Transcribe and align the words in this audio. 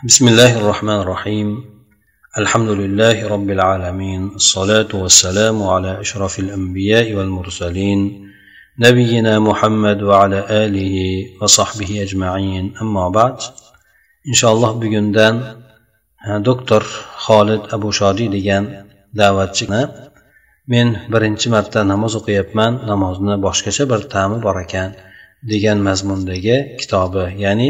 بسم 0.00 0.27
الله 0.27 0.57
الرحمن 0.57 0.99
الرحيم 0.99 1.47
الحمد 2.37 2.69
لله 2.69 3.27
رب 3.27 3.49
العالمين 3.49 4.21
الصلاة 4.35 4.87
والسلام 4.93 5.63
على 5.63 6.01
أشرف 6.01 6.39
الأنبياء 6.39 7.13
والمرسلين 7.13 7.99
نبينا 8.79 9.39
محمد 9.39 10.01
وعلى 10.01 10.39
آله 10.49 10.95
وصحبه 11.41 12.01
أجمعين 12.01 12.73
أما 12.81 13.09
بعد 13.09 13.37
إن 14.27 14.33
شاء 14.33 14.53
الله 14.53 14.71
بجندان 14.79 15.35
دكتور 16.49 16.83
خالد 17.15 17.61
أبو 17.73 17.91
شادي 17.91 18.29
degan 18.29 18.63
da'vatchini 19.13 19.81
men 20.67 20.87
birinchi 21.13 21.49
marta 21.49 21.83
namoz 21.83 22.15
o'qiyapman 22.19 22.71
namozni 22.91 23.35
boshqacha 23.45 23.83
bir 23.91 24.01
ta'mi 24.13 24.37
bor 24.45 24.55
ekan 24.65 24.89
degan 25.51 25.77
mazmundagi 25.87 26.57
kitobi 26.79 27.23
ya'ni 27.43 27.69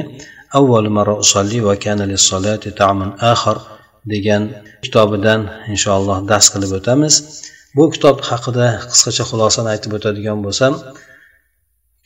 avval 0.58 0.86
mara 0.98 1.14
usolli 1.24 1.60
va 1.68 1.76
kana 1.84 2.06
lissolati 2.12 2.70
ta'mun 2.80 3.12
axir 3.32 3.58
degan 4.14 4.44
kitobidan 4.84 5.42
inshaalloh 5.74 6.18
dars 6.32 6.48
qilib 6.54 6.72
o'tamiz. 6.80 7.14
Bu 7.78 7.84
kitob 7.94 8.18
haqida 8.30 8.68
qisqacha 8.92 9.24
xulosani 9.32 9.70
aytib 9.74 9.92
o'tadigan 9.98 10.40
bo'lsam 10.46 10.74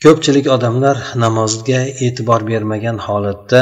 ko'pchilik 0.04 0.46
odamlar 0.56 0.96
namozga 1.24 1.80
e'tibor 2.06 2.40
bermagan 2.50 2.96
holatda 3.06 3.60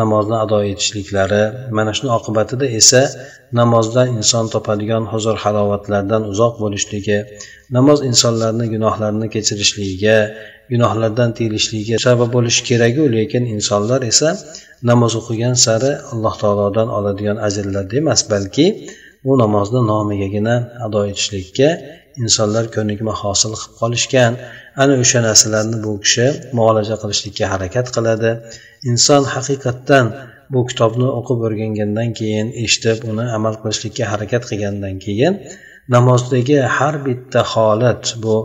namozni 0.00 0.36
ado 0.44 0.58
etishliklari 0.72 1.42
mana 1.76 1.92
shuni 1.96 2.10
oqibatida 2.18 2.66
esa 2.80 3.02
namozdan 3.60 4.06
inson 4.18 4.44
topadigan 4.54 5.04
huzur 5.12 5.36
halovatlardan 5.44 6.22
uzoq 6.32 6.54
bo'lishligi 6.62 7.18
namoz 7.76 7.98
insonlarni 8.10 8.66
gunohlarini 8.74 9.28
kechirishligiga 9.34 10.16
gunohlardan 10.72 11.30
tiyilishligiga 11.36 11.96
sabab 12.06 12.28
bo'lishi 12.36 12.62
keraku 12.70 13.04
lekin 13.16 13.44
insonlar 13.54 14.00
esa 14.12 14.28
namoz 14.90 15.12
o'qigan 15.20 15.54
sari 15.66 15.92
alloh 16.12 16.34
taolodan 16.42 16.88
oladigan 16.98 17.36
ajrlarda 17.46 17.94
emas 18.02 18.20
balki 18.32 18.66
u 19.28 19.30
namozni 19.42 19.80
nomigagina 19.92 20.54
ado 20.86 21.00
etishlikka 21.10 21.68
insonlar 22.22 22.64
ko'nikma 22.76 23.12
hosil 23.22 23.52
qilib 23.60 23.76
qolishgan. 23.80 24.32
Ana 24.82 24.94
o'sha 25.02 25.20
narsalarni 25.28 25.78
bu 25.84 25.92
kishi 26.04 26.26
muolaja 26.58 26.96
qilishlikka 27.02 27.44
harakat 27.52 27.86
qiladi. 27.96 28.30
Inson 28.90 29.22
haqiqatdan 29.34 30.06
bu 30.52 30.60
kitobni 30.70 31.08
o'qib 31.18 31.38
o'rgangandan 31.46 32.08
keyin 32.18 32.48
eshitib 32.64 32.98
uni 33.10 33.24
amal 33.36 33.54
qilishlikka 33.62 34.04
harakat 34.12 34.42
qilgandan 34.50 34.96
keyin 35.04 35.32
namozdagi 35.94 36.58
har 36.76 36.94
bitta 37.06 37.40
holat 37.52 38.02
bu 38.22 38.36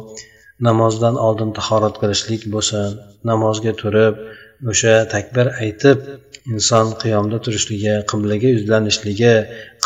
namozdan 0.67 1.15
oldin 1.27 1.51
tahorat 1.57 1.95
qilishlik 2.01 2.43
bo'lsin 2.53 2.97
namozga 3.29 3.73
turib 3.81 4.21
o'sha 4.71 4.93
takbir 5.13 5.47
aytib 5.63 5.99
inson 6.53 6.93
qiyomda 7.01 7.37
turishligi 7.45 7.95
qiblaga 8.11 8.49
yuzlanishligi 8.55 9.33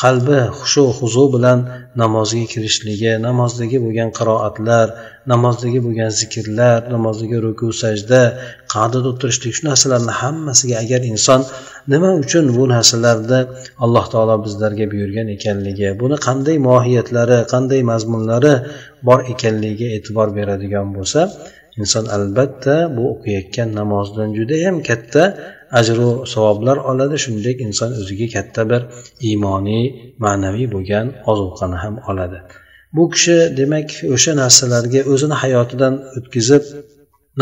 qalbi 0.02 0.40
hushu 0.60 0.84
huzu 1.00 1.26
bilan 1.36 1.60
namozga 2.02 2.46
kirishligi 2.54 3.14
namozdagi 3.28 3.78
bo'lgan 3.86 4.10
qiroatlar 4.20 4.88
namozdagi 5.32 5.80
bo'lgan 5.86 6.12
zikrlar 6.20 6.80
namozdagi 6.94 7.38
ruku 7.46 7.68
sajda 7.82 8.22
qadida 8.74 9.08
o'tirishlik 9.14 9.54
shu 9.58 9.64
narsalarni 9.70 10.14
hammasiga 10.22 10.76
agar 10.84 11.02
inson 11.14 11.42
nima 11.92 12.10
uchun 12.24 12.46
bu 12.58 12.64
narsalarda 12.76 13.40
alloh 13.84 14.06
taolo 14.14 14.36
bizlarga 14.46 14.86
buyurgan 14.94 15.28
ekanligi 15.36 15.88
buni 16.02 16.18
qanday 16.28 16.58
mohiyatlari 16.70 17.38
qanday 17.54 17.82
mazmunlari 17.92 18.54
bor 19.08 19.20
ekanligiga 19.34 19.88
e'tibor 19.98 20.28
beradigan 20.38 20.88
bo'lsa 20.98 21.22
inson 21.82 22.06
albatta 22.16 22.76
bu 22.96 23.04
o'qiyotgan 23.14 23.70
namozdan 23.80 24.30
judayam 24.38 24.76
katta 24.90 25.24
ajru 25.80 26.10
savoblar 26.34 26.78
oladi. 26.92 27.16
Shuningdek 27.24 27.58
inson 27.68 27.92
o'ziga 28.02 28.28
katta 28.36 28.62
bir 28.72 28.82
iymoniy 29.30 29.86
ma'naviy 30.24 30.68
bo'lgan 30.76 31.06
ozuqani 31.32 31.78
ham 31.84 31.96
oladi. 32.10 32.40
Bu 32.96 33.04
kishi 33.14 33.38
demak 33.60 33.90
o'sha 34.16 34.32
narsalarga 34.42 35.02
o'zini 35.14 35.36
hayotidan 35.44 35.94
o'tkazib 36.18 36.64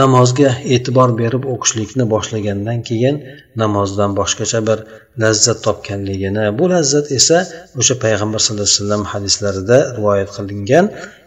namozga 0.02 0.50
e'tibor 0.76 1.10
berib 1.22 1.44
o'qishlikni 1.54 2.06
boshlagandan 2.14 2.80
keyin 2.90 3.16
namozdan 3.62 4.12
boshqacha 4.20 4.60
bir 4.70 4.80
lazzat 5.24 5.60
topganligini 5.68 6.46
bu 6.60 6.66
lazzat 6.74 7.08
esa 7.20 7.38
o'sha 7.80 7.96
payg'ambar 8.04 8.40
sallallohu 8.46 8.68
alayhi 8.70 8.80
vasallam 8.82 9.04
hadislarida 9.14 9.78
rivoyat 9.98 10.30
qilingan 10.38 10.86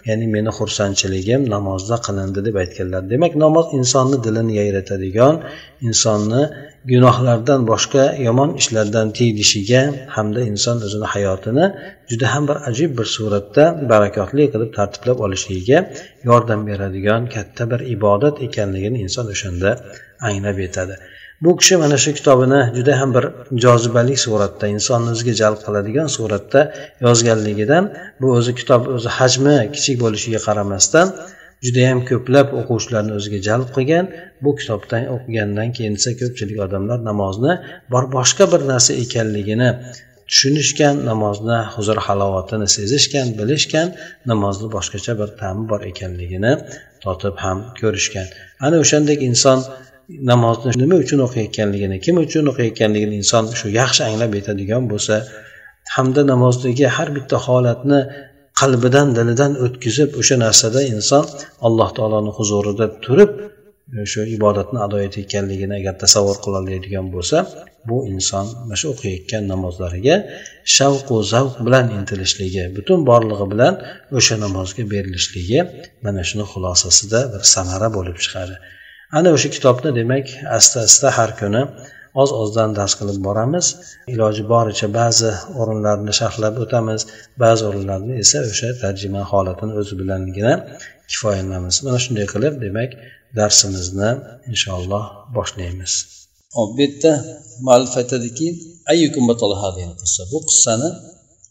ya'ni 0.08 0.26
meni 0.34 0.50
xursandchiligim 0.58 1.40
namozda 1.54 1.96
qilindi 2.06 2.40
deb 2.46 2.56
aytganlar. 2.62 3.02
Demak 3.12 3.32
namoz 3.44 3.66
insonni 3.78 4.18
dilini 4.26 4.52
yayratadigan 4.60 5.34
insonni 5.88 6.42
gunohlardan 6.92 7.60
boshqa 7.72 8.04
yomon 8.26 8.50
ishlardan 8.60 9.06
tiyilishiga 9.16 9.82
hamda 10.16 10.40
inson 10.50 10.76
o'zini 10.86 11.06
hayotini 11.14 11.66
juda 12.10 12.34
ham 12.34 12.48
bir 12.48 12.56
ajib 12.70 12.90
bir 12.98 13.08
suratda 13.16 13.64
barakotli 13.92 14.44
qilib 14.52 14.70
tartiblab 14.78 15.18
olishligiga 15.26 15.78
yordam 16.30 16.60
beradigan 16.70 17.22
katta 17.34 17.70
bir 17.72 17.80
ibodat 17.96 18.36
ekanligini 18.46 18.98
inson 19.06 19.26
o'shanda 19.34 19.70
anglab 20.28 20.58
yetadi. 20.66 20.94
Bu 21.44 21.56
kishi 21.60 21.76
mana 21.82 21.96
shu 22.04 22.10
kitobini 22.18 22.60
juda 22.76 23.00
ham 23.00 23.10
bir 23.16 23.24
jozibali 23.64 24.16
suratda 24.26 24.66
insonni 24.74 25.08
o'ziga 25.14 25.34
jalb 25.42 25.58
qiladigan 25.66 26.08
suratda 26.16 26.60
yozganligidan 27.06 27.84
bu 28.20 28.28
o'zi 28.38 28.52
kitob 28.60 28.82
o'zi 28.96 29.10
hajmi 29.18 29.56
kichik 29.74 29.96
bo'lishiga 30.04 30.40
qaramasdan 30.46 31.08
judayam 31.66 32.00
ko'plab 32.10 32.52
o'quvchilarni 32.60 33.12
o'ziga 33.18 33.40
jalb 33.48 33.68
qilgan 33.76 34.06
bu 34.44 34.50
kitobdan 34.60 35.02
o'qigandan 35.14 35.68
keyin 35.76 35.94
esa 36.00 36.12
ko'pchilik 36.20 36.58
odamlar 36.66 36.98
namozni 37.10 37.52
bor 37.92 38.04
boshqa 38.16 38.44
bir 38.52 38.62
narsa 38.72 38.92
ekanligini 39.04 39.70
tushunishgan 40.30 40.96
namozni 41.10 41.58
huzur 41.74 41.98
halovatini 42.06 42.66
sezishgan 42.76 43.28
bilishgan 43.38 43.88
namozni 44.30 44.68
boshqacha 44.76 45.12
bir 45.20 45.28
ta'mi 45.40 45.64
bor 45.70 45.80
ekanligini 45.90 46.52
totib 47.04 47.36
ham 47.44 47.58
ko'rishgan. 47.80 48.26
Ana 48.66 48.76
o'shandek 48.84 49.18
inson 49.28 49.58
namozni 50.30 50.70
nima 50.82 50.96
uchun 51.04 51.20
o'qiyotganligini 51.26 51.96
kim 52.04 52.16
uchun 52.24 52.44
o'qiyotganligini 52.52 53.14
inson 53.22 53.44
shu 53.60 53.66
yaxshi 53.80 54.02
anglab 54.08 54.32
yetadigan 54.38 54.82
bo'lsa 54.92 55.14
hamda 55.94 56.22
namozdagi 56.32 56.86
har 56.96 57.08
bitta 57.16 57.36
holatni 57.46 58.00
qalbidan 58.60 59.08
dilidan 59.18 59.52
o'tkazib 59.64 60.10
o'sha 60.20 60.36
narsada 60.44 60.80
inson 60.94 61.24
alloh 61.66 61.88
taoloni 61.98 62.32
huzurida 62.38 62.86
turib 63.04 63.30
E, 63.98 64.04
shu 64.10 64.22
ibodatni 64.36 64.78
ado 64.86 64.96
etayotganligini 65.06 65.74
agar 65.80 65.94
tasavvur 66.02 66.36
qila 66.44 66.58
oladigan 66.62 67.06
bo'lsa 67.14 67.38
bu 67.88 67.96
inson 68.14 68.46
mana 68.58 68.76
shu 68.80 68.86
o'qiyotgan 68.94 69.44
namozlariga 69.52 70.16
shavqu 70.76 71.16
zavq 71.32 71.56
bilan 71.66 71.86
intilishligi 71.98 72.64
butun 72.76 73.00
borlig'i 73.10 73.46
bilan 73.52 73.74
o'sha 74.18 74.36
namozga 74.44 74.84
berilishligi 74.92 75.60
mana 76.04 76.22
shuni 76.28 76.44
xulosasida 76.52 77.20
bir 77.32 77.42
samara 77.54 77.88
bo'lib 77.96 78.16
chiqadi. 78.24 78.54
Ana 79.18 79.28
o'sha 79.36 79.48
kitobni 79.56 79.90
demak 80.00 80.26
asta 80.58 80.78
asta 80.88 81.08
har 81.18 81.30
kuni 81.40 81.62
oz 82.22 82.30
ozdan 82.42 82.70
dars 82.78 82.94
qilib 83.00 83.18
boramiz. 83.26 83.66
Iloji 84.14 84.44
boricha 84.52 84.88
ba'zi 85.00 85.30
o'rinlarni 85.60 86.12
sharhlab 86.20 86.54
o'tamiz 86.64 87.00
ba'zi 87.42 87.62
o'rinlarni 87.70 88.14
esa 88.24 88.38
o'sha 88.52 88.68
tarjima 88.82 89.22
holatini 89.32 89.72
o'zi 89.80 89.94
bilangina 90.00 90.52
kifoyalanamiz 91.10 91.76
mana 91.86 91.98
shunday 92.04 92.26
qilib 92.34 92.54
demak 92.66 92.90
darsimizni 93.38 94.10
inshaalloh 94.50 95.04
boshlaymiz. 95.36 95.92
Hop 96.56 96.70
bu 96.76 96.80
yerda 96.84 97.12
muallif 97.66 97.94
aytadiki 98.00 98.46
bu 100.32 100.38
qissani 100.48 100.88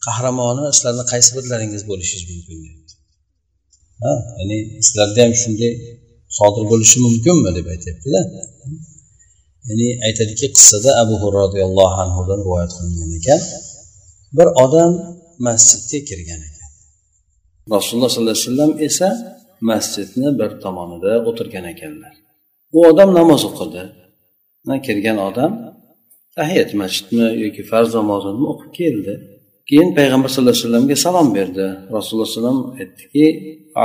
qahramoni 0.06 0.64
sizlarni 0.76 1.04
qaysi 1.12 1.30
birlaringiz 1.36 1.82
bo'lishingiz 1.90 2.24
mumkin 2.32 2.56
deyapti. 2.64 2.94
Ha 4.02 4.12
ya'ni 4.38 4.58
sizlarda 4.86 5.20
ham 5.24 5.34
shunday 5.42 5.72
sodir 6.38 6.64
bo'lishi 6.72 6.98
mumkinmi 7.06 7.50
deb 7.58 7.66
aytyaptida. 7.74 8.20
Ya'ni 9.68 9.88
aytadiki 10.06 10.46
qissada 10.56 10.90
abu 11.02 11.14
hurra 11.22 11.38
roziyallohu 11.46 11.96
anhudan 12.04 12.38
rivoyat 12.44 12.72
qilingan 12.76 13.10
ekan. 13.18 13.40
Bir 14.36 14.48
odam 14.64 14.92
masjidga 15.46 15.98
kirgan 16.08 16.40
ekan. 16.48 16.68
Rasululloh 17.74 18.10
sollallohu 18.12 18.36
alayhi 18.36 18.48
vasallam 18.48 18.72
esa 18.88 19.08
masjidni 19.68 20.28
bir 20.40 20.50
tomonida 20.64 21.12
o'tirgan 21.28 21.66
ekanlar. 21.72 22.14
U 22.76 22.78
odam 22.90 23.10
namoz 23.18 23.42
o'qidi. 23.50 23.82
Kirgan 24.86 25.18
odam 25.28 25.52
tahiyat 26.36 26.70
masjidmi 26.82 27.26
yoki 27.44 27.62
farz 27.70 27.90
namozini 27.98 28.44
o'qib 28.52 28.70
keldi. 28.80 29.14
Keyin 29.68 29.90
payg'ambar 29.98 30.28
sallallohu 30.32 30.56
alayhi 30.56 30.66
vasallamga 30.66 30.96
salom 31.06 31.28
berdi. 31.38 31.66
Rasululloh 31.96 32.28
alayhi 32.28 32.38
vasallam 32.38 32.58
aytdiki 32.80 33.26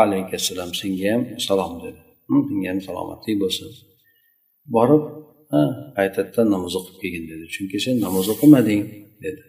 alayhissalom 0.02 0.72
senga 0.80 1.08
ham 1.14 1.22
salom 1.48 1.74
dedi. 1.84 2.00
Hmm, 2.28 2.44
senga 2.50 2.68
ham 2.72 2.80
salomatlik 2.88 3.36
bo'lsin. 3.44 3.68
Borib 4.76 5.04
qaytadan 5.98 6.48
namoz 6.56 6.74
o'qib 6.80 6.96
kelgin 7.02 7.26
dedi. 7.32 7.46
Chunki 7.56 7.78
sen 7.86 7.96
namoz 8.06 8.28
o'qimading 8.34 8.82
dedi. 9.26 9.44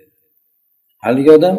Haligi 1.04 1.30
odam 1.38 1.56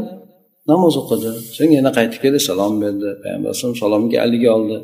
namoz 0.72 0.94
o'qidi. 1.02 1.30
So'ng 1.58 1.72
yana 1.78 1.92
qaytib 1.98 2.20
keldi 2.24 2.40
salom 2.50 2.74
berdi. 2.84 3.10
Payg'ambar 3.24 3.50
alayhisalom 3.50 3.78
salomga 3.84 4.18
haligi 4.24 4.50
oldi. 4.58 4.78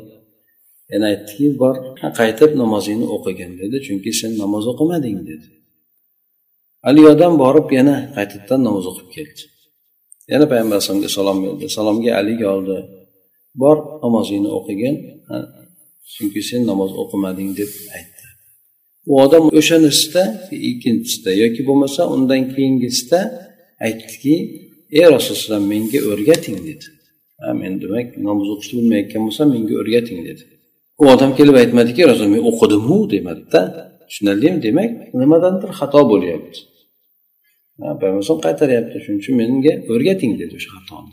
Yana 0.92 1.06
aytdiki 1.12 1.46
bor 1.62 1.74
qaytib 2.20 2.50
namozingni 2.62 3.06
o'qigin 3.16 3.52
dedi. 3.62 3.76
Chunki 3.86 4.10
sen 4.20 4.32
namoz 4.42 4.64
o'qimading 4.72 5.18
dedi. 5.30 5.46
Haligi 6.86 7.08
odam 7.14 7.32
borib 7.42 7.68
yana 7.78 7.96
qaytadan 8.16 8.60
namoz 8.68 8.84
o'qib 8.90 9.08
keldi. 9.16 9.42
Yana 10.32 10.44
payg'ambar 10.50 10.76
alayhisalomga 10.76 11.10
salom 11.18 11.38
berdi. 11.44 11.64
Salomga 11.76 12.10
alik 12.20 12.40
oldi. 12.54 12.78
Bor 13.62 13.76
namozingni 14.04 14.50
o'qigin 14.58 14.94
chunki 16.14 16.40
sen 16.48 16.60
namoz 16.70 16.90
o'qimading 17.02 17.50
deb 17.60 17.70
aytdi. 17.96 18.26
U 19.10 19.12
odam 19.24 19.44
o'shanisida 19.58 20.22
ikkinchisida 20.70 21.30
yoki 21.42 21.62
bo'lmasa 21.68 22.02
undan 22.14 22.42
keyingisida 22.54 23.20
aytdiki 23.86 24.34
ey 24.98 25.06
rasululloh 25.16 25.62
menga 25.72 26.00
o'rgating 26.10 26.58
dedi. 26.68 26.86
Ha 27.40 27.48
men 27.60 27.72
demak 27.82 28.06
namoz 28.28 28.48
o'qishni 28.54 28.74
bilmayotgan 28.80 29.22
bo'lsam 29.26 29.46
menga 29.54 29.74
o'rgating 29.80 30.20
dedi. 30.28 30.42
U 31.02 31.04
odam 31.14 31.30
kelib 31.38 31.56
aytmadiki 31.62 32.02
rasul 32.10 32.28
men 32.34 32.42
o'qidimu 32.50 32.98
demadida. 33.14 33.60
Tushunarlimi 34.08 34.58
demak 34.66 34.90
nimadandir 35.20 35.70
xato 35.78 36.00
bo'lyapti. 36.12 36.58
Payg'ambar 38.00 38.36
qaytaryapti 38.46 38.96
shuning 39.04 39.20
uchun 39.22 39.34
menga 39.42 39.72
o'rgating 39.92 40.32
dedi 40.40 40.52
o'sha 40.58 40.70
xatoni 40.76 41.12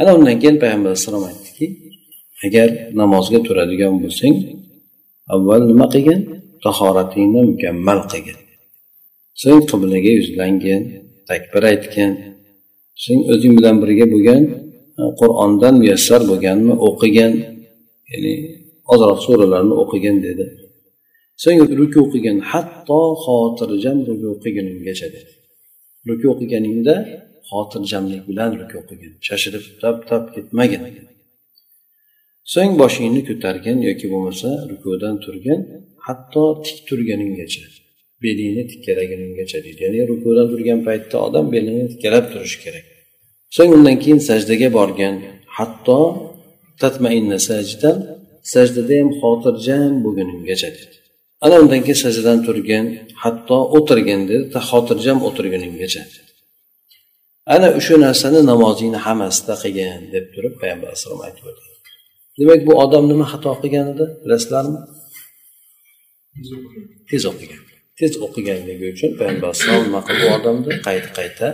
ana 0.00 0.10
undan 0.16 0.36
keyin 0.42 0.56
payg'ambar 0.62 0.90
alayhissalom 0.90 1.24
aytdiki 1.30 1.66
agar 2.46 2.68
namozga 3.00 3.38
turadigan 3.46 3.94
bo'lsang 4.04 4.34
avval 5.34 5.62
nima 5.70 5.86
qilgin? 5.94 6.20
Tahoratingni 6.64 7.40
mukammal 7.50 8.00
qilgin. 8.12 8.38
So'ng 9.42 9.62
qiblaga 9.70 10.12
yuzlangin 10.18 10.82
takbir 11.30 11.62
aytgin 11.72 12.10
sen 13.04 13.18
o'zing 13.32 13.52
bilan 13.58 13.76
birga 13.82 14.06
bo'lgan 14.14 14.42
e, 15.00 15.02
qur'ondan 15.20 15.74
muyassar 15.80 16.20
bo'lganmi 16.30 16.74
o'qigan 16.88 17.32
ya'ni 18.12 18.34
ozroq 18.92 19.18
suralarni 19.26 19.74
o'qigin 19.82 20.16
dedi. 20.26 20.44
So'ng 21.42 21.58
ruku 21.80 22.02
qilgin 22.12 22.38
hatto 22.50 23.00
xotirjam 23.24 23.98
ruku 24.08 24.30
qilguninggacha 24.42 25.08
dedi. 25.16 25.32
Ruku 26.08 26.28
qilganingda 26.40 26.94
xotirjamlik 27.50 28.22
bilan 28.28 28.50
ruku 28.60 28.78
qilgin 28.88 29.12
shoshilib 29.26 29.64
tap 29.82 29.96
tap 30.08 30.24
ketmagin. 30.34 30.82
So'ng 32.54 32.72
boshingni 32.82 33.20
ko'targin 33.28 33.78
yoki 33.88 34.06
bo'lmasa 34.12 34.48
rukudan 34.70 35.14
turgin 35.24 35.60
hatto 36.06 36.44
tik 36.64 36.76
turganinggacha 36.88 37.64
belingni 38.24 38.64
tikkalaguninggacha 38.72 39.58
deydi. 39.64 39.80
Ya'ni 39.86 40.00
rukudan 40.10 40.46
turgan 40.52 40.80
paytda 40.86 41.16
odam 41.26 41.46
belini 41.54 41.84
tikkalab 41.92 42.24
turishi 42.32 42.58
kerak. 42.64 42.84
So'ng 43.56 43.70
undan 43.76 43.96
keyin 44.02 44.20
sajdaga 44.28 44.68
borgan 44.78 45.14
hatto 45.58 46.00
tatmainna 46.82 47.38
sajdan 47.48 47.96
sajdada 48.52 48.94
ham 49.00 49.08
xotirjam 49.20 49.92
bo'lguninggacha 50.04 50.68
dedi 50.76 50.96
ana 51.44 51.54
undan 51.62 51.80
keyin 51.86 51.98
sajdadan 52.04 52.38
turgin 52.46 52.84
hatto 53.22 53.58
o'tirgin 53.76 54.20
dedi 54.30 54.58
xotirjam 54.70 55.18
o'tirguninggacha 55.26 56.02
ana 57.54 57.68
o'sha 57.78 57.94
narsani 58.06 58.40
namozingni 58.50 58.98
hammasida 59.06 59.54
qilgin 59.62 60.00
deb 60.14 60.24
turib 60.34 60.54
payg'ambar 60.60 60.88
alayhisalom 60.90 61.20
aytib 61.26 61.44
o'tdi. 61.50 61.64
Demak 62.38 62.60
bu 62.68 62.72
odam 62.84 63.04
nima 63.12 63.26
xato 63.32 63.52
qilgan 63.62 63.86
edi 63.92 64.04
bilasizlarmi 64.22 64.80
tez 67.10 67.22
o'qigan. 67.30 67.62
Tez 68.02 68.12
o'qiganligi 68.26 68.86
uchun 68.94 69.10
payg'ambar 69.18 69.48
alayhisalom 69.50 69.84
nima 69.88 70.00
qildi 70.08 70.24
u 70.28 70.30
odamni 70.38 70.72
qayta 70.86 71.10
qayta 71.18 71.46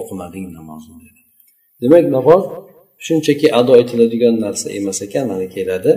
o'qimading 0.00 0.46
namozni 0.58 0.94
dedi. 1.04 1.20
Demak 1.82 2.06
namoz 2.16 2.42
shunchaki 3.06 3.46
ado 3.60 3.72
etiladigan 3.82 4.34
narsa 4.44 4.66
emas 4.78 4.98
ekan 5.06 5.24
mana 5.30 5.46
keladi. 5.56 5.92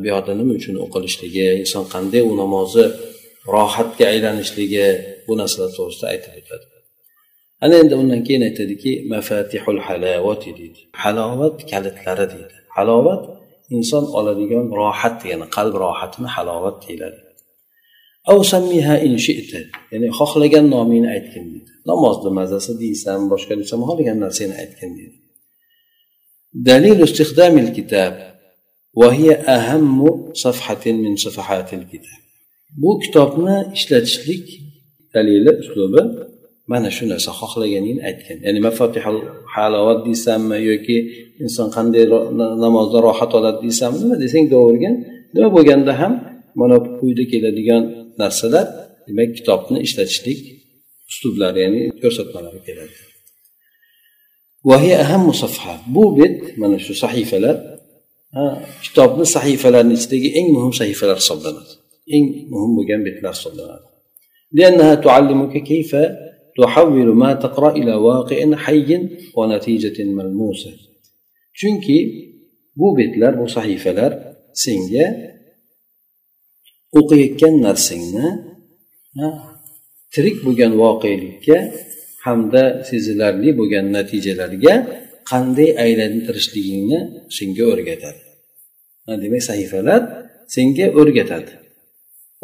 Bu 0.00 0.06
yoqda 0.12 0.32
nima 0.40 0.52
uchun 0.60 0.74
o'qilishligi 0.84 1.46
inson 1.62 1.84
qanday 1.94 2.22
u 2.30 2.32
namozi 2.42 2.84
rohatga 3.54 4.04
aylanishligi 4.14 4.86
bu 5.26 5.32
narsalar 5.40 5.70
to'g'risida 5.76 6.06
aytib 6.14 6.34
o'tadi 6.40 6.66
ana 7.64 7.74
endi 7.82 7.94
undan 8.02 8.20
keyin 8.26 8.42
aytadiki 8.48 8.92
mafatihul 9.12 9.80
halovati 9.86 10.50
deydi. 10.58 10.80
Halovat 11.02 11.56
kalitlari 11.70 12.26
deydi. 12.34 12.56
Halovat 12.76 13.22
inson 13.76 14.04
oladigan 14.18 14.66
rohat 14.80 15.14
degani 15.22 15.46
qalb 15.56 15.74
rohatini 15.84 16.28
halovat 16.36 16.76
deyiladi. 16.84 17.20
ya'ni 19.91 20.07
xohlagan 20.19 20.65
nomingni 20.75 21.09
aytgin 21.15 21.45
deydi 21.53 21.71
namozni 21.89 22.29
mazasi 22.39 22.71
deysan 22.83 23.19
boshqa 23.31 23.53
desam 23.61 23.79
xohlagan 23.87 24.17
narsangni 24.23 24.55
aytgin 24.63 24.91
deydi 24.99 25.17
دليل 26.55 27.03
استخدام 27.03 27.57
الكتاب 27.57 28.35
وهي 28.93 29.31
أهم 29.33 30.33
صفحة 30.33 30.91
من 30.91 31.15
صفحات 31.15 31.73
الكتاب 31.73 32.19
bu 32.77 32.99
kitobni 32.99 33.55
ishlatishlik 33.73 34.45
dalili 35.13 35.51
uslubi 35.61 36.01
mana 36.67 36.89
shu 36.95 37.03
narsa 37.09 37.31
xohlaganingni 37.39 38.01
aytgan 38.09 38.37
ya'ni 38.45 38.59
mafatihul 38.67 39.19
halovat 39.55 39.99
deysanmi 40.07 40.57
yoki 40.69 40.97
inson 41.43 41.67
qanday 41.75 42.03
namozda 42.65 42.97
rohat 43.07 43.31
oladi 43.37 43.59
deysanmi 43.65 43.97
nima 44.03 44.15
desang 44.23 44.45
deyavergin 44.51 44.95
nima 45.35 45.49
bo'lganda 45.55 45.93
ham 46.01 46.13
mana 46.59 46.75
quyida 46.99 47.23
keladigan 47.31 47.83
narsalar 48.21 48.67
demak 49.07 49.29
kitobni 49.37 49.77
ishlatishlik 49.87 50.39
uslublari 51.11 51.59
ya'ni 51.65 51.81
ko'rsatmalari 52.01 52.59
keladi 52.67 52.95
bu 55.95 56.03
bet 56.17 56.35
mana 56.61 56.77
shu 56.85 56.93
sahifalar 57.03 57.55
kitobni 58.85 59.25
sahifalarni 59.35 59.93
ichidagi 59.99 60.29
eng 60.39 60.47
muhim 60.55 60.73
sahifalar 60.81 61.17
hisoblanadi 61.23 61.73
eng 62.15 62.25
muhim 62.53 62.71
bo'lgan 62.77 63.01
betlar 63.07 63.33
hisoblanadi 63.39 63.87
لأنها 64.57 64.95
تعلمك 64.95 65.63
كيف 65.71 65.91
تحول 66.61 67.07
ما 67.21 67.33
تقرأ 67.33 67.71
إلى 67.79 67.93
واقع 67.93 68.55
حي 68.55 68.89
ونتيجة 69.37 70.03
ملموسة 70.03 70.71
chunki 71.59 71.97
bu 72.75 72.97
betlar 72.97 73.39
bu 73.39 73.47
sahifalar 73.47 74.11
senga 74.53 75.05
o'qiyotgan 76.98 77.54
narsangni 77.66 78.28
tirik 80.14 80.36
bo'lgan 80.46 80.72
voqelikka 80.82 81.58
hamda 82.26 82.64
sezilarli 82.90 83.50
bo'lgan 83.58 83.86
natijalarga 83.96 84.74
qanday 85.30 85.70
aylantirishligingni 85.84 86.98
senga 87.36 87.64
o'rgatadi. 87.72 88.22
Demak 89.22 89.42
sahifalar 89.50 90.00
senga 90.54 90.86
o'rgatadi. 91.00 91.52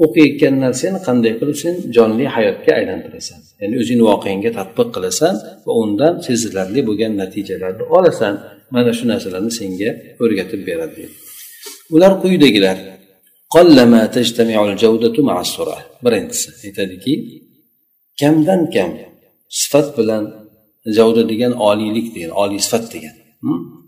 O'qiyotgan 0.05 0.55
narsani 0.65 0.99
qanday 1.09 1.33
qilib 1.41 1.57
sen 1.65 1.75
jonli 1.97 2.27
hayotga 2.37 2.73
aylantirasan. 2.81 3.41
Ya'ni 3.61 3.75
o'zingni 3.83 4.05
voqeangga 4.11 4.51
tadbiq 4.59 4.89
qilasan 4.97 5.35
va 5.67 5.73
undan 5.83 6.15
sezilarli 6.27 6.81
bo'lgan 6.89 7.13
natijalarni 7.23 7.85
olasan. 7.97 8.35
Mana 8.75 8.93
shu 8.99 9.05
narsalarni 9.13 9.53
senga 9.61 9.91
o'rgatib 10.25 10.61
beradi. 10.69 11.03
Ular 11.95 12.13
quyidagilar. 12.23 12.77
قلما 13.57 14.07
تجتمع 14.07 14.59
الجودة 14.71 15.23
مع 15.23 15.41
السرعة. 15.41 15.83
برنس 16.03 16.65
يتدكي 16.65 17.43
كم 18.19 18.45
دن 18.45 18.63
كم؟ 18.75 18.91
صفت 19.49 19.97
بلن 19.97 20.25
جودة 20.97 21.23
ديجان 21.23 21.53
عالي 21.53 21.89
لك 21.95 22.15
دين 22.15 22.31
عالي 22.39 22.59
صفت 22.59 22.93
ديجان 22.93 23.17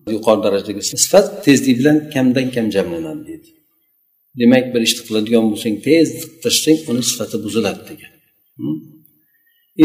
يقال 0.08 0.40
درجة 0.40 0.66
ديجان 0.66 0.80
صفت 0.82 1.44
تيز 1.44 1.60
دي 1.60 1.72
بلن 1.74 1.98
كم 2.12 2.32
دن 2.32 2.50
كم 2.54 2.68
جملنا 2.68 3.14
ديد. 3.26 3.44
demak 4.40 4.74
bir 4.74 4.80
ishni 4.86 5.02
qiladigan 5.08 5.44
bo'lsang 5.52 5.76
tez 5.86 6.08
tashlang 6.44 6.78
uni 6.90 7.02
sifati 7.10 7.36
buziladi 7.44 7.82
degan 7.90 8.12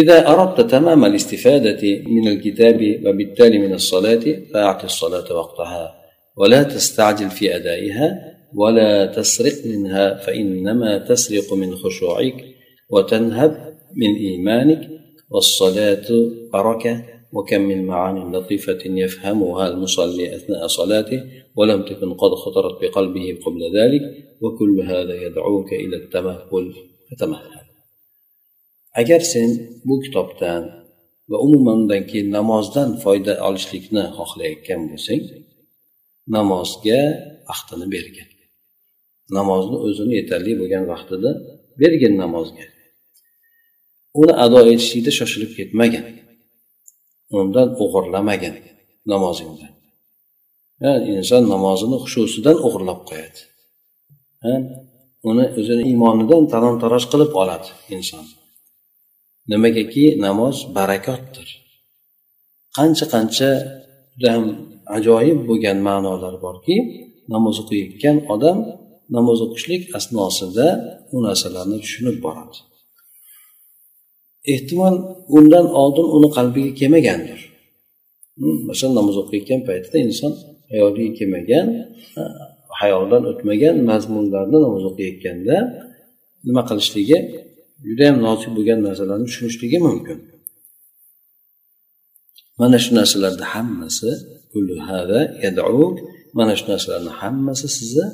إذا 0.01 0.17
أردت 0.31 0.71
تمام 0.71 1.05
الاستفادة 1.05 1.81
من 2.15 2.27
الكتاب 2.27 2.79
وبالتالي 3.05 3.57
من 3.57 3.73
الصلاة 3.73 4.25
فأعطي 4.53 4.85
الصلاة 4.85 5.33
وقتها 5.39 5.95
ولا 6.37 6.63
تستعجل 6.63 7.29
في 7.29 7.55
أدائها. 7.55 8.32
ولا 8.55 9.05
تسرق 9.05 9.65
منها 9.65 10.17
فإنما 10.17 10.97
تسرق 10.97 11.53
من 11.53 11.75
خشوعك 11.75 12.45
وتنهب 12.89 13.77
من 13.95 14.15
إيمانك 14.15 14.89
والصلاة 15.29 16.07
بركة 16.53 17.05
وكم 17.33 17.61
من 17.61 17.85
معاني 17.85 18.37
لطيفة 18.37 18.79
يفهمها 18.85 19.67
المصلي 19.67 20.35
أثناء 20.35 20.67
صلاته 20.67 21.23
ولم 21.55 21.81
تكن 21.81 22.13
قد 22.13 22.31
خطرت 22.31 22.81
بقلبه 22.81 23.37
قبل 23.45 23.77
ذلك 23.77 24.01
وكل 24.41 24.81
هذا 24.81 25.15
يدعوك 25.25 25.73
إلى 25.73 25.95
التمهل 25.95 26.73
فتمهل. 27.11 27.63
agar 29.01 29.21
sen 29.33 29.49
bu 29.85 29.95
kitobdan 30.05 30.63
va 31.29 31.37
umuman 31.45 31.77
undan 31.81 32.03
keyin 32.09 32.29
namozdan 32.37 32.89
foyda 33.03 33.33
olishlikni 33.47 34.03
xohlayotgan 34.17 34.81
bo'lsang 34.89 35.23
namozga 36.35 37.01
vaqtini 37.49 37.87
bergin 37.95 38.27
namozni 39.37 39.77
o'zini 39.87 40.13
yetarli 40.19 40.53
bo'lgan 40.61 40.83
vaqtida 40.91 41.31
bergin 41.81 42.13
namozga. 42.23 42.65
Uni 44.21 44.33
ado 44.45 44.59
etishlikda 44.73 45.11
shoshilib 45.19 45.51
ketmagin. 45.57 46.05
Undan 47.39 47.67
o'g'irlamagin 47.83 48.55
namozingdan. 49.11 49.71
Inson 51.13 51.43
namozini 51.53 51.97
xushusidan 52.03 52.57
o'g'irlab 52.65 52.99
qo'yadi. 53.09 53.39
Uni 55.29 55.45
o'zini 55.59 55.83
iymonidan 55.91 56.43
talon 56.53 56.75
taroj 56.83 57.03
qilib 57.11 57.31
oladi 57.41 57.69
inson. 57.95 58.25
Nimagaki 59.51 60.05
namoz 60.25 60.55
barakotdir. 60.77 61.47
Qancha 62.77 63.05
qancha 63.13 63.49
juda 64.13 64.29
ham 64.35 64.45
ajoyib 64.97 65.39
bo'lgan 65.49 65.77
ma'nolar 65.87 66.35
borki 66.45 66.75
namoz 67.33 67.55
o'qiyotgan 67.63 68.17
odam 68.33 68.57
namoz 69.15 69.39
o'qishlik 69.45 69.81
asnosida 69.97 70.67
u 71.15 71.17
narsalarni 71.25 71.77
tushunib 71.83 72.17
boradi 72.25 72.57
ehtimol 74.53 74.95
undan 75.37 75.65
oldin 75.81 76.07
uni 76.17 76.29
qalbiga 76.37 76.71
kelmagandir. 76.79 77.39
Masalan 78.69 78.95
namoz 78.99 79.15
o'qiyotgan 79.21 79.61
paytida 79.67 79.97
inson 80.07 80.33
hayoliga 80.71 81.11
kelmagan 81.19 81.67
hayoldan 82.81 83.23
o'tmagan 83.31 83.75
mazmunlarni 83.89 84.57
namoz 84.65 84.83
o'qiyotganda 84.89 85.55
nima 86.47 86.61
qilishligi 86.69 87.17
judayam 87.87 88.17
nozik 88.25 88.51
bo'lgan 88.57 88.79
narsalarni 88.87 89.25
tushunishligi 89.29 89.79
mumkin. 89.87 90.17
Mana 92.59 92.77
shu 92.83 92.91
narsalarni 92.99 93.45
hammasi 93.53 94.09
mana 96.37 96.53
shu 96.59 96.65
narsalarni 96.71 97.11
hammasi 97.21 97.67
sizni 97.77 98.05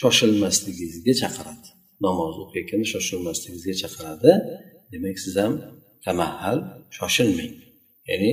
shoshilmasligingizga 0.00 1.14
chaqiradi. 1.22 1.68
Namoz 2.06 2.34
o'qiyotganda 2.44 2.86
shoshilmasligingizga 2.94 3.74
chaqiradi. 3.82 4.32
Demak 4.92 5.16
siz 5.24 5.34
ham 5.42 5.52
tamahhal 6.06 6.58
shoshilmang. 6.98 7.54
Ya'ni 8.10 8.32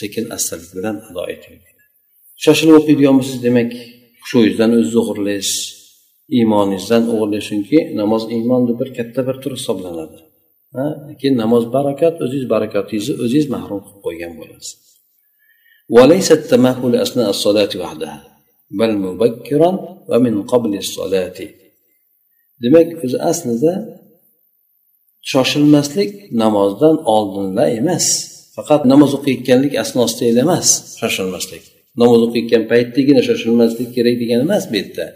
sekin 0.00 0.24
astalik 0.36 0.70
bilan 0.76 0.96
ado 1.08 1.22
eting. 1.34 1.58
Shoshilib 2.44 2.74
o'qiydigan 2.80 3.14
bo'lsangiz 3.18 3.42
demak 3.48 3.70
hushuyingizdan 4.22 4.70
o'zingizni 4.76 5.00
o'g'irlash 5.02 5.52
iymoningizdan 6.36 7.02
o'g'irlash 7.12 7.46
chunki 7.50 7.78
namoz 8.00 8.22
iymonni 8.34 8.72
bir 8.80 8.88
katta 8.98 9.20
bir 9.28 9.36
turi 9.42 9.56
hisoblanadi. 9.60 10.18
Keyin 11.20 11.36
namoz 11.42 11.64
barakat 11.76 12.14
o'zingiz 12.24 12.46
barakatingizni 12.54 13.14
o'zingiz 13.24 13.46
mahrum 13.54 13.80
qilib 13.86 14.00
qo'ygan 14.06 14.32
bo'lasiz. 14.40 14.70
وليس 18.79 18.91
التمهل 18.91 18.91
أثناء 18.91 18.91
الصلاة 18.91 18.91
وحدها 18.91 18.93
بل 18.93 18.97
مبكرا 18.97 19.97
ومن 20.09 20.43
قبل 20.43 20.77
الصلاة 20.77 21.63
demak 22.63 23.03
o'zi 23.05 23.21
aslida 23.21 23.99
shoshilmaslik 25.21 26.31
namozdan 26.31 26.95
oldinla 27.05 27.69
emas 27.69 28.05
faqat 28.55 28.85
namoz 28.85 29.13
o'qiyotganlik 29.13 29.75
asnosida 29.83 30.39
emas 30.39 30.97
shoshilmaslik 30.99 31.63
namoz 31.97 32.21
o'qiyotgan 32.27 32.63
paytdagina 32.71 33.21
shoshilmaslik 33.29 33.95
kerak 33.95 34.15
degani 34.21 34.41
emas 34.41 34.63
bu 34.71 34.75
yerda 34.75 35.15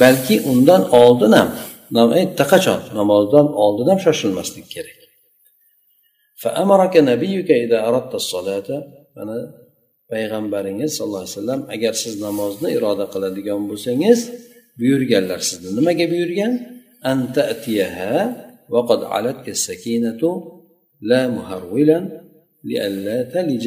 balki 0.00 0.42
undan 0.52 0.90
oldin 0.90 1.32
ham 1.32 1.48
erta 2.12 2.44
qachon 2.52 2.80
namozdan 2.94 3.46
oldin 3.64 3.86
ham 3.90 4.00
shoshilmaslik 4.06 4.66
kerak 4.74 4.98
mana 9.16 9.36
payg'ambaringiz 10.12 10.90
sallallohu 10.96 11.24
alayhi 11.24 11.36
vasallam 11.36 11.60
agar 11.74 11.94
siz 12.02 12.14
namozni 12.26 12.68
iroda 12.76 13.06
qiladigan 13.14 13.62
bo'lsangiz 13.70 14.18
buyurganlar 14.80 15.40
sizni 15.48 15.70
nimaga 15.78 16.06
buyurgan 16.12 16.52
وقد 18.74 19.00
علتك 19.14 19.46
السكينة 19.48 20.22
لا 21.10 21.28
مهرولا 21.36 21.98
لئلا 22.64 23.16
تلج 23.34 23.66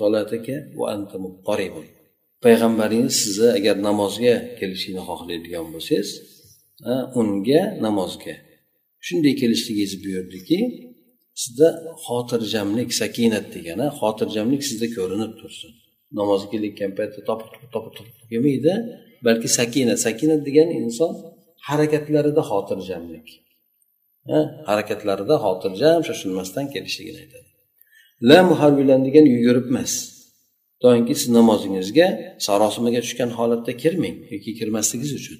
صلاتك 0.00 0.46
وأنت 0.76 1.12
مضطرب 1.24 1.74
payg'ambaringiz 2.42 3.14
sizni 3.22 3.48
agar 3.58 3.76
namozga 3.88 4.34
kelishlikni 4.58 5.02
xohlaydigan 5.08 5.66
bo'lsangiz 5.74 6.08
unga 7.20 7.62
namozga 7.86 8.34
shunday 9.06 9.34
kelishligingizni 9.40 9.98
buyurdiki 10.04 10.58
sizda 11.41 11.67
xotirjamlik 12.05 12.89
sakinat 13.01 13.45
degani 13.55 13.85
xotirjamlik 13.99 14.61
sizda 14.69 14.87
ko'rinib 14.97 15.33
tursin. 15.39 15.71
Namozga 16.19 16.47
kelayotgan 16.53 16.91
paytda 16.99 17.19
topib 17.29 17.49
topib 17.73 17.93
topib 17.97 18.15
kelmaydi 18.31 18.73
balki 19.27 19.49
sakinat. 19.59 19.97
Sakinat 20.07 20.41
degani 20.47 20.73
inson 20.83 21.11
harakatlarida 21.69 22.41
xotirjamlik. 22.51 23.27
Harakatlarida 24.69 25.35
xotirjam 25.45 25.99
shoshilmasdan 26.07 26.65
kelishligini 26.73 27.19
aytadi. 27.23 27.49
La 28.29 28.39
muharbilan 28.49 29.01
degani 29.07 29.29
yugurib 29.37 29.65
emas 29.71 29.93
doimki 30.83 31.13
siz 31.19 31.29
namozingizga 31.37 32.07
sarosimaga 32.47 32.99
tushgan 33.05 33.31
holatda 33.37 33.71
kirmang 33.83 34.17
yoki 34.33 34.51
kirmasligingiz 34.59 35.11
uchun. 35.19 35.39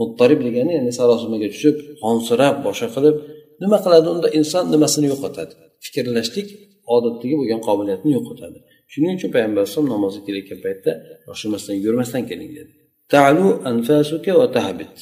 Muttarib 0.00 0.40
degani 0.46 0.72
ya'ni 0.78 0.92
sarosimaga 1.00 1.48
tushib 1.54 1.76
qonsirab 2.02 2.54
boshqa 2.66 2.88
qilib 2.96 3.16
nima 3.62 3.78
qiladi 3.84 4.08
unda? 4.14 4.28
Inson 4.38 4.64
nimasini 4.74 5.06
yo'qotadi? 5.12 5.52
Fikrlashlik 5.84 6.48
odatdagi 6.94 7.34
bo'lgan 7.40 7.60
qobiliyatini 7.68 8.12
yo'qotadi. 8.18 8.58
Shuning 8.92 9.12
uchun 9.18 9.30
payg'ambar 9.34 9.60
alayhisalom 9.62 9.88
namozga 9.94 10.22
kelayotgan 10.26 10.58
paytda 10.66 10.90
shoshilmasdan 11.26 11.76
yurmasdan 11.84 12.22
keling 12.30 12.50
dedi. 12.58 12.72
Talu 13.14 13.46
anfasuka 13.70 14.32
va 14.40 14.46
tahbit 14.58 14.96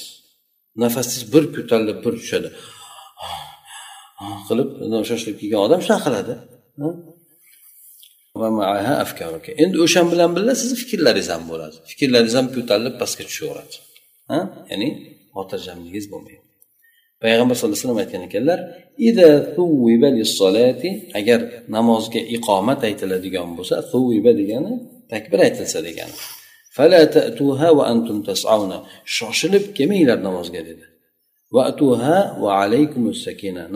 nafasingiz 0.82 1.24
bir 1.34 1.44
ko'tarilib 1.56 1.98
bir 2.04 2.12
tushadi. 2.22 2.48
Qilib 4.48 4.68
shoshilib 5.10 5.36
kelgan 5.40 5.60
odam 5.66 5.80
shunaqa 5.84 6.02
qiladi. 6.06 6.34
Endi 9.64 9.76
o'shan 9.84 10.06
bilan 10.12 10.30
birga 10.36 10.54
sizni 10.60 10.76
fikrlaringiz 10.82 11.28
ham 11.34 11.42
bo'ladi. 11.52 11.76
Fikrlaringiz 11.90 12.34
ham 12.38 12.46
ko'tarilib 12.56 12.94
pastga 13.02 13.22
tushaveradi. 13.28 13.76
Ya'ni 14.70 14.88
xotirjamligingiz 15.36 16.06
bo'lmaydi. 16.12 16.39
Payg'ambar 17.22 17.54
sallallohu 17.56 17.76
alayhi 17.76 17.86
vasallam 17.86 18.02
aytgan 18.04 18.22
ekanlar 18.28 18.58
agar 21.18 21.40
namozga 21.76 22.20
iqomat 22.36 22.80
aytiladigan 22.88 23.48
bo'lsa 23.58 23.74
suviba 23.92 24.32
degani 24.40 24.72
takbir 25.12 25.38
aytilsa 25.46 25.78
degani. 25.88 26.16
Shoshilib 29.16 29.64
kelmanglar 29.76 30.18
namozga 30.28 30.60
dedi. 30.70 30.86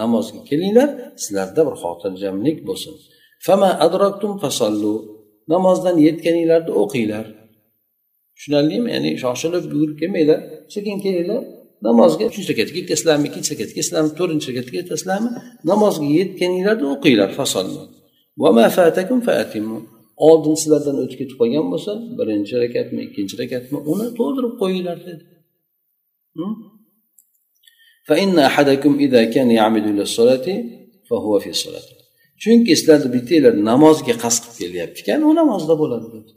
Namozga 0.02 0.40
kelinglar 0.50 0.88
sizlarda 1.22 1.60
bir 1.68 1.76
xotirjamlik 1.82 2.58
bo'lsin 2.68 2.94
fama 3.46 3.70
adraktum 3.86 4.32
fasallu 4.42 4.94
namozdan 5.52 5.96
yetganinglarda 6.06 6.72
o'qinglar 6.82 7.26
tushunarlimi? 8.36 8.88
Ya'ni 8.94 9.10
shoshilib 9.24 9.64
yugurib 9.72 9.96
kelmanglar 10.00 10.40
sekin 10.74 10.96
kelinglar. 11.04 11.42
Namozga 11.88 12.24
uchinchi 12.30 12.48
rakatga 12.52 12.76
yetasizlarmi 12.82 13.24
ikkinchi 13.30 13.50
rakatga 13.54 13.76
yetasizlarmi 13.80 14.12
to'rtinchi 14.18 14.46
rakatga 14.50 14.76
yetasizlarmi 14.82 15.30
namozga 15.70 16.06
yetganinglarda 16.18 16.84
o'qinglar 16.94 17.30
oldin 20.16 20.54
sizlardan 20.60 20.96
o'tib 21.02 21.18
ketib 21.20 21.36
qolgan 21.40 21.66
bo'lsa 21.72 21.92
birinchi 22.18 22.54
rakatmi 22.64 23.00
ikkinchi 23.08 23.34
rakatmi 23.42 23.78
uni 23.92 24.06
to'ldirib 24.18 24.54
qo'yinglar 24.60 24.98
dedi. 25.08 25.24
Hm? 26.38 26.54
Chunki 32.42 32.72
sizlarni 32.80 33.08
bittanglar 33.16 33.54
namozga 33.70 34.14
qasd 34.24 34.42
qilib 34.44 34.58
kelyapti 34.62 34.98
ekan 35.02 35.20
u 35.28 35.30
namozda 35.40 35.74
bo'ladi 35.82 36.06
dedi. 36.16 36.30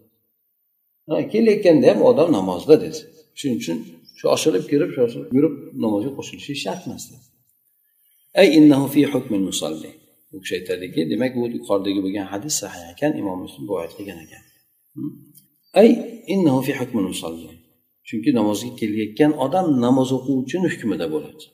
Kelayotganda 1.34 1.86
ham 1.92 2.00
odam 2.10 2.30
namozda 2.38 2.76
dedi. 2.84 3.00
Shuning 3.40 3.58
uchun 3.62 3.78
shoshilib 4.21 4.65
kirib 4.71 4.91
shoshilib 4.97 5.31
yurib 5.37 5.55
namozga 5.85 6.11
qo'shilishi 6.19 6.55
shart 6.65 6.83
emas 6.87 7.05
ay 8.41 8.49
innahu 8.59 8.87
fi 8.95 9.01
musalli 9.51 9.91
u 10.35 10.37
kishi 10.43 10.55
aytadiki 10.59 11.01
demak 11.13 11.33
bu 11.41 11.45
yuqoridagi 11.57 12.01
bo'lgan 12.05 12.27
hadis 12.33 12.55
sahih 12.63 12.85
ekan 12.93 13.13
imom 13.21 13.39
muslim 13.45 13.63
rivoyat 13.69 13.93
qilgan 13.99 14.19
ekan 14.25 14.43
ay 15.81 15.89
innahu 16.35 16.61
fi 16.67 16.73
musalli 17.11 17.51
chunki 18.09 18.31
namozga 18.39 18.71
kelayotgan 18.81 19.33
odam 19.45 19.67
namoz 19.85 20.09
o'quvchini 20.19 20.69
hukmida 20.75 21.07
bo'ladi 21.15 21.47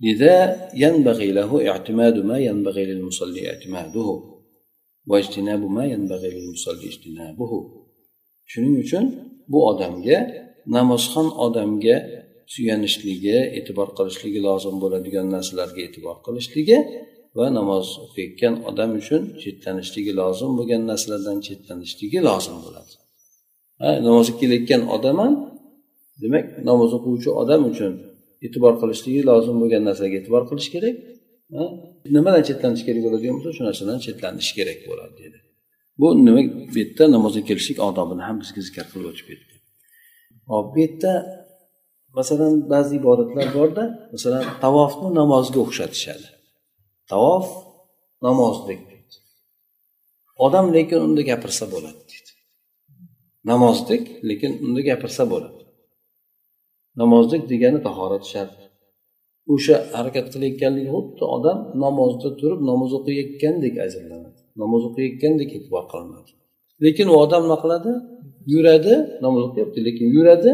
لذا 0.00 0.36
ينبغي 0.74 1.32
له 1.32 1.50
اعتماد 1.70 2.16
ما 2.18 2.38
ينبغي 2.38 2.84
للمصلي 2.84 3.50
اعتماده 3.50 4.08
واجتناب 5.06 5.62
ما 5.76 5.84
ينبغي 5.86 6.30
للمصلي 6.36 6.86
اجتنابه 6.92 7.52
shuning 8.50 8.76
uchun 8.84 9.04
bu 9.48 9.58
odamga 9.70 10.18
namozxon 10.77 11.27
odamga 11.45 11.95
suyanishligi 12.53 13.37
e'tibor 13.57 13.89
qilishligi 13.97 14.39
lozim 14.47 14.75
bo'ladigan 14.83 15.27
narsalarga 15.35 15.81
e'tibor 15.87 16.17
qilishligi 16.25 16.77
va 17.37 17.45
namoz 17.57 17.85
o'qiyotgan 18.05 18.53
odam 18.69 18.91
uchun 19.01 19.21
chetlanishligi 19.43 20.13
lozim 20.21 20.51
bo'lgan 20.59 20.81
narsalardan 20.91 21.37
chetlanishligi 21.47 22.19
lozim 22.29 22.57
bo'ladi. 22.65 22.93
Ha 23.81 23.89
namozga 24.07 24.35
kelayotgan 24.41 24.81
odam 24.95 25.17
ham 25.23 25.33
demak 26.23 26.45
namoz 26.69 26.91
o'quvchi 26.97 27.29
odam 27.41 27.61
uchun 27.71 27.93
e'tibor 28.45 28.73
qilishligi 28.81 29.21
lozim 29.29 29.55
bo'lgan 29.61 29.83
narsaga 29.89 30.15
e'tibor 30.21 30.43
qilish 30.49 30.69
kerak 30.75 30.95
nimadan 32.15 32.43
chetlanish 32.49 32.83
kerak 32.87 33.01
bo'ladigan 33.05 33.35
bo'lsa 33.37 33.51
shu 33.57 33.63
narsadan 33.69 33.99
chetlanish 34.05 34.51
kerak 34.57 34.79
bo'ladi 34.89 35.15
dedi. 35.23 35.37
Bu 35.99 36.07
nima 36.27 36.41
bu 36.73 36.77
yerda 36.81 37.03
namozga 37.15 37.41
kelishlik 37.49 37.77
odobini 37.89 38.23
ham 38.27 38.35
bizga 38.43 38.61
zikr 38.67 38.85
qilib 38.91 39.07
o'tib 39.11 39.25
ketdi. 39.31 39.50
Hop 40.51 40.65
bu 40.73 40.77
yerda 40.83 41.13
masalan 42.17 42.53
ba'zi 42.73 42.93
ibodatlar 43.01 43.47
borda 43.57 43.83
masalan 44.13 44.43
tavofni 44.63 45.09
namozga 45.19 45.59
o'xshatishadi. 45.65 46.27
Tavof 47.11 47.47
namozdek 48.27 48.81
odam 50.45 50.65
lekin 50.75 50.99
unda 51.07 51.21
gapirsa 51.31 51.65
bo'ladi 51.73 52.01
deydi. 52.11 52.31
Namozdek 53.51 54.03
lekin 54.29 54.51
unda 54.65 54.81
gapirsa 54.89 55.23
bo'ladi. 55.31 55.61
Namozlik 57.01 57.43
degani 57.51 57.79
tahorat 57.87 58.25
shart. 58.33 58.57
O'sha 59.53 59.75
harakat 59.97 60.25
qilayotganlik 60.33 60.87
xuddi 60.93 61.23
odam 61.35 61.57
namozda 61.83 62.29
turib 62.39 62.61
namoz 62.69 62.91
o'qiyotgandek 62.97 63.75
ajrlanadi 63.85 64.39
namoz 64.61 64.83
o'qiyotgandek 64.89 65.49
e'tibor 65.57 65.83
qilinadi 65.91 66.31
lekin 66.85 67.07
u 67.13 67.15
odam 67.23 67.41
nima 67.45 67.57
qiladi? 67.63 67.91
Yuradi. 68.53 68.95
Namoz 69.25 69.41
o'qiyapti 69.47 69.79
lekin 69.87 70.07
yuradi. 70.17 70.51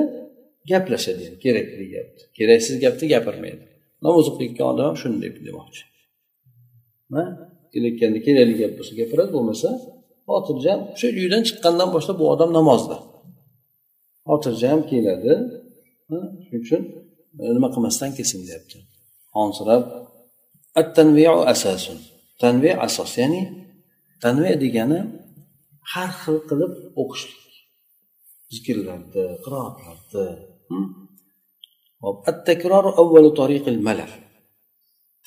Gaplashadi 0.72 1.22
yani 1.28 1.38
kerakli 1.46 1.86
gapni. 1.96 2.24
Keraksiz 2.38 2.76
gapni 2.84 3.06
gapirmaydi. 3.14 3.64
Namoz 4.06 4.26
o'qiyotgan 4.32 4.68
odam 4.74 4.86
ham 4.90 4.98
shunday 5.04 5.30
demoqchi. 5.48 5.84
Kelayotganda 7.74 8.20
kerakli 8.28 8.56
gap 8.62 8.72
bo'lsa 8.78 8.94
gapiradi 9.02 9.32
bo'lmasa 9.38 9.70
xotirjam 10.30 10.80
o'sha 10.94 11.08
uydan 11.22 11.42
chiqqandan 11.48 11.90
boshlab 11.96 12.16
bu 12.22 12.26
odam 12.34 12.50
namozda. 12.58 12.98
Xotirjam 14.30 14.80
keladi. 14.92 15.34
Shuning 16.46 16.64
uchun 16.66 16.82
e, 17.42 17.44
nima 17.56 17.70
qilmasdan 17.74 18.10
kelsin 18.18 18.40
deyapti. 18.48 18.78
Honsirab 19.38 19.84
at 20.80 20.90
tanviu 20.98 21.36
asasun. 21.54 21.98
Tanvi 22.42 22.72
asos 22.88 23.12
ya'ni 23.22 23.42
tanvi 24.24 24.52
degani 24.64 25.00
har 25.93 26.11
xil 26.23 26.39
qilib 26.49 26.73
o'qishlik 27.03 27.43
zikrlarni 28.55 29.25
qiroatlarni 29.45 30.25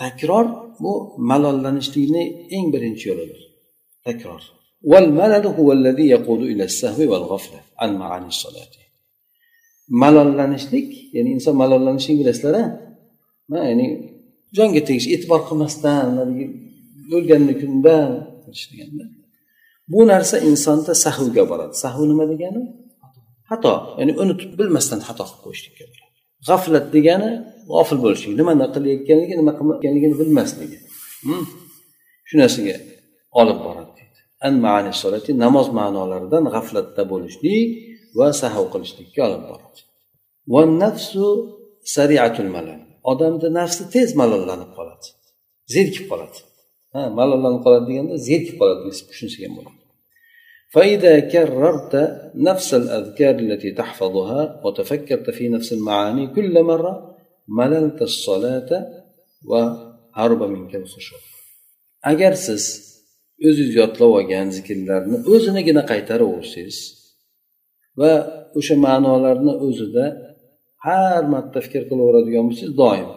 takror 0.02 0.46
bu 0.84 0.94
malollanishlikni 1.32 2.24
eng 2.56 2.66
birinchi 2.74 3.06
yo'lidir 3.10 3.42
takror 4.08 4.44
والملل 4.92 5.46
هو 5.60 5.68
الذي 5.80 6.06
يقود 6.16 6.42
إلى 6.52 6.64
السهو 6.70 7.02
والغفلة 7.12 7.60
عن 7.82 7.90
معاني 8.02 8.30
الصلاة 8.36 8.74
malollanishlik 9.90 11.14
ya'ni 11.14 11.30
inson 11.38 11.56
malollanishlik 11.62 12.18
bilasizlar 12.22 12.56
a 13.58 13.58
ya'ni 13.70 13.88
jonga 14.58 14.82
tegish 14.88 15.08
e'tibor 15.14 15.42
qilmasdan 15.48 16.08
o'lganni 17.18 17.54
kundan 17.62 18.10
deganda 18.72 19.06
bu 19.93 20.01
narsa 20.13 20.37
insonda 20.51 20.93
sahvga 21.05 21.43
boradi. 21.51 21.75
Sahv 21.85 22.01
nima 22.11 22.25
degani? 22.33 22.63
Xato. 23.51 23.75
Ya'ni 23.99 24.13
unutib 24.23 24.51
bilmasdan 24.61 25.01
xato 25.09 25.25
qilib 25.29 25.43
qo'yishlikka 25.47 25.85
g'aflat 26.49 26.87
degani 26.97 27.31
g'ofil 27.73 27.99
bo'lishlik. 28.05 28.33
Nimani 28.41 28.67
qilayotganligi 28.75 29.35
nima 29.41 29.53
qilmayotganligini 29.59 30.17
bilmasligi. 30.21 30.79
Hmm? 31.27 31.45
Shu 32.29 32.35
narsaga 32.43 32.77
olib 33.41 33.59
boradi 33.67 33.93
deydi. 33.99 34.19
Namoz 35.45 35.67
ma'nolaridan 35.79 36.45
g'aflatda 36.55 37.03
bo'lishlik 37.13 37.61
va 38.19 38.29
sahv 38.43 38.65
qilishlikka 38.73 39.21
olib 39.29 39.43
boradi. 39.51 39.81
Odamni 43.13 43.49
nafsi 43.61 43.83
tez 43.95 44.09
malollanib 44.21 44.71
qoladi. 44.79 45.07
Zerikib 45.75 46.05
qoladi. 46.11 46.39
Ha 46.95 47.01
malollanib 47.19 47.61
qoladi 47.65 47.85
deganda 47.91 48.15
zerikib 48.29 48.57
qoladi 48.61 48.81
deb 48.87 48.95
tushunsak 49.11 49.41
ham 49.47 49.53
bo'ladi. 49.59 49.80
فإذا 50.74 51.20
كررت 51.20 51.94
نفس 52.36 52.74
الأذكار 52.74 53.36
التي 53.46 53.72
تحفظها 53.72 54.62
وتفكرت 54.66 55.30
في 55.30 55.50
نفس 55.50 55.74
المعاني 55.74 56.28
كل 56.28 56.64
مرة 56.64 57.16
مللت 57.48 58.02
الصلاة 58.02 58.70
وهرب 59.50 60.44
منك 60.44 60.76
الخشوع 60.76 61.20
agar 62.12 62.34
siz 62.46 62.64
o'zingiz 63.48 63.72
yodlab 63.82 64.12
olgan 64.18 64.48
zikrlarni 64.58 65.18
o'zinigina 65.34 65.84
qaytaraversangiz 65.92 66.78
va 68.00 68.12
o'sha 68.60 68.76
ma'nolarni 68.88 69.54
o'zida 69.68 70.06
har 70.88 71.24
marta 71.34 71.60
fikr 71.66 71.82
qilaveradigan 71.90 72.44
bo'lsangiz 72.50 72.74
doim 72.82 73.10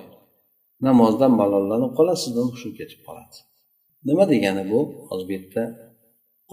namozdan 0.86 1.32
malollanib 1.40 1.92
qolasiz 1.98 2.22
sizdan 2.24 2.46
hushu 2.52 2.68
ketib 2.78 3.00
qoladi 3.06 3.36
nima 4.08 4.24
degani 4.32 4.62
bu 4.72 4.80
hozir 5.08 5.26
bu 5.28 5.32
yerda 5.36 5.62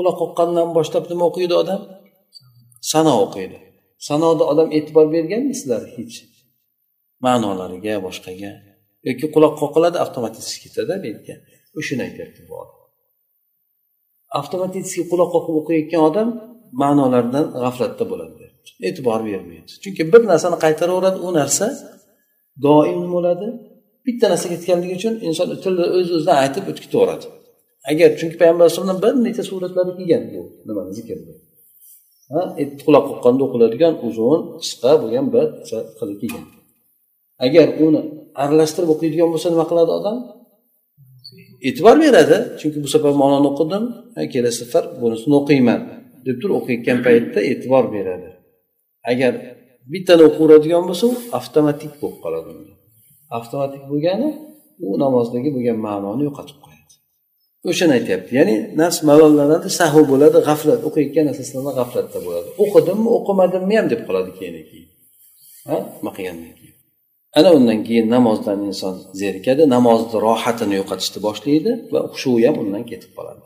quloq 0.01 0.17
qoqqandan 0.23 0.69
boshlab 0.77 1.05
nima 1.13 1.25
o'qiydi 1.31 1.55
odam? 1.63 1.81
Sano 2.93 3.15
o'qiydi. 3.25 3.59
Sanoda 4.09 4.45
odam 4.53 4.69
e'tibor 4.77 5.07
berganmi 5.15 5.55
sizlar 5.61 5.83
hech 5.97 6.17
ma'nolariga 7.25 7.95
boshqaga 8.07 8.53
yoki 9.09 9.27
quloq 9.35 9.55
qoqiladi 9.63 9.97
avtomatik 10.05 10.45
ketadi 10.65 10.95
bu 11.05 11.35
o'shani 11.79 12.03
aytyapti 12.09 12.41
bu 12.49 12.55
odam. 12.63 12.79
Avtomatik 14.41 14.85
quloq 15.11 15.31
qoqib 15.35 15.55
o'qiyotgan 15.61 16.03
odam 16.11 16.29
ma'nolardan 16.83 17.47
g'aflatda 17.63 18.05
bo'ladi 18.13 18.45
e'tibor 18.89 19.21
bermaydi 19.29 19.73
chunki 19.83 20.03
bir 20.13 20.23
narsani 20.33 20.57
qaytaraveradi 20.65 21.19
u 21.27 21.29
narsa 21.39 21.67
doim 22.67 23.01
nima 23.05 23.13
bo'ladi? 23.17 23.49
Bitta 24.07 24.27
narsa 24.33 24.47
ketganligi 24.53 24.95
uchun 25.01 25.15
inson 25.29 25.47
tilni 25.65 25.87
o'z 25.97 26.09
o'zidan 26.17 26.37
aytib 26.45 26.65
o'tib 26.71 26.83
ketaveradi 26.87 27.27
agar 27.91 28.09
chunki 28.19 28.37
payg'ambar 28.41 28.65
alayhisalomdan 28.65 28.99
bir 29.05 29.13
necha 29.27 29.43
suratlari 29.51 29.93
kelgan. 29.99 30.23
Bu 30.33 30.41
nimani 30.67 30.93
zikrni 30.99 31.35
quloq 32.85 33.05
qoqqanda 33.11 33.43
o'qiladigan 33.47 33.95
uzun 34.09 34.41
qisqa 34.63 34.93
bo'lgan 35.03 35.27
bir 35.35 35.47
qilib 35.99 36.19
kelgan. 36.23 36.45
Agar 37.47 37.67
uni 37.85 38.01
aralashtirib 38.43 38.91
o'qiydigan 38.95 39.29
bo'lsa 39.35 39.49
nima 39.55 39.67
qiladi 39.71 39.93
odam? 39.99 40.17
E'tibor 41.69 41.97
beradi. 42.05 42.37
Chunki 42.61 42.79
bu 42.85 42.89
safar 42.95 43.13
ma'noni 43.23 43.47
o'qidim. 43.53 43.85
Kelasi 44.33 44.57
safar 44.63 44.85
bunisini 45.03 45.35
o'qiyman 45.41 45.81
deb 46.27 46.37
turib 46.41 46.57
o'qiyotgan 46.61 46.99
paytda 47.07 47.41
e'tibor 47.51 47.85
beradi. 47.97 48.31
Agar 49.13 49.33
bittani 49.93 50.23
o'qiveradigan 50.29 50.83
bo'lsa 50.89 51.05
u 51.13 51.15
avtomatik 51.39 51.93
bo'lib 52.01 52.19
qoladi 52.25 52.51
avtomatik 53.39 53.83
bo'lgani 53.91 54.29
u 54.87 54.89
namozdagi 55.05 55.51
bo'lgan 55.57 55.79
ma'noni 55.87 56.23
yo'qotib 56.29 56.59
qo'yadi. 56.65 56.70
O'shani 57.69 57.93
aytyapti. 57.99 58.31
Ya'ni 58.39 58.55
nafs 58.81 58.99
malollanadi 59.09 59.69
sahu 59.81 60.01
bo'ladi 60.13 60.39
g'aflat. 60.49 60.81
O'qiyotgan 60.89 61.25
narsasidan 61.31 61.63
g'aflatda 61.79 62.19
bo'ladi. 62.27 62.49
O'qidimmi 62.63 63.09
o'qimadimmi 63.19 63.75
ham 63.79 63.87
deb 63.93 64.01
qoladi 64.09 64.31
keyin 64.39 64.55
keyin. 64.71 64.89
Ha? 65.69 65.77
Nima 65.99 66.11
qilgandan 66.17 66.53
keyin? 66.59 66.77
Ana 67.39 67.51
undan 67.59 67.81
keyin 67.87 68.07
namozdan 68.17 68.59
inson 68.71 68.95
zerikadi 69.23 69.63
namozni 69.77 70.17
rohatini 70.27 70.75
yo'qotishni 70.81 71.19
boshlaydi 71.27 71.73
va 71.93 72.01
hushuvi 72.13 72.43
ham 72.49 72.57
undan 72.63 72.85
ketib 72.91 73.13
qoladi. 73.19 73.45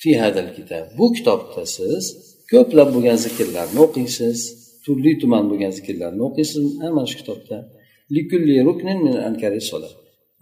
Fi 0.00 0.10
hadal 0.22 0.48
kitob 0.56 0.86
bu 0.98 1.06
kitobda 1.16 1.62
siz 1.76 2.04
ko'plab 2.52 2.88
bo'lgan 2.94 3.18
zikrlarni 3.26 3.78
o'qiysiz 3.86 4.38
turli 4.84 5.12
tuman 5.22 5.44
bo'lgan 5.50 5.72
zikrlarni 5.78 6.22
o'qiysiz. 6.28 6.64
Mana 6.96 7.06
shu 7.10 7.16
kitobda 7.22 7.56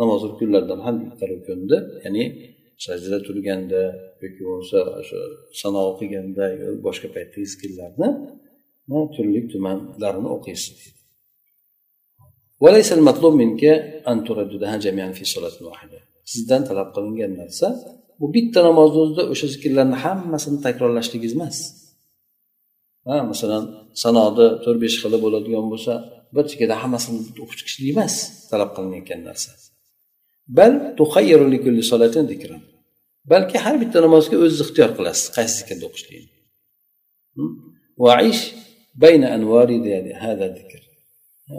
namoz 0.01 0.21
rukunlaridan 0.31 0.81
ham 0.87 0.95
bitta 1.03 1.25
rukunni 1.33 1.79
ya'ni 2.05 2.25
sajdada 2.85 3.19
turganda 3.27 3.83
yoki 4.23 4.43
bo'lmasa 4.49 4.79
o'sha 5.01 5.19
sano 5.61 5.81
o'qiganda 5.91 6.45
boshqa 6.87 7.09
paytdagi 7.17 7.47
zikrlarni 7.53 8.09
turli 9.15 9.41
tumanlarini 9.53 10.29
o'qiysiz 10.37 10.79
sizdan 16.33 16.63
talab 16.69 16.89
qilingan 16.97 17.33
narsa 17.41 17.67
bu 18.21 18.27
bitta 18.37 18.61
namozni 18.69 18.99
o'zida 19.05 19.23
o'sha 19.33 19.47
zikrlarni 19.55 19.97
hammasini 20.05 20.59
takrorlashligingiz 20.67 21.35
emas 21.39 21.57
ha 23.09 23.17
masalan 23.31 23.65
sanoni 24.03 24.47
to'rt 24.65 24.79
besh 24.85 24.97
xili 25.03 25.19
bo'ladigan 25.25 25.67
bo'lsa 25.73 25.93
bir 26.35 26.45
chekkada 26.51 26.75
hammasini 26.83 27.19
o'qib 27.43 27.57
chiqishlik 27.59 27.89
emas 27.95 28.15
talab 28.51 28.71
qilinayotgan 28.77 29.21
narsa. 29.29 29.51
Bal 30.59 30.73
balki 33.33 33.57
har 33.65 33.75
bitta 33.83 33.99
namozga 34.07 34.37
o'zingiz 34.45 34.61
ixtiyor 34.65 34.91
qilasiz 34.99 35.27
qaysi 35.37 35.55
zikrni 35.61 35.85
o'qishlikni 35.89 36.31
hmm? 37.37 37.53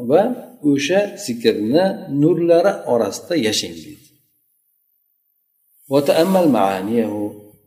va 0.10 0.22
o'sha 0.72 1.00
zikrni 1.26 1.86
nurlari 2.22 2.74
orasida 2.94 3.36
yashang 3.48 3.76
deydi. 3.86 4.08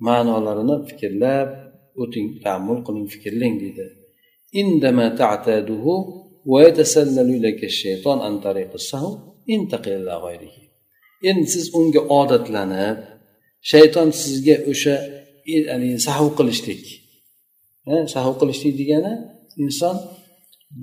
Ma'nolarini 0.08 0.76
fikrlab 0.88 1.48
o'ting 2.02 2.26
taammul 2.44 2.78
qiling 2.86 3.06
fikrlang 3.14 3.54
deydi. 3.62 3.86
Endi 11.28 11.46
siz 11.54 11.64
unga 11.78 12.00
odatlanib 12.20 12.98
shayton 13.70 14.08
sizga 14.22 14.56
o'sha 14.70 14.94
sahv 16.06 16.28
qilishlik. 16.38 16.82
Sahv 18.14 18.32
qilishlik 18.40 18.74
degani 18.80 19.12
inson 19.64 19.96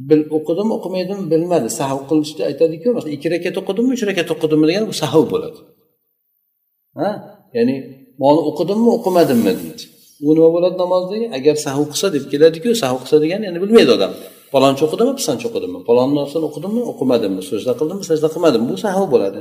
bil 0.09 0.21
o'qidimi 0.37 0.71
o'qimaydimi 0.77 1.23
bilmadi. 1.33 1.67
Sahv 1.79 1.99
qilishni 2.09 2.41
aytadiku 2.49 2.87
masalan 2.95 3.13
ikki 3.17 3.27
rakat 3.33 3.55
o'qidimmi 3.61 3.91
uch 3.95 4.03
rakat 4.09 4.29
o'qidimmi 4.35 4.65
degani 4.69 4.85
bu 4.91 4.95
sahv 5.03 5.23
bo'ladi. 5.33 5.59
Ha 6.99 7.09
ya'ni 7.57 7.75
mani 8.23 8.41
o'qidimmi 8.49 8.89
o'qimadimmi 8.97 9.51
deydi. 9.59 9.83
U 10.27 10.29
nima 10.35 10.49
bo'ladi 10.55 10.75
namozdagi 10.83 11.25
agar 11.37 11.55
sahv 11.65 11.83
qilsa 11.91 12.07
deb 12.15 12.23
keladiku 12.31 12.69
sahv 12.83 12.97
qilsa 13.01 13.17
degani 13.23 13.43
endi 13.49 13.59
bilmaydi 13.63 13.91
odam. 13.97 14.13
Palonchi 14.53 14.81
o'qidimi 14.87 15.13
pisonchi 15.19 15.45
o'qidimmi 15.49 15.79
palon 15.89 16.09
narsani 16.19 16.45
o'qidimmi 16.49 16.81
o'qimadimmi? 16.91 17.41
Sajda 17.49 17.73
qildimmi 17.79 18.03
sajda 18.09 18.27
qilmadimmi 18.33 18.67
bu 18.71 18.77
sahv 18.85 19.03
bo'ladi. 19.13 19.39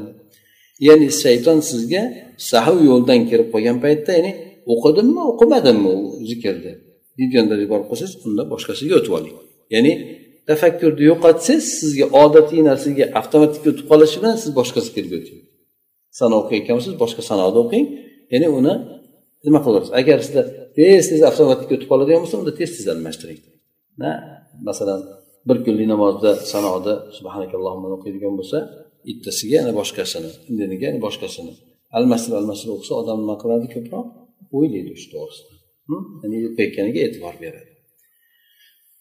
Ya'ni 0.86 1.08
shayton 1.22 1.58
sizga 1.70 2.02
sahv 2.50 2.76
yo'ldan 2.90 3.20
kirib 3.30 3.48
qolgan 3.54 3.76
paytda 3.84 4.10
ya'ni 4.18 4.32
o'qidimmi 4.72 5.22
o'qimadimmi 5.32 5.90
u 6.00 6.02
zikrni? 6.30 6.72
Videoda 7.20 7.54
yuborib 7.64 7.86
qo'ysangiz 7.90 8.14
qolsangiz 8.14 8.28
unda 8.28 8.42
boshqasiga 8.52 8.94
o'tib 9.00 9.12
oling. 9.18 9.36
Ya'ni 9.74 9.92
tafakkurni 10.48 11.02
yo'qotsangiz 11.10 11.66
sizga 11.80 12.06
odatiy 12.22 12.60
narsaga 12.68 13.04
avtomatik 13.20 13.62
o'tib 13.70 13.86
qolishi 13.90 14.16
bilan 14.20 14.36
siz 14.42 14.50
boshqa 14.58 14.80
zikrga 14.86 15.16
o'ting. 15.20 15.40
Sano 16.18 16.34
o'qiyotgan 16.42 16.74
bo'lsangiz 16.76 16.98
boshqa 17.04 17.22
sanoda 17.30 17.58
o'qing. 17.64 17.84
Ya'ni 18.32 18.48
uni 18.58 18.74
nima 19.46 19.60
qilaverasiz 19.64 19.92
agar 20.00 20.18
sizda 20.26 20.42
tez 20.76 21.04
tez 21.10 21.20
avtomatik 21.30 21.68
o'tib 21.74 21.88
qoladigan 21.92 22.20
bo'lsa 22.22 22.36
unda 22.42 22.52
tez 22.60 22.70
tez 22.76 22.86
almashtiring. 22.94 23.40
Masalan 24.68 25.00
bir 25.48 25.58
kunlik 25.64 25.88
namozda 25.94 26.30
sanoda 26.52 26.92
subhanakallohni 27.18 27.86
o'qiydigan 27.96 28.34
bo'lsa 28.38 28.58
bittasiga 29.06 29.54
yana 29.60 29.72
boshqasini 29.80 30.30
indiniga 30.50 30.84
yana 30.90 31.00
boshqasini. 31.06 31.52
Almashtirib 31.98 32.36
almashtirib 32.40 32.74
o'qisa 32.76 32.94
odam 33.02 33.18
nima 33.22 33.36
qiladi 33.42 33.66
ko'proq? 33.74 34.06
O'ylaydi 34.56 34.92
shu 35.02 35.08
to'g'risida 35.14 35.54
ya'ni 36.22 36.36
o'qiyotganiga 36.48 37.00
e'tibor 37.06 37.34
beradi. 37.44 37.70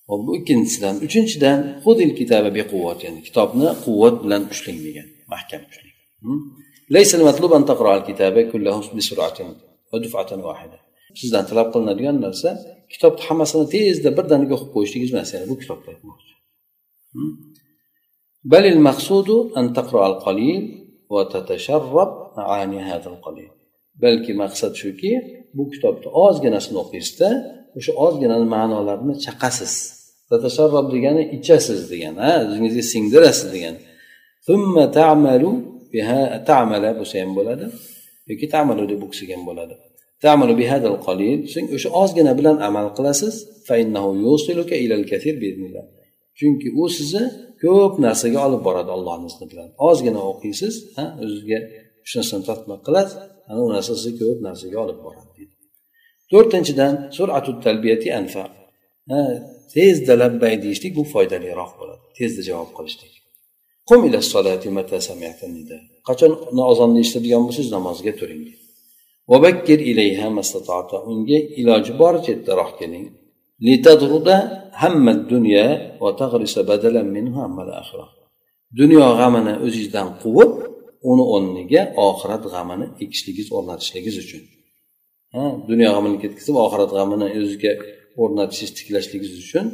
Hop 0.09 0.21
bu 0.27 0.31
ikkinchisidan. 0.39 0.95
Uchinchidan 1.07 1.59
hudil 1.85 2.11
kitaba 2.19 2.49
quvvat 2.71 2.99
ya'ni 3.05 3.19
kitobni 3.27 3.67
quvvat 3.85 4.15
bilan 4.23 4.41
ushlang. 4.53 4.79
Degan 4.87 5.07
mahkam 5.33 5.61
ushlang 5.71 5.95
sizdan 11.19 11.43
talab 11.49 11.67
qilinadigan 11.73 12.17
narsa 12.25 12.49
kitobni 12.92 13.22
hammasini 13.28 13.66
tezda 13.74 14.10
birdaniga 14.18 14.52
o'qib 14.56 14.70
qo'yishligingiz 14.74 15.12
emas 15.14 15.30
ya'ni 15.34 15.46
bu 15.52 15.56
kitobni 15.62 15.88
aytmoqchi 15.94 16.32
بل 18.44 18.64
المقصود 18.74 19.28
أن 19.58 19.72
تقرأ 19.72 20.06
القليل 20.06 20.86
وتتشرب 21.10 22.10
معاني 22.36 22.80
هذا 22.80 23.08
القليل 23.14 23.50
balki 24.02 24.32
maqsad 24.42 24.72
shuki 24.82 25.12
bu 25.56 25.62
kitobni 25.72 26.08
ozginasini 26.26 26.78
o'qiysizda 26.82 27.28
o'sha 27.78 27.92
ozginani 28.06 28.46
ma'nolarini 28.56 29.14
chaqasiz 29.24 29.74
tatasharrob 30.30 30.86
degani 30.94 31.22
ichasiz 31.36 31.80
degani 31.92 32.18
ha 32.26 32.32
o'zingizga 32.46 32.84
singdirasiz 32.92 33.48
degani 33.54 33.80
tamala 36.50 36.90
bo'lsa 36.98 37.14
ham 37.22 37.30
bo'ladi 37.38 37.64
yoki 38.30 38.46
tamalu 38.54 38.84
deb 38.92 39.00
o'qisak 39.06 39.28
ham 39.34 39.42
bo'ladi 39.48 39.74
Tamalu 40.23 40.53
bihadal 40.61 40.97
qalil 41.07 41.39
so'ng 41.53 41.67
o'sha 41.75 41.89
ozgina 42.01 42.33
bilan 42.39 42.57
amal 42.67 42.87
qilasiz. 42.97 43.35
chunki 46.39 46.69
u 46.81 46.83
sizni 46.97 47.23
ko'p 47.63 47.93
narsaga 48.05 48.39
olib 48.47 48.61
boradi 48.67 48.91
ollohni 48.97 49.27
izni 49.31 49.45
bilan. 49.51 49.69
Ozgina 49.89 50.21
o'qiysiz 50.31 50.73
ha 50.97 51.05
o'zizga 51.23 51.59
shu 52.07 52.13
narsani 52.19 52.43
tatbiq 52.49 52.79
qilasiz 52.87 53.15
ana 53.51 53.59
u 53.65 53.69
narsa 53.75 53.91
sizni 53.99 54.13
ko'p 54.21 54.39
narsaga 54.47 54.77
olib 54.85 54.99
boradi 55.05 55.31
deydi. 55.37 55.53
To'rtinchidan 56.31 56.93
suratu 57.17 57.51
talbiyati 57.65 58.07
anfa. 58.19 58.43
Tezda 59.73 60.13
labbay 60.23 60.53
deyishlik 60.63 60.93
bu 60.97 61.03
foydaliroq 61.13 61.71
bo'ladi. 61.79 62.03
Tezda 62.17 62.41
javob 62.49 62.71
qilishlik. 62.77 63.13
Qum 63.89 64.01
ila 64.07 64.19
solati 64.33 64.69
mata 64.77 64.97
qachon 66.09 66.31
ozonni 66.71 66.99
eshitadigan 67.03 67.41
bo'lsangiz 67.47 67.71
namozga 67.77 68.11
turing 68.19 68.41
deydi. 68.47 68.64
Vabakkir 69.31 69.79
ilayha 69.91 70.27
mastata'ta 70.37 70.97
unga 71.11 71.39
iloji 71.61 71.91
boricha 72.01 72.31
ertaroq 72.35 72.71
keling. 72.79 73.05
litadruda 73.67 74.35
hamma 74.81 75.13
dunya 75.33 75.65
va 76.01 76.09
taghrisa 76.21 76.61
badalan 76.69 77.07
minhu 77.15 77.35
hamma 77.43 77.63
akhirah 77.81 78.09
dunyo 78.79 79.05
g'amini 79.19 79.53
o'zingizdan 79.65 80.07
quvib 80.23 80.51
uni 81.11 81.23
o'rniga 81.35 81.81
oxirat 82.07 82.43
g'amini 82.53 82.85
ekishligiz 83.03 83.47
o'rnatishligingiz 83.57 84.15
uchun. 84.23 84.43
Ha 85.33 85.43
dunyo 85.69 85.87
g'amini 85.95 86.17
ketkazib 86.23 86.55
oxirat 86.65 86.91
g'amini 86.97 87.27
o'ziga 87.39 87.71
o'rnatishingiz 88.21 88.71
tiklashligingiz 88.79 89.33
uchun 89.45 89.65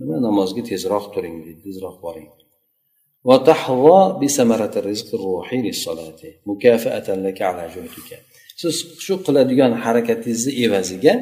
nima 0.00 0.16
namozga 0.26 0.62
tezroq 0.70 1.04
turing 1.14 1.36
deydi 1.44 1.60
tezroq 1.66 1.96
boring. 2.04 2.28
Siz 8.60 8.74
shu 9.04 9.14
qiladigan 9.26 9.72
harakatingizni 9.84 10.52
evaziga 10.64 11.14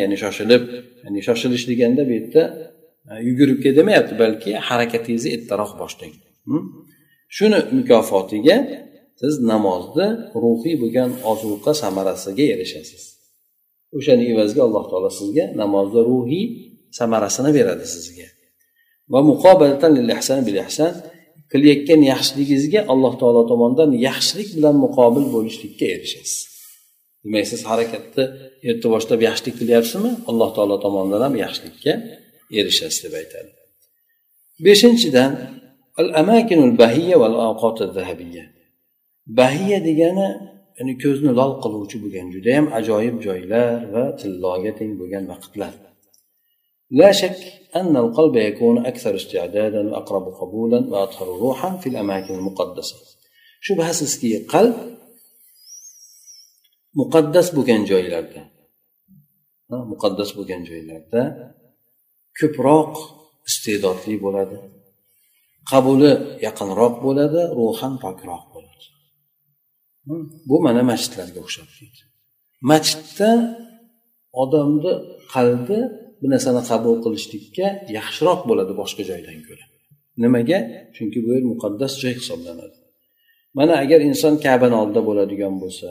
ya'ni 0.00 0.16
shoshilib 0.22 0.62
ya'ni 1.04 1.20
shoshilish 1.26 1.64
deganda 1.70 2.02
bu 2.08 2.12
yerda 2.18 2.42
yugurib 3.28 3.58
kel 3.62 3.74
demayapti 3.80 4.14
balki 4.22 4.50
harakatingizni 4.68 5.30
ertaroq 5.36 5.72
boshlang. 5.80 6.14
Hm? 6.48 6.62
Shuni 7.36 7.58
mukofotiga 7.78 8.56
siz 9.20 9.34
namozni 9.52 10.08
ruhiy 10.42 10.74
bo'lgan 10.82 11.10
ozuqa 11.32 11.72
samarasiga 11.82 12.44
erishasiz. 12.54 13.02
O'shani 13.98 14.24
evaziga 14.32 14.62
alloh 14.68 14.84
taolo 14.90 15.10
sizga 15.20 15.44
namozda 15.62 16.00
ruhiy 16.10 16.44
samarasini 16.98 17.50
beradi 17.58 17.86
sizga. 17.94 18.26
Va 19.12 19.20
muqobalatan 19.30 19.90
lil 19.98 20.08
ihsan 20.16 20.40
bil 20.46 20.58
ihsan 20.64 20.92
qilayotgan 21.52 22.00
yaxshiligingizga 22.12 22.80
alloh 22.92 23.14
taolo 23.20 23.42
tomonidan 23.50 23.90
yaxshilik 24.08 24.48
bilan 24.56 24.76
muqobil 24.84 25.24
bo'lishlikka 25.34 25.86
erishasiz. 25.96 26.49
demak 27.23 27.45
siz 27.51 27.61
harakatni 27.71 28.23
erta 28.69 28.87
boshlab 28.93 29.19
yaxshilik 29.27 29.55
qilyapsizmi 29.61 30.11
alloh 30.29 30.49
taolo 30.55 30.75
tomonidan 30.85 31.21
ham 31.27 31.35
yaxshilikka 31.45 31.93
erishasiz 32.59 32.99
deb 33.05 33.13
aytadi 33.21 33.51
beshinchidan 34.65 35.31
al 36.01 36.09
amakinul 36.21 36.73
bahiya 36.81 37.15
val 37.23 37.35
zahabiyya 37.97 38.45
bahiya 39.39 39.77
degani 39.87 40.27
ya'ni 40.77 40.93
ko'zni 41.03 41.31
lol 41.39 41.51
qiluvchi 41.63 41.97
bo'lgan 42.03 42.27
judayam 42.35 42.65
ajoyib 42.79 43.15
joylar 43.27 43.71
va 43.93 44.03
tilloga 44.19 44.71
teng 44.79 44.91
bo'lgan 44.99 45.25
vaqtlar 45.33 45.73
لا 47.01 47.11
شك 47.21 47.39
أن 47.75 47.93
القلب 47.97 48.35
يكون 48.35 48.75
أكثر 48.85 49.15
استعدادا 49.15 49.81
وأقرب 49.89 50.25
قبولا 50.39 50.79
وأطهر 50.91 51.27
روحا 51.27 51.69
في 51.81 51.87
الأماكن 51.89 52.33
المقدسة 52.39 52.95
shubhasizki 53.67 54.29
qalb 54.53 54.75
muqaddas 56.98 57.48
bo'lgan 57.56 57.82
joylarda. 57.90 58.40
Muqaddas 59.92 60.30
bo'lgan 60.38 60.62
joylarda 60.70 61.22
ko'proq 62.38 62.92
iste'dodli 63.48 64.14
bo'ladi. 64.24 64.56
Qabuli 65.70 66.12
yaqinroq 66.46 66.94
bo'ladi 67.06 67.40
ruhan 67.58 67.94
pokroq 68.04 68.44
bo'ladi. 68.54 68.86
Bu 70.48 70.56
mana 70.66 70.82
masjidlarga 70.90 71.38
o'xshab 71.46 71.68
deydi 71.78 72.00
masjidda 72.60 73.30
odamni 74.42 74.92
qalbi 75.34 75.78
bir 76.20 76.28
narsani 76.34 76.62
qabul 76.70 76.96
qilishlikka 77.04 77.66
yaxshiroq 77.98 78.40
bo'ladi 78.50 78.72
boshqa 78.80 79.02
joydan 79.10 79.38
ko'ra. 79.48 79.64
Nimaga? 80.24 80.58
Chunki 80.96 81.18
bu 81.24 81.28
yer 81.36 81.44
muqaddas 81.52 81.92
joy 82.02 82.14
hisoblanadi. 82.20 82.76
Mana 83.58 83.74
agar 83.84 84.00
inson 84.10 84.34
kabani 84.46 84.76
oldida 84.82 85.00
bo'ladigan 85.08 85.54
bo'lsa 85.62 85.88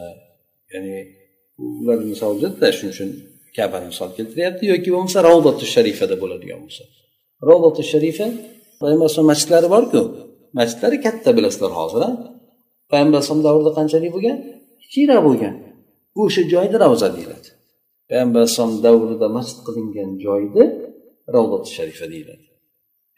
ya'ni 0.73 0.95
ular 1.81 1.99
misol 2.11 2.33
dedida 2.43 2.67
shuning 2.77 2.93
uchun 2.95 3.09
kabani 3.57 3.85
misol 3.91 4.09
keltiryapti 4.17 4.63
yoki 4.73 4.89
bo'lmasa 4.95 5.19
ravdatu 5.29 5.65
sharifada 5.73 6.15
bo'ladigan 6.23 6.59
bo'lsa. 6.65 6.83
Ravdatu 7.49 7.81
sharifa 7.93 8.27
payg'ambar 8.81 9.05
alayhisalom 9.05 9.29
masjidlari 9.33 9.67
borku. 9.75 10.01
Masjidlari 10.59 10.97
katta 11.05 11.29
bilasizlar 11.37 11.71
hozir 11.79 12.01
payg'ambar 12.91 13.17
alayhisalom 13.17 13.43
davrida 13.47 13.71
qanchalik 13.79 14.11
bo'lgan? 14.15 14.37
Kichikroq 14.83 15.21
bo'lgan. 15.27 15.55
O'sha 16.21 16.41
joyni 16.53 16.77
ravza 16.83 17.07
deyiladi. 17.15 17.49
Payg'ambar 18.09 18.39
alayhisalom 18.41 18.73
davrida 18.85 19.27
masjid 19.37 19.59
qilingan 19.67 20.09
joyni 20.25 20.63
ravdati 21.35 21.69
sharifa 21.77 22.05
deyiladi. 22.13 22.45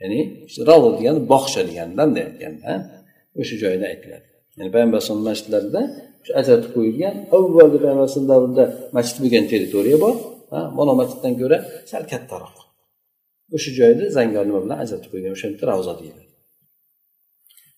Ya'ni 0.02 0.20
ravda 0.70 0.90
degani 0.98 1.22
bog'cha 1.34 1.62
deganidan 1.70 2.10
deyotganda 2.18 2.72
o'sha 3.40 3.56
joyda 3.64 3.86
aytiladi. 3.94 4.28
Ya'ni 4.58 4.70
payg'ambar 4.74 4.98
alayhisalom 4.98 5.26
masjidlarida 5.30 5.82
shu 6.26 6.32
ajratib 6.40 6.72
qo'yilgan 6.76 7.16
avvalgi 7.36 7.78
payg'ambar 7.84 8.04
alayhisalom 8.04 8.28
davrida 8.34 8.66
masjid 8.98 9.18
bo'lgan 9.24 9.46
territoriya 9.52 9.98
bor. 10.06 10.16
Mana 10.78 10.94
masjiddan 11.02 11.34
ko'ra 11.42 11.58
sal 11.92 12.04
kattaroq. 12.12 12.56
O'sha 13.56 13.72
joyni 13.80 14.06
zangor 14.18 14.44
nima 14.50 14.60
bilan 14.66 14.78
ajratib 14.84 15.10
qo'ygan 15.14 15.32
o'sha 15.36 15.46
yerda 15.50 15.64
ravza 15.72 15.94
deyiladi. 16.00 16.32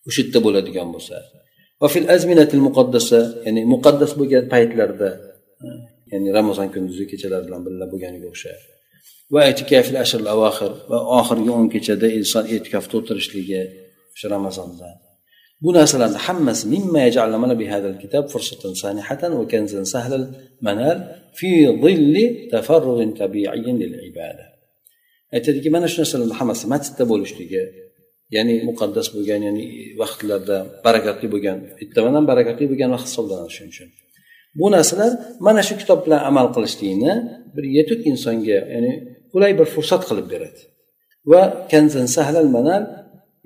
O'sha 0.07 0.19
yerda 0.23 0.39
bo'ladigan 0.45 0.87
bo'lsa. 0.95 1.15
Ya'ni 3.45 3.61
muqaddas 3.73 4.11
bo'lgan 4.19 4.43
paytlarda 4.53 5.09
ya'ni 6.11 6.29
ramazon 6.39 6.67
kunduzi 6.75 7.05
kechalar 7.11 7.41
bilan 7.47 7.61
birga 7.65 7.85
bo'lganiga 7.93 8.27
o'xshaydi. 8.33 8.65
Va 9.33 9.41
e'tikafil 9.49 9.97
ashr 10.03 10.21
va 10.91 10.99
oxirgi 11.19 11.51
o'n 11.57 11.67
kechada 11.73 12.07
inson 12.19 12.43
e'tikofda 12.53 12.93
o'tirishligi 12.99 13.61
o'sha 14.13 14.27
ramazonda. 14.35 14.87
Bu 15.63 15.69
narsalarni 15.77 16.19
hammasi 16.25 16.63
mimma 16.73 16.99
yaj'al 17.07 17.33
bi 17.61 17.65
hadal 17.73 17.97
kitob 18.03 18.25
fursatan 18.33 18.73
sanihatan 18.83 19.31
va 19.39 19.45
kanzan 19.53 19.85
sahlal 19.93 20.25
manal 20.67 20.97
fi 21.39 21.49
zilli 21.83 22.25
tafarrug'in 22.53 23.11
tabiiyyin 23.21 23.75
lil 23.81 23.93
ibada 24.09 24.45
aytadiki 25.35 25.69
mana 25.75 25.87
shu 25.91 25.97
narsalarni 26.01 26.35
hammasi 26.39 26.65
masjidda 26.73 27.03
bo'lishligi 27.11 27.63
ya'ni 28.35 28.55
muqaddas 28.69 29.07
bo'lgan 29.15 29.41
ya'ni 29.47 29.65
vaqtlarda 30.01 30.57
barakatli 30.85 31.27
bo'lgan 31.33 31.57
bittadan 31.79 32.13
ham 32.17 32.25
barakatli 32.31 32.65
bo'lgan 32.71 32.89
vaqt 32.95 33.07
hisoblanadi 33.09 33.51
shuning 33.55 33.71
uchun. 33.75 33.89
Bu 34.59 34.65
narsalar 34.75 35.11
mana 35.47 35.61
shu 35.67 35.73
kitob 35.81 35.99
bilan 36.05 36.21
amal 36.29 36.47
qilishlikni 36.55 37.13
bir 37.55 37.65
yetuk 37.77 38.01
insonga 38.11 38.59
ya'ni 38.75 38.91
qulay 39.33 39.51
bir 39.59 39.67
fursat 39.75 40.01
qilib 40.09 40.27
beradi. 40.33 40.61
Va 41.31 41.41
kanzan 41.71 42.07
sahlal 42.15 42.49
manal 42.57 42.83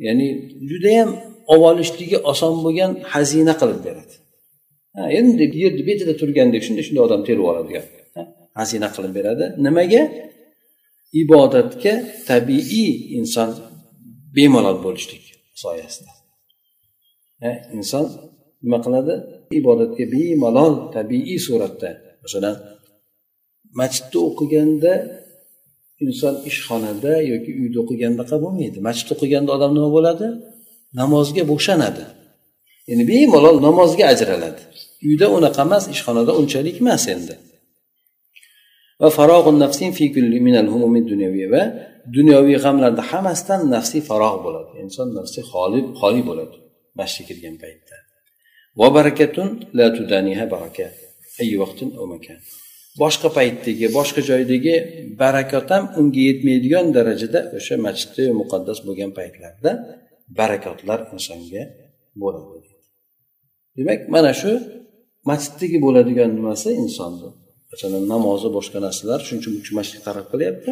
ya'ni 0.05 0.27
judayam 0.69 1.09
olib 1.51 1.65
olishligi 1.69 2.17
oson 2.31 2.53
bo'lgan 2.65 2.91
xazina 3.11 3.53
qilib 3.61 3.79
beradi. 3.87 4.15
Endi 5.19 5.45
yerni 5.63 5.83
betida 5.89 6.13
turgandek 6.21 6.61
shunday 6.67 6.83
shunday 6.87 7.03
odam 7.07 7.21
terib 7.27 7.45
oladigan 7.51 7.85
xazina 8.57 8.87
qilib 8.95 9.13
beradi. 9.17 9.45
Nimaga? 9.65 10.01
Ibodatga 11.21 11.93
tabiiy 12.29 12.91
inson 13.19 13.49
bemalol 14.35 14.77
bo'lishlik 14.85 15.23
soyasida. 15.63 16.11
Inson 17.77 18.05
nima 18.63 18.79
qiladi? 18.85 19.13
Ibodatga 19.59 20.03
bemalol 20.15 20.73
tabiiy 20.95 21.39
suratda 21.47 21.89
masalan 22.23 22.55
masjidda 23.79 24.17
o'qiganda 24.29 24.93
inson 26.05 26.33
ishxonada 26.49 27.13
yoki 27.31 27.51
uyda 27.61 27.77
o'qigandaqa 27.83 28.35
bo'lmaydi. 28.43 28.77
Masjidda 28.87 29.13
o'qiganda 29.15 29.49
odam 29.57 29.71
nima 29.77 29.89
bo'ladi? 29.97 30.27
Namozga 31.01 31.43
bo'shanadi 31.51 32.05
ya'ni 32.89 33.03
bemalol 33.11 33.57
namozga 33.67 34.05
ajraladi. 34.13 34.61
Uyda 35.07 35.27
unaqa 35.37 35.61
emas 35.67 35.83
ishxonada 35.93 36.31
unchalik 36.41 36.77
emas 36.83 37.03
endi. 37.15 37.35
Va 39.01 39.09
va 41.53 41.63
dunyoviy 42.17 42.57
g'amlarni 42.63 43.03
hammasidan 43.09 43.61
nafsiy 43.75 44.01
farog' 44.09 44.39
bo'ladi. 44.45 44.71
Inson 44.83 45.07
nafsi 45.19 45.39
xoli 45.51 45.79
xoli 45.99 46.21
bo'ladi 46.29 46.55
masjidga 46.99 47.27
kirgan 47.29 47.55
paytda. 47.63 47.95
Va 48.79 48.87
barakatun 48.97 49.47
la 49.77 49.87
tudaniha 49.97 50.45
baraka 50.53 50.87
ay 51.41 51.49
vaqtin 51.61 51.89
makan. 52.13 52.37
Boshqa 53.01 53.29
paytdagi 53.37 53.85
boshqa 53.97 54.21
joydagi 54.29 54.75
barakot 55.21 55.67
ham 55.73 55.83
unga 55.99 56.21
yetmaydigan 56.29 56.85
darajada 56.97 57.39
o'sha 57.57 57.75
masjidda 57.85 58.23
muqaddas 58.41 58.79
bo'lgan 58.87 59.11
paytlarda 59.19 59.71
barakotlar 60.39 60.99
insonga 61.15 61.63
bo'ladi. 62.21 62.69
Demak 63.77 63.99
mana 64.15 64.31
shu 64.41 64.51
masjiddagi 65.29 65.77
bo'ladigan 65.85 66.29
nimasi 66.39 66.69
insonni 66.83 67.29
masalan 67.71 68.03
namozi 68.13 68.49
boshqa 68.57 68.79
narsalar 68.85 69.19
shuning 69.27 69.41
uchun 69.41 69.51
bu 69.55 69.59
kishi 69.63 69.73
masjidga 69.79 70.01
qarab 70.07 70.25
qilyapti. 70.33 70.71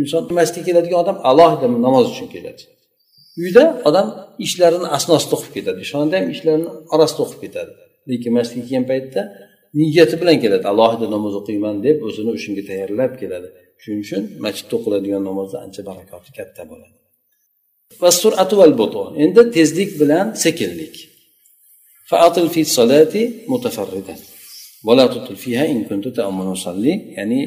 Inson 0.00 0.22
masjidga 0.38 0.62
keladigan 0.68 0.98
odam 1.04 1.16
alohida 1.30 1.66
namoz 1.86 2.04
uchun 2.12 2.28
keladi. 2.34 2.62
Uyda 3.42 3.64
odam 3.88 4.06
ishlarini 4.46 4.88
asnosida 4.96 5.34
o'qib 5.36 5.52
ketadi. 5.56 5.78
Ishxonada 5.84 6.14
ham 6.20 6.26
ishlarini 6.34 6.70
orasida 6.94 7.20
o'qib 7.24 7.40
ketadi. 7.44 7.72
Lekin 8.10 8.32
masjidga 8.38 8.62
kelgan 8.68 8.84
paytda 8.92 9.20
niyati 9.78 10.14
bilan 10.20 10.36
keladi. 10.44 10.64
Alohida 10.72 11.06
namoz 11.16 11.34
o'qiyman 11.40 11.76
deb 11.86 11.96
o'zini 12.08 12.30
o'shanga 12.36 12.62
tayyorlab 12.70 13.12
keladi. 13.22 13.48
Shuning 13.82 14.00
uchun 14.06 14.22
masjidda 14.44 14.74
o'qiladigan 14.78 15.22
namozda 15.28 15.56
ancha 15.64 15.82
barakoti 15.88 16.30
katta 16.38 16.62
bo'ladi. 16.72 16.96
Endi 19.22 19.42
tezlik 19.56 19.90
bilan 20.00 20.26
sekinlik. 20.44 20.94
Ya'ni 27.18 27.40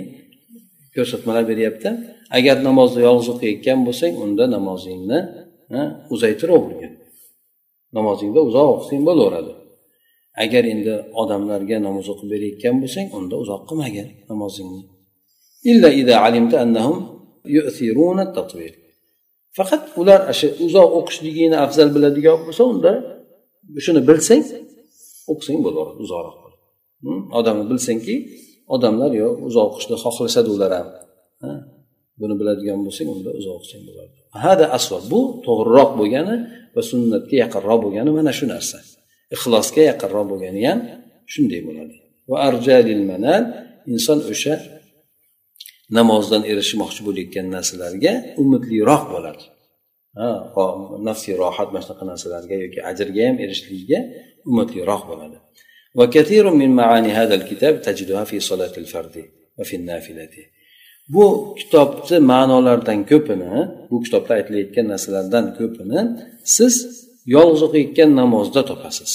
ko'rsatmalar 0.95 1.43
beryapti. 1.51 1.89
Agar 2.37 2.57
namozni 2.67 2.99
yolg'iz 3.07 3.27
o'qiyotgan 3.33 3.79
bo'lsang 3.87 4.13
unda 4.23 4.45
namozingni 4.55 5.19
uzaytiravergin 6.13 6.93
namozingda 7.97 8.39
uzoq 8.49 8.67
o'qisang 8.73 9.01
bo'laveradi. 9.09 9.53
Agar 10.43 10.63
endi 10.73 10.93
odamlarga 11.21 11.77
namoz 11.87 12.07
o'qib 12.13 12.27
berayotgan 12.33 12.75
bo'lsang 12.83 13.07
unda 13.17 13.35
uzoq 13.43 13.61
qilmagin 13.69 14.07
namozingni. 14.31 14.81
Faqat 19.57 19.83
ular 20.01 20.19
shu 20.39 20.47
uzoq 20.65 20.89
o'qishligini 20.99 21.57
afzal 21.65 21.89
biladigan 21.95 22.37
bo'lsa 22.45 22.63
unda 22.73 22.91
shuni 23.85 24.01
bilsang 24.09 24.43
o'qisang 25.31 25.59
bo'laveradi 25.65 25.99
uzoqroq 26.05 26.37
odamni 27.39 27.65
bilsangki 27.71 28.15
odamlar 28.75 29.11
yo 29.21 29.27
uzoq 29.47 29.67
o'qishni 29.71 29.95
xohlashadi 30.03 30.49
ular 30.55 30.71
ham. 30.77 30.87
Buni 32.21 32.35
biladigan 32.39 32.79
bo'lsang 32.85 33.07
unda 33.15 33.29
uzoq 33.39 33.55
o'qisang 33.59 33.83
bo'ladi 33.89 34.15
hada 34.45 34.65
aslo 34.77 34.97
bu 35.11 35.21
to'g'riroq 35.45 35.91
bo'lgani 35.99 36.35
va 36.75 36.81
sunnatga 36.91 37.35
yaqinroq 37.43 37.79
bo'lgani 37.85 38.11
mana 38.17 38.31
shu 38.37 38.45
narsa. 38.53 38.77
Ixlosga 39.35 39.81
yaqinroq 39.91 40.25
bo'lgani 40.31 40.61
ham 40.69 40.79
shunday 41.33 41.61
bo'ladi. 41.67 41.95
Va 42.29 42.37
arjalil 42.49 43.03
manal 43.11 43.43
inson 43.93 44.19
o'sha 44.31 44.55
namozdan 45.98 46.42
erishmoqchi 46.52 47.00
bo'layotgan 47.06 47.46
narsalarga 47.56 48.12
umidliroq 48.42 49.02
bo'ladi 49.14 49.44
nafsiy 51.08 51.34
rohat 51.42 51.68
mana 51.72 51.82
shunaqa 51.84 52.04
narsalarga 52.12 52.54
yoki 52.64 52.80
ajrga 52.90 53.22
ham 53.28 53.36
erishishligiga 53.44 53.98
umidliroq 54.50 55.02
bo'ladi 55.12 55.38
وكثير 55.98 56.44
من 56.60 56.70
معاني 56.80 57.10
هذا 57.20 57.34
الكتاب 57.34 57.82
تجدها 57.82 58.24
في 58.30 58.40
صلاة 58.40 58.74
الفرد 58.82 59.24
وفي 59.58 59.76
النافلة 59.76 60.36
bu 61.14 61.54
kitobni 61.58 62.18
ma'nolaridan 62.32 63.00
ko'pini 63.10 63.52
bu 63.90 63.96
kitobda 64.04 64.32
aytilayotgan 64.38 64.86
narsalardan 64.92 65.44
ko'pini 65.58 66.00
siz 66.56 66.74
yolg'iz 67.34 67.62
o'qiyotgan 67.66 68.10
namozda 68.20 68.60
topasiz 68.70 69.12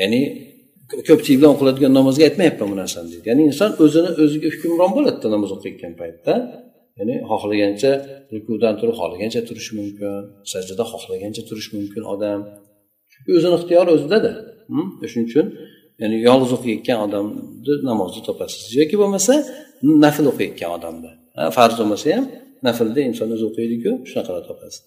ya'ni 0.00 0.22
ko'pchilik 1.09 1.37
bilan 1.39 1.51
o'qiladigan 1.55 1.91
namozga 1.99 2.23
aytmayapman 2.29 2.67
bu 2.73 2.75
narsani 2.81 3.07
deydi. 3.13 3.25
Ya'ni 3.31 3.43
inson 3.49 3.71
o'zini 3.83 4.09
o'ziga 4.23 4.47
hukmron 4.53 4.91
bo'ladida 4.97 5.27
namoz 5.35 5.49
o'qiyotgan 5.55 5.93
paytda. 6.01 6.33
Ya'ni 6.99 7.15
xohlagancha 7.31 7.91
rukudan 8.33 8.73
turib 8.79 8.95
xohlagancha 9.01 9.41
turishi 9.47 9.71
mumkin 9.79 10.13
sajdada 10.51 10.83
xohlagancha 10.91 11.41
turishi 11.49 11.71
mumkin 11.77 12.03
odam. 12.13 12.39
Chunki 13.11 13.31
o'zini 13.37 13.55
ixtiyori 13.59 13.89
o'zidada 13.95 14.31
hm? 14.71 14.85
shuning 15.11 15.27
uchun 15.29 15.45
ya'ni 16.01 16.17
yolg'iz 16.27 16.51
o'qiyotgan 16.57 16.99
odamni 17.05 17.73
namozni 17.89 18.21
topasiz. 18.29 18.61
Yoki 18.79 18.95
bo'lmasa 19.01 19.33
nafl 20.03 20.25
o'qiyotgan 20.31 20.69
odamda. 20.77 21.09
Farz 21.57 21.75
bo'lmasa 21.79 22.05
ham 22.15 22.25
naflda 22.67 23.01
inson 23.09 23.27
o'zi 23.35 23.45
o'qiydiku 23.49 23.91
shunaqalar 24.09 24.43
topasiz. 24.49 24.81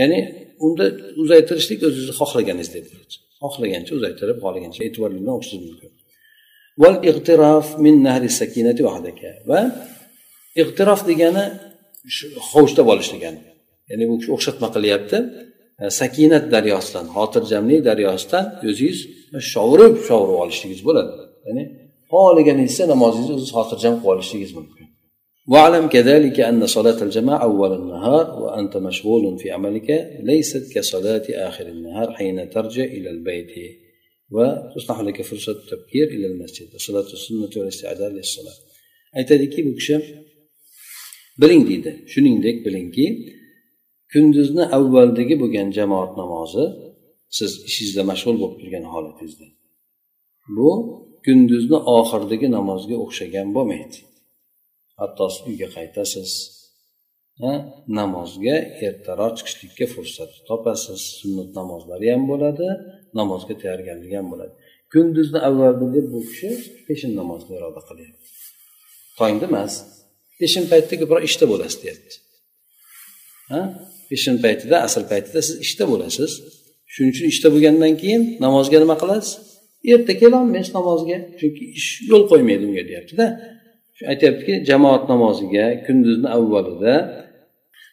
Ya'ni 0.00 0.18
unda 0.66 0.84
uzaytirishlik 1.22 1.80
o'zingizni 1.86 2.14
xohlaganingizdek 2.20 2.84
xohlagancha 3.42 3.92
uzaytirib 3.98 4.38
xohlagancha 4.44 4.80
e'tiborli 4.86 5.18
bilan 5.22 5.34
o'qishingiz 5.38 5.68
mumkin. 5.72 5.90
Va 9.50 9.60
iqtirof 10.62 11.00
degani 11.10 11.44
hovuchlab 12.50 12.86
olish 12.94 13.10
degani. 13.14 13.40
Ya'ni 13.90 14.04
bu 14.10 14.14
kishi 14.20 14.30
o'xshatma 14.36 14.68
qilyapti. 14.76 15.18
E, 15.82 15.84
sakinat 16.00 16.44
daryosidan 16.54 17.06
xotirjamlik 17.16 17.80
daryosidan 17.90 18.44
o'zingiz 18.70 18.98
shovurib 19.52 19.94
shovurib 20.08 20.36
olishligingiz 20.44 20.82
bo'ladi. 20.88 21.12
Ya'ni 21.46 21.64
xohlaganingizcha 22.12 22.84
namozingizni 22.92 23.34
o'zingiz 23.36 23.52
xotirjam 23.58 23.94
qilib 23.98 24.12
olishligingiz 24.14 24.52
mumkin. 24.58 24.79
واعلم 25.47 25.87
كذلك 25.87 26.39
أن 26.39 26.65
صلاة 26.65 27.03
الجماعة 27.03 27.43
أول 27.43 27.73
النهار 27.73 28.25
وأنت 28.43 28.77
مشغول 28.77 29.39
في 29.39 29.51
عملك 29.51 30.19
ليست 30.23 30.73
كصلاة 30.73 31.25
آخر 31.29 31.67
النهار 31.67 32.13
حين 32.13 32.49
ترجع 32.49 32.83
إلى 32.83 33.09
البيت 33.09 33.51
وتصنح 34.31 34.99
لك 34.99 35.21
فرصة 35.21 35.51
التبكير 35.51 36.07
إلى 36.07 36.27
المسجد 36.27 36.75
وصلاة 36.75 37.09
السنة 37.13 37.49
والاستعداد 37.57 38.11
للصلاة 38.11 38.57
aytadiki 39.15 39.65
bu 39.65 39.75
kishi 39.75 39.95
biling 41.41 41.63
deydi 41.69 41.91
shuningdek 42.13 42.65
bilingki 42.65 43.05
kunduzni 44.13 44.63
avvaldagi 44.77 45.35
bo'lgan 45.41 45.67
jamoat 45.77 46.11
namozi 46.21 46.65
siz 47.37 47.51
ishingizda 47.69 48.03
mashg'ul 48.11 48.35
bo'lib 48.41 48.57
turgan 48.61 48.85
holatingizda 48.93 49.47
bu 50.57 50.69
kunduzni 51.25 51.77
oxiridagi 51.97 52.47
namozga 52.57 52.95
o'xshagan 53.05 53.47
bo'lmaydi 53.55 53.99
hatto 55.00 55.24
siz 55.34 55.42
uyga 55.50 55.68
qaytasiz. 55.76 56.30
Namozga 58.00 58.56
ertaroq 58.86 59.32
chiqishlikka 59.38 59.86
fursat 59.94 60.32
topasiz. 60.48 61.00
Sunnat 61.20 61.50
namozlari 61.58 62.06
ham 62.14 62.24
bo'ladi 62.32 62.66
namozga 63.18 63.54
tayyorgarlik 63.62 64.12
ham 64.18 64.26
bo'ladi. 64.32 64.54
Kunduzni 64.92 65.38
avvalda 65.48 65.86
deb 65.96 66.06
bu 66.12 66.20
kishi 66.30 66.50
peshin 66.86 67.12
namozni 67.20 67.52
iroda 67.58 67.82
qilyapti. 67.88 68.26
Tongda 69.18 69.46
emas. 69.50 69.74
Peshin 70.40 70.64
paytida 70.72 70.96
ko'proq 71.02 71.22
ishda 71.28 71.44
bo'lasiz 71.52 71.78
deyapti. 71.82 72.14
Ha 73.52 73.60
peshin 74.10 74.36
paytida 74.44 74.76
asr 74.86 75.02
paytida 75.12 75.40
siz 75.48 75.56
ishda 75.66 75.84
bo'lasiz. 75.92 76.30
Shuning 76.92 77.10
uchun 77.14 77.26
ishda 77.32 77.48
bo'lgandan 77.54 77.94
keyin 78.02 78.22
namozga 78.44 78.78
nima 78.82 78.96
qilasiz? 79.02 79.32
Erta 79.92 80.12
kelolmaysiz 80.22 80.72
namozga 80.78 81.16
chunki 81.38 81.64
ish 81.78 81.90
yo'l 82.10 82.24
qo'ymaydi 82.30 82.62
unga 82.68 82.84
deyaptida. 82.90 83.26
Aytyaptiki 84.12 84.54
jamoat 84.70 85.02
namoziga 85.12 85.66
kunduzni 85.86 86.28
avvalida 86.36 86.94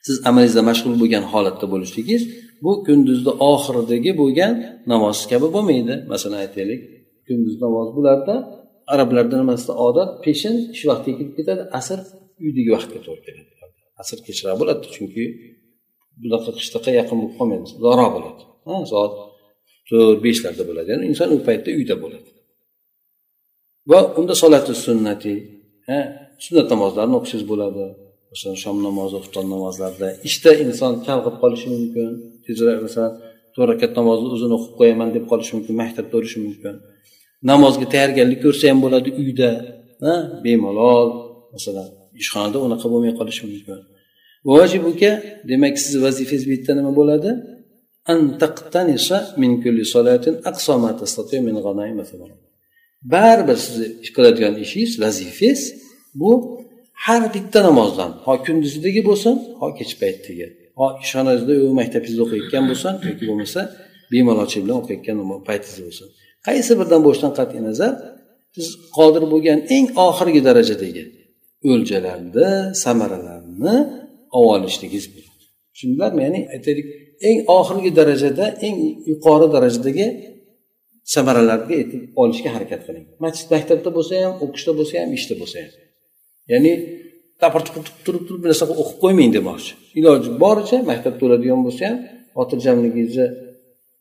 siz 0.05 0.15
amalingizda 0.29 0.61
mashg'ul 0.69 0.95
bo'lgan 1.01 1.23
holatda 1.31 1.65
bo'lishligingiz 1.73 2.23
bu 2.63 2.71
kunduzni 2.87 3.31
oxiridagi 3.51 4.11
bo'lgan 4.21 4.53
namoz 4.91 5.17
kabi 5.31 5.47
bo'lmaydi. 5.55 5.93
Masalan 6.11 6.39
aytaylik 6.45 6.81
kunduz 7.27 7.55
namoz 7.65 7.87
bularda 7.97 8.35
arablarda 8.93 9.35
nimasida 9.41 9.73
odat 9.87 10.09
peshin 10.25 10.55
ish 10.75 10.83
vaqtiga 10.89 11.15
kirib 11.19 11.33
ketadi 11.39 11.63
asr 11.79 11.99
uydagi 12.45 12.69
vaqtga 12.75 12.99
to'g'ri 13.05 13.21
keladi. 13.27 13.51
Asr 14.01 14.17
kechroq 14.27 14.55
bo'ladi 14.61 14.83
chunki 14.95 15.23
bunaqa 16.21 16.49
qishloqqa 16.59 16.91
yaqin 16.99 17.15
bo'lib 17.19 17.33
qolmaydi 17.39 17.63
uzoqroq 17.79 18.11
bo'ladi. 18.15 18.41
Soat 18.91 19.13
to'rt 19.89 20.19
beshlarda 20.25 20.63
bo'ladi 20.69 20.87
ya'ni 20.93 21.05
inson 21.11 21.29
u 21.35 21.37
paytda 21.47 21.69
uyda 21.79 21.95
bo'ladi. 22.03 22.29
Va 23.91 23.99
unda 24.19 24.33
solati 24.43 24.73
sunnati 24.85 25.33
sunnat 26.45 26.67
namozlarini 26.73 27.15
o'qisangiz 27.19 27.45
bo'ladi. 27.51 27.83
Masalan 28.31 28.57
shom 28.63 28.77
namozi 28.87 29.15
xufton 29.23 29.45
namozlarida. 29.53 30.07
Ishda 30.29 30.51
inson 30.63 30.93
chalg'ib 31.05 31.35
qolishi 31.43 31.67
mumkin. 31.75 32.09
Tezroq 32.45 32.79
masalan 32.87 33.11
to'rt 33.53 33.67
rakat 33.71 33.91
namozni 33.99 34.27
o'zini 34.35 34.53
o'qib 34.57 34.73
qo'yaman 34.79 35.09
deb 35.15 35.25
qolishi 35.31 35.51
mumkin 35.57 35.75
maktabda 35.81 36.13
o'rishi 36.19 36.39
mumkin. 36.45 36.73
Namozga 37.51 37.85
tayyorgarlik 37.93 38.39
ko'rsa 38.45 38.63
ham 38.71 38.79
bo'ladi 38.85 39.09
uyda. 39.21 39.51
Bemalol 40.45 41.09
masalan 41.55 41.87
ishxonada 42.21 42.57
unaqa 42.65 42.87
bo'lmay 42.93 43.13
qolishi 43.19 43.43
mumkin. 43.51 43.79
Vajibuka 44.53 45.11
demak 45.49 45.75
sizni 45.83 45.99
vazifangiz 46.05 46.43
bu 46.47 46.51
yerda 46.55 46.73
nima 46.79 46.91
bo'ladi? 46.99 47.29
Baribir 53.13 53.57
sizni 53.65 53.87
qiladigan 54.15 54.53
ishingiz 54.63 54.91
vazifangiz 55.03 55.61
bu 56.21 56.31
har 57.05 57.23
bitta 57.35 57.59
namozdan 57.69 58.11
ho 58.25 58.33
kunduzidagi 58.45 59.01
bo'lsin 59.09 59.33
ho 59.59 59.67
kech 59.77 59.93
paytdagi 60.01 60.45
ho 60.79 60.85
ishxonangizda 61.03 61.53
yo 61.61 61.67
maktabingizda 61.79 62.21
o'qiyotgan 62.25 62.63
bo'lsin 62.69 62.93
yoki 63.09 63.25
bo'lmasa 63.29 63.61
bemalolchilik 64.11 64.63
bilan 64.65 64.77
o'qiyotgan 64.81 65.17
paytingizda 65.49 65.83
bo'lsin. 65.87 66.07
Qaysi 66.47 66.71
biridan 66.79 67.01
bo'lishidan 67.05 67.33
qat'iy 67.39 67.61
nazar 67.69 67.93
siz 68.55 68.67
qodir 68.97 69.23
bo'lgan 69.33 69.59
eng 69.75 69.87
oxirgi 70.07 70.41
darajadagi 70.49 71.03
o'ljalarni 71.71 72.49
samaralarni 72.83 73.75
olib 74.39 74.51
olishligingiz 74.55 75.05
tushundilarmi? 75.73 76.19
Ya'ni 76.25 76.41
aytaylik 76.55 76.85
eng 77.29 77.39
oxirgi 77.59 77.91
darajada 77.99 78.45
eng 78.67 78.75
yuqori 79.11 79.47
darajadagi 79.55 80.07
samaralarga 81.13 81.73
yetib 81.81 82.01
olishga 82.21 82.49
harakat 82.55 82.81
qiling. 82.87 83.05
Masjid 83.25 83.47
maktabda 83.55 83.89
bo'lsa 83.97 84.13
ham 84.23 84.33
o'qishda 84.45 84.71
bo'lsa 84.79 84.93
ham 85.01 85.09
ishda 85.19 85.35
bo'lsa 85.41 85.57
ham. 85.63 85.71
Ya'ni 86.51 86.73
tapir 87.41 87.61
tupir 87.67 87.81
turib 88.05 88.23
turib 88.27 88.41
bir 88.43 88.49
narsa 88.51 88.65
o'qib 88.81 88.97
qo'ymang 89.03 89.31
demoqchi. 89.37 89.71
Iloji 89.99 90.29
boricha 90.43 90.77
maktabda 90.91 91.21
o'ladigan 91.27 91.61
bo'lsa 91.67 91.83
ham 91.89 91.97
xotirjamligingizni 92.37 93.27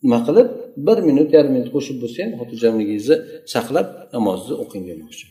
nima 0.05 0.19
qilib 0.27 0.49
bir 0.87 0.99
minut 1.09 1.29
yarim 1.37 1.53
minut 1.57 1.71
qo'shib 1.75 1.97
bo'lsa 2.03 2.19
ham 2.25 2.33
xotirjamligingizni 2.41 3.17
saqlab 3.55 3.89
namozni 4.15 4.55
o'qing 4.63 4.85
demoqchi. 4.91 5.27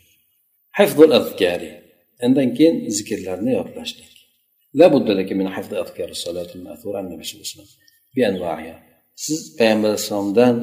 Undan 2.26 2.48
keyin 2.56 2.74
zikrlarni 2.96 3.52
yodlashlik. 3.58 4.12
Siz 9.24 9.40
payg'ambar 9.58 9.90
alayhissalomdan 9.90 10.54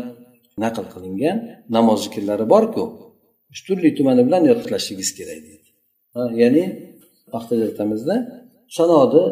naql 0.64 0.86
qilingan 0.94 1.38
namoz 1.76 2.00
zikrlari 2.06 2.46
borku 2.54 2.84
turli 3.66 3.90
tumani 3.98 4.22
bilan 4.28 4.44
yodlashligingiz 4.52 5.10
kerak 5.18 5.40
deydi. 5.48 5.70
Ya'ni 6.42 6.64
paxta 7.34 7.52
ajratamizda 7.58 8.16
sanoni 8.78 9.24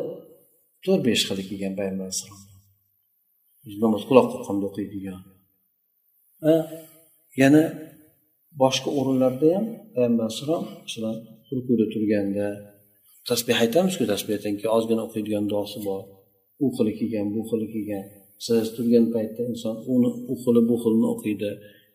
to'rt 0.83 1.01
besh 1.07 1.23
xili 1.27 1.43
kelgan 1.49 1.73
payg'ambar 1.79 2.05
alayhissalom. 2.07 2.41
Namoz 3.83 4.03
quloq 4.09 4.27
qoqqanda 4.33 4.65
o'qiydigan 4.69 5.21
yana 7.41 7.63
boshqa 8.61 8.89
o'rinlarda 8.99 9.47
ham 9.55 9.65
payg'ambar 9.93 10.23
alayhissalom 10.25 10.63
masalan 10.85 11.17
rukuda 11.55 11.85
turganda 11.93 12.47
tasbeh 13.29 13.57
aytamizku 13.65 14.03
tasbehdan 14.13 14.53
keyin 14.59 14.73
ozgina 14.77 15.01
o'qiydigan 15.07 15.45
duosi 15.51 15.79
bor. 15.87 16.01
U 16.63 16.65
xili 16.75 16.93
kelgan 16.99 17.27
bu 17.33 17.41
xili 17.49 17.67
kelgan. 17.73 18.05
Siz 18.45 18.65
turgan 18.75 19.05
paytda 19.15 19.41
inson 19.51 19.75
uni 19.93 20.09
u 20.31 20.33
xili 20.43 20.61
bu 20.69 20.75
xilni 20.83 21.07
o'qiydi. 21.13 21.49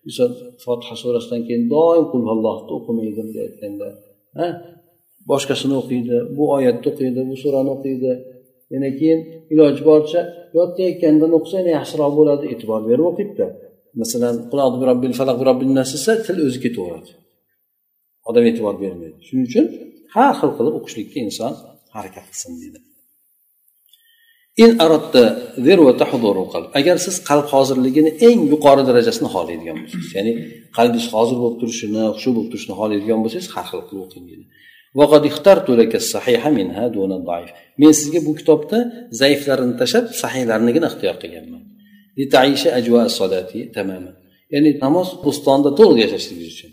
Inson 0.08 0.30
fotiha 0.64 0.94
surasidan 1.02 1.42
keyin 1.46 1.64
doim 1.74 2.04
qulvallohni 2.12 2.70
o'qimaydi 2.76 3.12
bunday 3.18 3.42
aytganda 3.48 3.88
boshqasini 5.30 5.74
o'qiydi 5.80 6.16
bu 6.36 6.44
oyatni 6.56 6.86
o'qiydi 6.92 7.20
bu 7.30 7.34
surani 7.42 7.70
o'qiydi. 7.76 8.12
Yana 8.74 8.90
keyin 8.98 9.20
iloji 9.52 9.82
boricha 9.88 10.20
yotayotgandan 10.58 11.30
o'qisa 11.38 11.54
yana 11.60 11.72
yaxshiroq 11.78 12.12
bo'ladi 12.18 12.44
e'tibor 12.52 12.80
berib 12.90 13.06
o'qiydida 13.10 13.46
masalan 14.00 14.34
desa 15.94 16.12
til 16.26 16.36
o'zi 16.46 16.58
ketaveradi. 16.64 17.10
Odam 18.28 18.44
e'tibor 18.50 18.74
bermaydi. 18.82 19.18
Shuning 19.26 19.46
uchun 19.50 19.64
har 20.14 20.32
xil 20.40 20.50
qilib 20.58 20.74
o'qishlikka 20.78 21.18
inson 21.26 21.52
harakat 21.96 22.24
qilsin 22.30 22.52
deydi. 22.62 22.78
In 24.64 24.70
agar 26.78 26.96
siz 27.06 27.14
qalb 27.28 27.46
hozirligini 27.54 28.10
eng 28.28 28.40
yuqori 28.52 28.82
darajasini 28.88 29.28
xohlaydigan 29.34 29.76
bo'lsangiz 29.82 30.10
ya'ni 30.18 30.32
qalbingiz 30.76 31.06
hozir 31.14 31.36
bo'lib 31.42 31.56
turishini 31.62 32.02
xushu 32.16 32.30
bo'lib 32.36 32.50
turishini 32.52 32.74
xohlaydigan 32.80 33.18
bo'lsangiz 33.24 33.48
har 33.54 33.64
xil 33.70 33.80
qilib 33.88 34.02
o'qing 34.06 34.24
deydi 34.30 34.44
men 37.80 37.92
sizga 38.00 38.20
bu 38.26 38.32
kitobda 38.40 38.78
zaiflarini 39.20 39.74
tashlab 39.80 40.04
sahiylarnigina 40.22 40.86
ixtiyor 40.92 41.16
qilganman. 41.22 41.62
Ya'ni 44.54 44.70
namoz 44.84 45.08
bo'stonda 45.26 45.70
to'liq 45.78 45.98
yashashligingiz 46.04 46.50
uchun. 46.56 46.70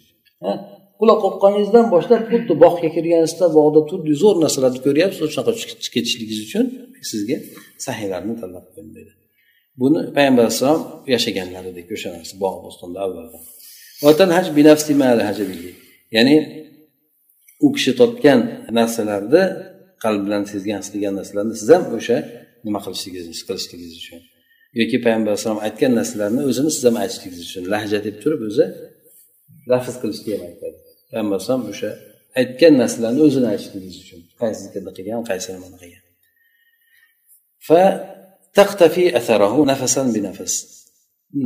Quloq 0.99 1.19
qoqqaningizdan 1.25 1.85
boshlab 1.93 2.21
xuddi 2.31 2.53
bog'ga 2.63 2.89
kirganingizda 2.95 3.45
bog'da 3.57 3.81
turli 3.89 4.13
zo'r 4.23 4.35
narsalarni 4.43 4.79
ko'ryapsiz 4.85 5.27
shunaqa 5.33 5.51
chiqib 5.59 5.79
ketishligingiz 5.95 6.39
uchun 6.47 6.65
sizga 7.11 7.37
sahiylarni 7.85 8.33
tanlab 8.41 8.65
qo'ying 8.73 8.91
dedi. 8.99 9.11
Buni 9.81 9.99
payg'ambar 10.17 10.43
alayhissalom 10.45 10.83
yashaganlar 11.13 11.63
edik 11.71 11.87
o'sha 11.95 12.09
narsa 12.15 12.35
bog' 12.43 12.59
bo'stonda 12.65 12.99
avvaldan 13.05 13.43
ya'ni 16.15 16.35
u 17.65 17.67
kishi 17.75 17.91
topgan 18.01 18.39
narsalarni 18.79 19.43
qalb 20.03 20.21
bilan 20.25 20.43
sezgan 20.51 20.79
his 20.81 20.89
qilgan 20.93 21.13
narsalarni 21.19 21.55
siz 21.61 21.69
ham 21.75 21.83
o'sha 21.97 22.17
nima 22.65 22.79
qilishligingiz 22.85 23.27
his 23.33 23.41
qilishligingiz 23.47 23.95
uchun 24.01 24.19
yoki 24.79 24.97
payg'ambar 25.05 25.29
alayhissalom 25.31 25.61
aytgan 25.67 25.91
narsalarni 25.99 26.41
o'zini 26.49 26.69
siz 26.75 26.83
ham 26.87 26.95
aytishligingiz 27.03 27.45
uchun 27.49 27.63
lahja 27.73 27.99
deb 28.07 28.15
turib 28.23 28.41
o'zi 28.49 28.65
lafz 29.71 29.95
qilishni 30.01 30.31
ham 30.35 30.43
aytadi. 30.49 30.77
Payg'ambar 31.11 31.35
alayhisalom 31.37 31.63
o'sha 31.71 31.89
aytgan 32.41 32.73
narsalarni 32.81 33.21
o'zini 33.27 33.47
aytishligingiz 33.53 33.97
uchun. 34.03 34.19
Qaysi 34.41 34.59
zikrni 34.65 34.91
qilgan 34.97 35.21
qaysi 35.29 35.49
nimani 35.55 35.77
qilgan. 35.83 36.02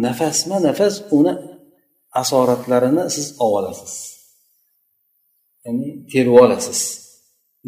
Nafasma 0.05 0.57
nafas 0.67 0.95
uni 1.17 1.33
asoratlarini 2.21 3.03
siz 3.15 3.27
olib 3.45 3.55
olasiz 3.59 3.93
ya'ni 5.65 5.87
terib 6.11 6.35
olasiz 6.43 6.79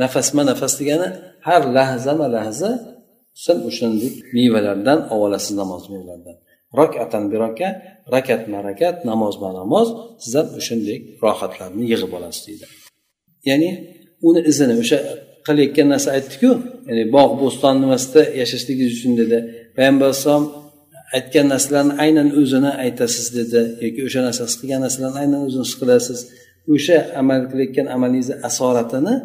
nafasma 0.01 0.41
nafas 0.51 0.73
degani 0.79 1.07
har 1.47 1.61
lahzama 1.77 2.27
lahza 2.35 2.71
sen 3.45 3.57
o'shandek 3.69 4.13
mevalardan 4.35 4.99
olib 5.13 5.23
olasiz 5.27 5.53
namoz 5.61 5.83
mevalaridan 5.93 6.37
rokatan 6.79 7.23
biroka 7.31 7.69
rakatma 8.15 8.59
rakat 8.69 8.97
namozma 9.09 9.49
namoz 9.59 9.87
siz 10.23 10.33
ham 10.39 10.47
o'shanday 10.59 10.97
rohatlarni 11.23 11.83
yig'ib 11.91 12.11
olasiz 12.17 12.43
deydi 12.47 12.65
ya'ni 13.49 13.69
uni 14.27 14.41
izini 14.51 14.75
o'sha 14.83 14.99
qilayotgan 15.49 15.87
narsa 15.93 16.09
aytdiku 16.17 16.51
ya'ni 16.89 17.03
bog' 17.15 17.33
bo'ston 17.41 17.75
nimasida 17.83 18.21
yashashligingiz 18.41 18.91
uchun 18.97 19.13
dedi. 19.21 19.37
Payg'ambar 19.75 20.05
alayhissalom 20.09 20.45
aytgan 21.17 21.45
narsalarni 21.53 21.93
aynan 22.03 22.27
o'zini 22.41 22.71
aytasiz 22.83 23.27
dedi 23.37 23.61
yoki 23.85 24.01
o'sha 24.07 24.21
narsa 24.27 24.41
his 24.47 24.55
qilgan 24.61 24.81
narsalarni 24.85 25.19
aynan 25.23 25.41
o'zini 25.47 25.65
his 25.67 25.75
qilasiz 25.81 26.19
o'sha 26.75 26.97
amal 27.21 27.41
qilayotgan 27.51 27.87
amalingizni 27.95 28.35
asoratini 28.49 29.15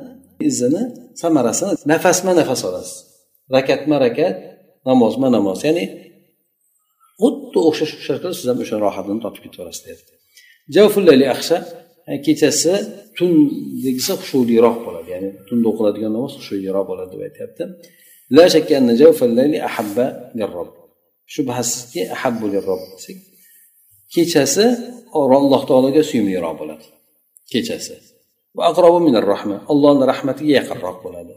izini 0.49 0.83
samarasini 1.23 1.73
nafasma 1.93 2.33
nafas 2.41 2.63
olasiz. 2.69 2.97
Rakatma 3.57 3.97
rakat 4.07 4.37
namozma 4.89 5.29
namoz. 5.37 5.59
Ya'ni 5.69 5.85
xuddi 7.23 7.59
o'xshash 7.69 7.93
o'xshash 7.99 8.19
qilib 8.23 8.37
siz 8.39 8.47
ham 8.51 8.59
o'sha 8.65 8.77
rohatini 8.85 9.21
topib 9.25 9.43
ketaverasiz 9.47 9.83
deyapti. 9.87 10.13
E, 12.11 12.13
kechasi 12.27 12.73
tundagisi 13.17 14.13
xushuliroq 14.21 14.77
bo'ladi. 14.87 15.09
Ya'ni 15.15 15.29
tunda 15.49 15.67
o'qiladigan 15.73 16.13
namoz 16.17 16.33
xushuliroq 16.39 16.85
bo'ladi 16.91 17.11
deb 17.15 17.23
aytyapti. 17.29 17.63
La 18.37 18.45
ahabba 19.69 20.07
shubhasizki 21.35 22.03
ahabbu 22.17 22.47
desak 22.55 23.19
kechasi 24.15 24.67
alloh 25.19 25.63
taologa 25.71 26.03
suyumliroq 26.11 26.55
bo'ladi. 26.61 26.87
Kechasi. 27.53 27.95
Va 28.57 28.63
aqrobu 28.71 28.99
minar 29.07 29.25
rahma 29.35 29.57
allohni 29.73 30.05
rahmatiga 30.13 30.53
yaqinroq 30.61 30.99
bo'ladi. 31.07 31.35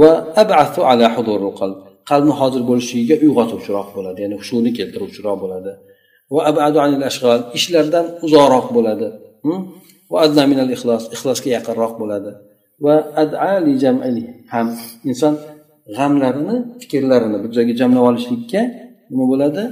Va 0.00 0.10
abathu 0.42 0.80
ala 0.90 1.06
huduril 1.16 1.54
qalb 1.60 1.78
qalbni 2.10 2.34
hozir 2.40 2.62
bo'lishligiga 2.70 3.16
uyg'otuvchiroq 3.24 3.88
bo'ladi 3.96 4.18
ya'ni 4.24 4.36
hushuni 4.40 4.70
keltiruvchiroq 4.78 5.36
bo'ladi. 5.44 5.72
Va 6.34 6.40
abadu 6.50 6.78
anil 6.84 7.04
ashg'al 7.10 7.40
ishlardan 7.58 8.06
uzoqroq 8.26 8.66
bo'ladi. 8.76 9.08
Va 10.12 10.18
adna 10.26 10.44
minal 10.52 10.70
ixlos 10.76 11.04
ixlosga 11.14 11.48
yaqinroq 11.56 11.92
bo'ladi. 12.02 12.30
Va 12.84 12.94
adali 13.22 13.72
jamali 13.84 14.24
ham 14.52 14.66
inson 15.10 15.34
g'amlarini 15.96 16.56
fikrlarini 16.82 17.38
bir 17.42 17.50
joyga 17.56 17.74
jamlab 17.80 18.04
olishlikka 18.10 18.62
nima 19.10 19.24
bo'ladi? 19.32 19.62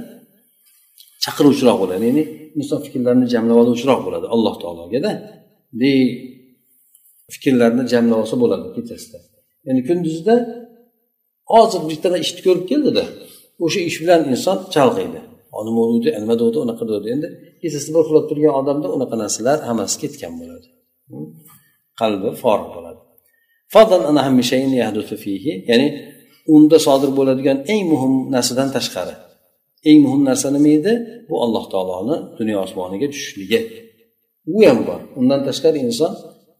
Chaqiruvchiroq 1.23 1.77
bo'ladi. 1.83 2.03
Ya'ni 2.09 2.23
inson 2.59 2.79
fikrlarini 2.85 3.27
jamlab 3.33 3.57
oluvchiroq 3.63 3.99
bo'ladi 4.07 4.25
alloh 4.35 4.55
taologada. 4.63 5.11
Fikrlarni 7.33 7.83
jamlab 7.93 8.17
olsa 8.21 8.35
bo'ladi 8.43 8.67
kechasida 8.75 9.19
ya'ni 9.67 9.81
kunduzda 9.89 10.35
hozir 11.53 11.81
bittadan 11.89 12.19
ishni 12.25 12.41
ko'rib 12.47 12.65
keldida 12.71 13.03
o'sha 13.65 13.79
ish 13.89 13.97
bilan 14.01 14.21
inson 14.33 14.57
chalg'iydi. 14.75 15.19
Nima 15.67 15.81
bo'ldi 15.89 16.09
nima 16.23 16.35
bo'ldi 16.41 16.57
unaqa 16.65 16.83
bo'ldi 16.91 17.07
endi 17.15 17.27
kechasi 17.61 17.89
bir 17.93 17.99
uxlab 18.05 18.25
turgan 18.29 18.53
odamda 18.61 18.87
unaqa 18.95 19.15
narsalar 19.23 19.57
hammasi 19.69 19.95
ketgan 20.03 20.33
bo'ladi. 20.41 20.67
Qalbi 22.01 22.29
forig 22.43 22.69
bo'ladi. 22.75 23.01
Ya'ni 25.71 25.87
unda 26.55 26.77
sodir 26.87 27.11
bo'ladigan 27.19 27.57
eng 27.73 27.83
muhim 27.91 28.13
narsadan 28.35 28.69
tashqari. 28.75 29.15
Eng 29.89 29.99
muhim 30.05 30.21
narsa 30.29 30.47
nima 30.55 30.71
edi? 30.79 30.93
Bu 31.29 31.35
alloh 31.45 31.65
taoloni 31.73 32.15
dunyo 32.39 32.57
osmoniga 32.65 33.07
tushishligi. 33.13 33.59
U 34.57 34.59
ham 34.67 34.79
bor. 34.89 34.99
Undan 35.19 35.41
tashqari 35.47 35.79
inson 35.87 36.11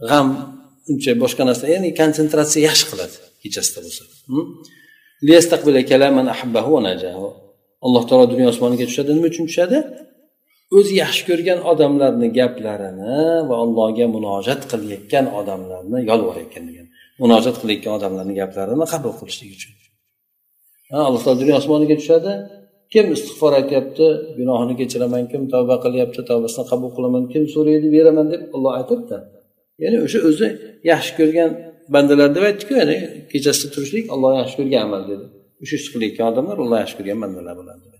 g'am 0.10 0.28
uncha 0.91 1.12
boshqa 1.24 1.43
narsa 1.50 1.66
ya'ni 1.74 1.89
konsentratsiya 2.02 2.62
yaxshi 2.70 2.86
qiladi 2.91 3.16
kechasida 3.43 3.80
bo'lsa. 3.86 4.04
Hm? 4.32 4.45
Alloh 7.86 8.04
taolo 8.10 8.26
dunyo 8.34 8.47
osmoniga 8.54 8.86
tushadi 8.89 9.12
nima 9.18 9.28
uchun 9.32 9.45
tushadi. 9.50 9.78
O'zi 10.78 10.94
yaxshi 11.04 11.24
ko'rgan 11.30 11.60
odamlarni 11.72 12.28
gaplarini 12.40 13.16
va 13.50 13.56
allohga 13.64 14.06
munojat 14.16 14.62
qilayotgan 14.72 15.26
odamlarni 15.40 16.00
yolvorayotgan 16.10 16.64
degan. 16.70 16.88
Munojat 17.24 17.56
qilayotgan 17.62 17.94
odamlarni 18.00 18.34
gaplarini 18.42 18.86
qabul 18.94 19.14
qilishlik 19.20 19.52
uchun. 19.58 19.72
Alloh 21.08 21.22
taolo 21.24 21.38
dunyo 21.44 21.56
osmoniga 21.62 21.96
tushadi. 22.02 22.32
Kim 22.94 23.06
istig'for 23.16 23.52
aytyapti 23.60 24.06
gunohini 24.40 24.74
kechiraman 24.82 25.24
kim 25.32 25.42
tavba 25.54 25.76
qilyapti 25.86 26.22
tavbasini 26.30 26.66
qabul 26.72 26.90
qilaman 26.96 27.24
kim 27.34 27.44
so'raydi 27.54 27.88
beraman 27.96 28.26
deb 28.34 28.42
olloh 28.56 28.72
aytadida 28.80 29.18
ya'ni 29.84 29.98
o'sha 30.06 30.20
o'zi 30.30 30.48
yaxshi 30.92 31.12
ko'rgan 31.20 31.50
bandalar 31.94 32.30
deb 32.36 32.44
aytdiku 32.50 32.74
ya'ni 32.82 32.98
kechasida 33.32 33.68
turishlik 33.74 34.06
olloh 34.14 34.32
yaxshi 34.42 34.56
ko'rgan 34.60 34.82
amal 34.88 35.02
dedi. 35.12 35.26
O'sha 35.64 35.76
ishni 35.80 35.90
qilayotgan 35.94 36.26
odamlar 36.32 36.58
olloh 36.64 36.78
yaxshi 36.84 36.96
ko'rgan 37.00 37.20
bandalar 37.24 37.56
bo'ladi. 37.62 37.99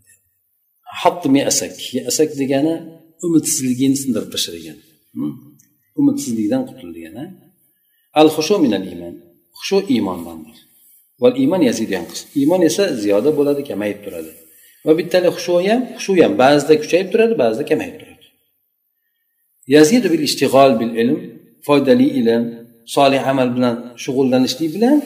Asak. 1.52 1.74
Asak 2.10 2.30
degani 2.42 2.74
umidsizligini 3.26 3.96
sindirib 4.02 4.30
tashlagan. 4.36 4.78
Hm? 5.16 5.34
Umidsizlikdan 6.00 6.62
qutul 6.70 6.90
degani 6.98 7.26
al 8.20 8.30
xushu 8.36 8.56
minal 8.66 8.86
iymon. 8.92 9.16
Xushu 9.60 9.78
iymondandir. 9.94 10.58
Val 11.22 11.34
iymon 11.42 11.62
yazidu 11.70 11.92
yanqis 11.98 12.22
iymon 12.40 12.62
esa 12.70 12.84
ziyoda 13.04 13.30
bo'ladi 13.38 13.62
kamayib 13.70 14.00
turadi. 14.06 14.32
Va 14.86 14.92
bittali 15.00 15.30
xushu 15.36 15.56
ham 15.68 15.82
xushu 15.98 16.12
ham 16.24 16.34
ba'zida 16.44 16.74
kuchayib 16.82 17.08
turadi 17.14 17.34
ba'zida 17.44 17.64
kamayib 17.72 17.96
turadi. 18.02 18.26
Yazidu 19.76 20.08
bil 20.14 20.24
ishtig'ol 20.30 20.72
bil 20.82 20.92
ilm 21.02 21.20
foydali 21.68 22.08
ilm 22.20 22.44
solih 22.96 23.22
amal 23.32 23.50
bilan 23.56 23.76
shug'ullanishlik 24.04 24.70
bilan 24.76 24.98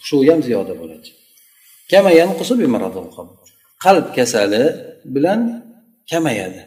xushu 0.00 0.16
ham 0.28 0.40
ziyoda 0.48 0.74
bo'ladi. 0.80 1.08
Qalb 3.84 4.06
kasali 4.16 4.62
bilan 5.14 5.40
kamayadi. 6.10 6.62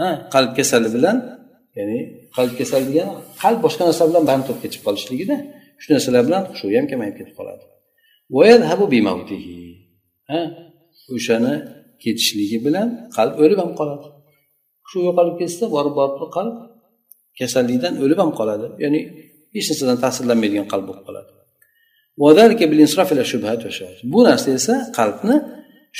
Ha 0.00 0.08
qalb 0.34 0.50
kasali 0.58 0.88
bilan 0.96 1.16
ya'ni 1.78 1.98
qalb 2.36 2.52
kasali 2.60 2.84
degani 2.90 3.12
qalb 3.42 3.58
boshqa 3.64 3.82
narsa 3.88 4.04
bilan 4.10 4.24
band 4.30 4.42
bo'lib 4.46 4.60
ketib 4.64 4.80
qolishligida 4.86 5.36
shu 5.82 5.88
narsalar 5.94 6.22
bilan 6.28 6.42
shu 6.58 6.64
ham 6.76 6.86
kamayib 6.92 7.14
ketib 7.18 7.34
qoladi. 7.38 7.64
Ha 10.30 10.40
o'shani 11.16 11.54
ketishligi 12.02 12.58
bilan 12.66 12.88
qalb 13.16 13.34
o'lib 13.42 13.58
ham 13.62 13.72
qoladi. 13.80 14.06
Shu 14.90 14.96
yo'qolib 15.06 15.36
ketsa 15.40 15.64
borib 15.76 15.94
borib 15.98 16.16
qalb 16.36 16.54
kasallikdan 17.38 17.94
o'lib 18.04 18.18
ham 18.22 18.30
qoladi. 18.38 18.66
Ya'ni 18.84 19.00
hech 19.54 19.66
narsadan 19.70 19.98
ta'sirlanmaydigan 20.04 20.66
qalb 20.72 20.84
bo'lib 20.88 21.04
qoladi. 21.08 21.30
Bu 24.12 24.18
narsa 24.28 24.48
esa 24.58 24.74
qalbni 24.98 25.36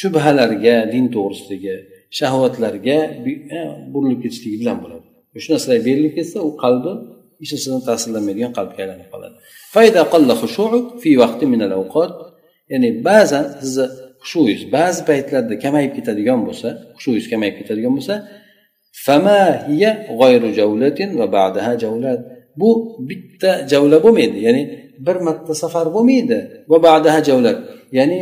shubhalarga 0.00 0.76
din 0.92 1.04
to'g'risidagi 1.14 1.74
shahvatlarga 2.18 2.98
e, 3.58 3.60
burilib 3.92 4.20
ketishligi 4.24 4.56
bilan 4.62 4.78
bo'ladi. 4.84 5.06
Shu 5.44 5.48
narsalar 5.54 5.78
berilib 5.88 6.12
ketsa 6.18 6.38
u 6.48 6.50
qalbi 6.64 6.92
hech 7.40 7.50
narsadan 7.54 7.82
ta'sirlanmaydigan 7.88 8.52
qalbga 8.58 8.80
aylanib 8.84 9.08
qoladi. 9.14 9.36
Ya'ni 12.72 12.88
ba'zan 13.08 13.44
sizni 13.60 13.86
xushuyingiz 14.22 14.62
ba'zi 14.76 15.00
paytlarda 15.10 15.54
kamayib 15.64 15.92
ketadigan 15.98 16.40
bo'lsa 16.46 16.68
xushuyingiz 16.96 17.26
kamayib 17.32 17.56
ketadigan 17.60 17.92
bo'lsa 17.98 18.14
bu 22.60 22.70
bitta 23.08 23.50
javla 23.72 23.96
bo'lmaydi. 24.04 24.38
Ya'ni 24.46 24.62
bir 25.06 25.16
marta 25.26 25.54
safar 25.62 25.86
bo'lmaydi 25.96 26.38
va 26.70 26.78
ba'daha 26.88 27.20
javlat 27.28 27.58
ya'ni 27.98 28.20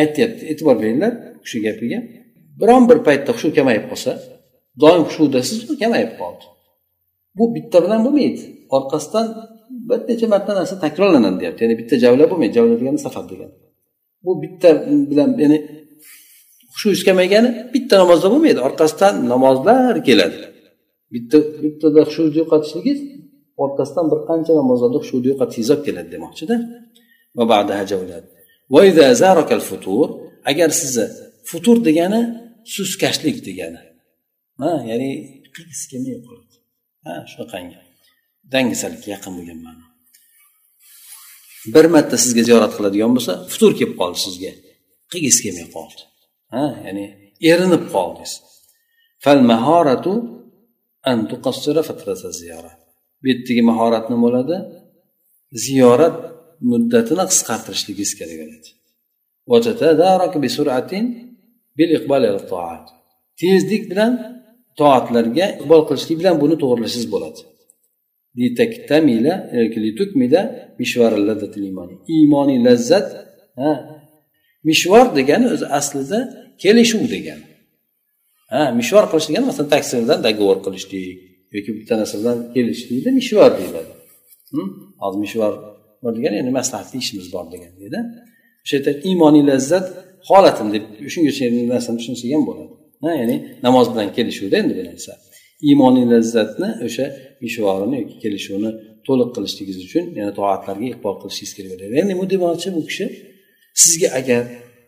aytyapti 0.00 0.42
e'tibor 0.50 0.76
beringlar 0.82 1.12
shu 1.50 1.56
gapiga. 1.66 1.98
Biron 2.60 2.82
bir 2.90 2.98
paytda 3.06 3.30
xushu 3.36 3.48
kamayib 3.58 3.84
qolsa 3.90 4.12
doim 4.82 5.02
hushudasiz 5.08 5.58
kamayib 5.82 6.12
qoldi. 6.20 6.44
Bu 7.38 7.44
bitta 7.54 7.78
bilan 7.84 8.00
bo'lmaydi. 8.06 8.42
Orqasidan 8.76 9.26
bir 9.88 10.00
necha 10.08 10.26
marta 10.34 10.52
narsa 10.58 10.74
takrorlanadi 10.84 11.36
deyapti. 11.40 11.60
Ya'ni 11.64 11.76
bitta 11.80 11.94
javla 12.04 12.24
bo'lmaydi. 12.30 12.52
Javla 12.58 12.74
degani 12.80 13.00
safar 13.06 13.24
degani. 13.30 13.54
Bu 14.24 14.32
bitta 14.42 14.68
bilan 15.10 15.30
ya'ni 15.42 15.58
hushuyingiz 16.72 17.02
kamaygani 17.08 17.48
bitta 17.74 17.94
namozda 18.02 18.28
bo'lmaydi. 18.32 18.60
Orqasidan 18.68 19.14
namozlar 19.32 19.94
keladi. 20.08 20.38
Bitta 21.14 21.36
bittada 21.64 22.00
xushuni 22.08 22.32
yo'qotishligingiz 22.40 23.00
orqasidan 23.64 24.06
bir 24.12 24.20
qancha 24.28 24.52
namozlarda 24.60 24.98
xushuni 25.04 25.26
yo'qotishligingiz 25.30 25.70
olib 25.74 25.84
keladi 25.88 26.08
demoqchida. 26.14 26.54
Futur 29.70 30.06
agar 30.50 30.70
sizni 30.80 31.06
futur 31.50 31.76
degani 31.88 32.20
suskashlik 32.74 33.38
degani. 33.48 33.80
Ha 34.60 34.70
ya'ni 34.90 35.10
qiysi 35.54 35.84
kelmay 35.92 36.16
qoladi 36.26 36.56
ha 37.06 37.14
shunaqangi. 37.32 37.76
Dangasalikka 38.52 39.08
yaqin 39.14 39.32
bo'lgan 39.38 39.58
ma'no. 39.66 39.86
Bir 41.74 41.86
marta 41.94 42.16
sizga 42.24 42.42
ziyorat 42.48 42.72
qiladigan 42.76 43.10
bo'lsa 43.16 43.32
futur 43.52 43.72
kelib 43.78 43.94
qoldi 44.00 44.18
sizga. 44.26 44.52
Qilgisi 45.12 45.40
kelmay 45.46 45.68
qoldi? 45.76 46.02
Ha 46.54 46.64
ya'ni 46.86 47.04
erinib 47.50 47.84
qoldingiz. 47.94 48.32
Bu 53.20 53.26
yerdagi 53.30 53.62
mahorat 53.70 54.04
nima 54.10 54.22
bo'ladi? 54.26 54.56
Ziyorat 55.64 56.16
muddatini 56.70 57.24
qisqartirishligingiz 57.30 58.12
kerak 58.18 58.38
bo'ladi 58.44 58.70
tezlik 63.40 63.82
bilan 63.90 64.12
toatlarga 64.80 65.46
iqbol 65.60 65.82
qilishlik 65.88 66.16
bilan 66.20 66.34
buni 66.42 66.56
to'g'irlashingiz 66.62 67.08
bo'ladi. 67.14 67.40
Iymoniy 72.16 72.58
lazzat 72.66 73.08
mishvor 74.68 75.06
degani 75.18 75.46
o'zi 75.54 75.66
aslida 75.78 76.18
kelishuv 76.62 77.02
degani. 77.14 77.44
Ha 78.52 78.62
mishvor 78.78 79.04
qilish 79.10 79.26
degani 79.30 79.46
masalan 79.50 79.68
taksi 79.74 79.92
bilan 80.04 80.18
договор 80.26 80.58
qilishlik 80.66 81.04
yoki 81.54 81.70
bitta 81.78 81.94
narsa 82.00 82.14
bilan 82.20 82.38
kelishlikni 82.54 83.10
mishvor 83.20 83.50
deyiladi. 83.58 83.92
Hozir 85.02 85.20
mishvor 85.24 85.52
degani 86.16 86.36
endi 86.42 86.52
maslahatli 86.58 86.96
ishimiz 87.04 87.26
bor 87.34 87.44
degan 87.54 87.72
deydi 87.80 87.98
o'sha 88.64 88.74
yerda 88.76 88.92
iymoniy 89.08 89.44
lazzat 89.50 89.86
holatim 90.28 90.68
deb 90.74 90.84
shungacha 91.14 91.44
narsani 91.72 91.96
tushunsak 92.00 92.28
ham 92.34 92.42
bo'ladi. 92.48 92.72
Ha 93.04 93.10
ya'ni 93.20 93.36
namoz 93.66 93.86
bilan 93.92 94.08
kelishuvda 94.16 94.56
endi 94.62 94.72
bu 94.78 94.82
narsa. 94.90 95.12
Iymoniy 95.68 96.06
lazzatni 96.12 96.68
o'sha 96.86 97.06
mishvorini 97.44 97.96
yoki 98.02 98.16
kelishuvni 98.22 98.70
to'liq 99.06 99.28
qilishligingiz 99.34 99.78
uchun 99.86 100.04
yana 100.18 100.32
toatlarga 100.38 100.86
iqbol 100.92 101.14
qilishingiz 101.22 101.52
kerak 101.56 101.70
bo'ladi. 101.72 101.92
Ya'ni 102.00 102.14
bu 102.20 102.24
demoqchi 102.32 102.68
bu 102.76 102.82
kishi 102.88 103.06
sizga 103.82 104.08
agar 104.20 104.42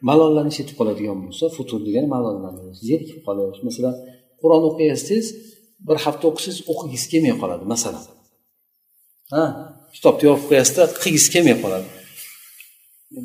malollanish 0.09 0.57
yetib 0.61 0.77
qoladigan 0.81 1.19
bo'lsa 1.25 1.45
futur 1.57 1.81
degani 1.87 2.09
malollanish 2.17 2.79
zerikib 2.89 3.19
qolish 3.27 3.61
masalan 3.69 3.95
qur'on 4.41 4.63
o'qiyapsiz 4.71 5.25
bir 5.87 5.97
hafta 6.05 6.25
o'qisangiz 6.31 6.61
o'qigingiz 6.71 7.05
kelmay 7.13 7.35
qoladi 7.43 7.65
masalan. 7.75 8.05
Ha 9.35 9.45
kitobni 9.95 10.25
yopib 10.29 10.47
qo'yasizda 10.51 10.83
qilgisi 11.03 11.29
kelmay 11.35 11.57
qoladi. 11.65 11.87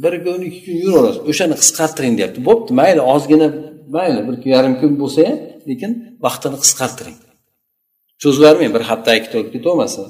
Bir 0.03 0.13
kun 0.25 0.41
ikki 0.49 0.61
kun 0.65 0.75
yuraverasiz 0.85 1.21
o'shani 1.31 1.55
qisqartiring 1.61 2.13
deyapti. 2.19 2.39
Bo'pti 2.49 2.71
mayli 2.81 3.01
ozgina 3.13 3.47
mayli 3.95 4.21
bir 4.27 4.35
yarim 4.53 4.73
kun 4.81 4.91
bo'lsa 5.01 5.19
ham 5.29 5.37
lekin 5.69 5.91
vaqtini 6.25 6.57
qisqartiring. 6.63 7.17
Cho'zib 8.21 8.43
bir 8.75 8.83
hafta 8.89 9.09
ikki 9.19 9.35
o'tib 9.39 9.51
ketavermasin 9.55 10.03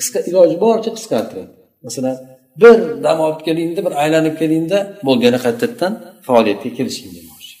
qisqa 0.00 0.18
iloji 0.28 0.56
boricha 0.64 0.90
qisqartiring. 0.98 1.48
Masalan 1.86 2.16
bir 2.62 2.76
dam 3.04 3.18
olib 3.26 3.40
kelingda 3.46 3.80
bir 3.86 3.94
aylanib 4.02 4.34
kelingda 4.42 4.78
bo'ldi 5.06 5.22
yana 5.28 5.38
qaytadan 5.46 5.92
faoliyatga 6.26 6.70
kirishing 6.76 7.10
demoqchi. 7.16 7.54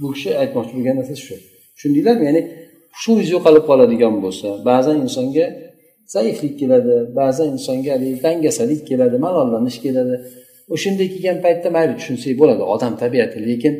Bu 0.00 0.06
kishi 0.14 0.30
aytmoqchi 0.42 0.72
bo'lgan 0.76 0.94
narsa 1.00 1.14
shu. 1.24 1.34
Tushundinglarmi? 1.74 2.24
Ya'ni 2.28 2.42
hushingiz 2.96 3.28
yo'qolib 3.34 3.64
qoladigan 3.70 4.14
bo'lsa 4.24 4.48
ba'zan 4.68 4.96
insonga 5.06 5.46
zaiflik 6.14 6.54
keladi 6.60 6.94
ba'zan 7.18 7.48
insonga 7.56 7.94
dangasalik 8.26 8.80
keladi 8.90 9.16
malollanish 9.26 9.78
keladi. 9.84 10.14
O'shanday 10.74 11.08
kelgan 11.14 11.38
paytda 11.44 11.68
mayli 11.76 11.94
tushunsak 12.00 12.32
bo'ladi 12.40 12.62
odam 12.74 12.94
tabiati 13.02 13.38
lekin 13.50 13.74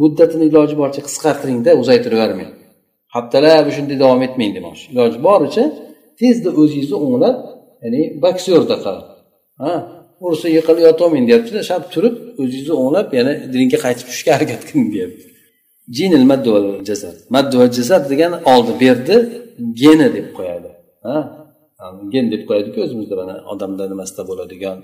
muddatini 0.00 0.44
iloji 0.50 0.74
boricha 0.80 1.02
qisqartiringda 1.08 1.70
uzaytirib 1.82 2.18
yubormang 2.18 2.50
haftalab 3.14 3.66
shunday 3.76 3.96
davom 4.02 4.20
etmang 4.26 4.52
demoqchi. 4.58 4.84
Iloji 4.92 5.18
boricha 5.28 5.64
tezda 6.20 6.50
o'zingizni 6.60 6.96
o'nglab 7.04 7.36
ya'ni 7.84 8.02
boksyordaqa 8.24 8.94
ha 9.62 9.72
ursa 10.26 10.46
yiqilib 10.56 10.82
yotolmang 10.88 11.24
deyaptida 11.28 11.60
shart 11.70 11.86
turib 11.94 12.14
o'zingizni 12.40 12.74
o'nglab 12.82 13.08
yana 13.18 13.32
dinga 13.54 13.78
qaytib 13.84 14.06
tushishga 14.08 14.32
harakat 14.36 14.62
qiling 14.68 14.88
deyapti. 14.94 15.24
Jinil 15.96 16.24
maddu 16.32 16.48
va 16.54 16.60
jasad. 16.88 17.16
Maddu 17.36 17.54
va 17.60 17.66
jasad 17.78 18.02
degani 18.12 18.36
oldi 18.52 18.72
berdi 18.84 19.16
geni 19.82 20.08
deb 20.16 20.28
qo'yadi. 20.38 20.70
Ha 21.06 21.16
gen 22.13 22.25
deb 22.33 22.41
qo'yadiku 22.49 22.79
o'zimizda 22.85 23.15
mana 23.21 23.35
odamda 23.53 23.83
nimasida 23.91 24.23
bo'ladigan 24.29 24.77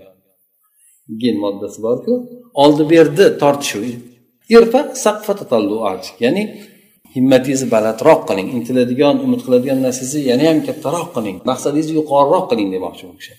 gen 1.21 1.35
moddasi 1.43 1.79
borku 1.87 2.13
oldi 2.63 2.83
berdi 2.93 3.25
tortishuv 3.41 3.83
ya'ni 6.25 6.43
himmatingizni 7.15 7.67
balandroq 7.75 8.21
qiling 8.29 8.47
intiladigan 8.57 9.15
umid 9.25 9.41
qiladigan 9.45 9.79
narsangizni 9.85 10.21
yana 10.31 10.43
ham 10.49 10.59
kattaroq 10.67 11.09
qiling 11.15 11.37
maqsadingizni 11.49 11.93
yuqoriroq 11.99 12.45
qiling 12.51 12.69
demoqchi 12.75 13.05
bu 13.09 13.15
kishi 13.21 13.35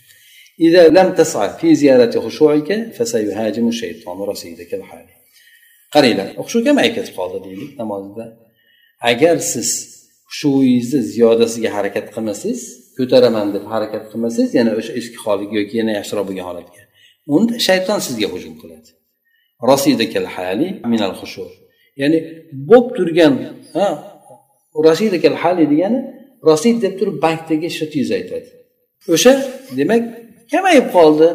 إذا 0.66 0.88
لم 0.88 1.08
تسعى 1.14 1.48
في 1.60 1.74
زيارة 1.74 2.20
خشوعك 2.20 2.92
فسيهاجم 2.96 3.68
الشيطان 3.68 4.18
رصيدك 4.30 4.74
الحالي 4.74 5.14
qaranglar 5.94 6.28
xushu 6.46 6.60
kamay 6.66 6.88
ketib 6.96 7.14
qoldi 7.18 7.38
deylik 7.46 7.72
namozda 7.80 8.24
agar 9.10 9.36
siz 9.52 9.68
xushuyingizni 10.30 11.00
ziyodasiga 11.12 11.70
harakat 11.76 12.06
qilmasangiz 12.14 12.60
ko'taraman 12.97 13.47
deb 13.55 13.65
harakat 13.73 14.03
qilmasangiz 14.11 14.51
yana 14.59 14.71
o'sha 14.79 14.91
eski 14.99 15.17
holiga 15.25 15.53
yoki 15.59 15.75
yana 15.81 15.91
yaxshiroq 15.99 16.25
bo'lgan 16.29 16.45
holatga. 16.49 16.81
Unda 17.35 17.53
shayton 17.67 17.99
sizga 18.07 18.27
hujum 18.33 18.53
qiladi. 18.61 18.89
Hali 20.35 20.67
minal 20.93 21.13
xushur 21.21 21.51
ya'ni 22.01 22.19
bo'lib 22.69 22.87
turgan 22.97 23.33
ha 23.75 23.87
hali 25.43 25.63
degani 25.73 25.99
rosid 26.47 26.77
deb 26.85 26.93
turib 26.99 27.15
bankdagi 27.25 27.67
shtizni 27.77 28.13
aytadi 28.19 28.49
o'sha 29.15 29.31
demak 29.79 30.01
kamayib 30.51 30.87
qoldi 30.95 31.27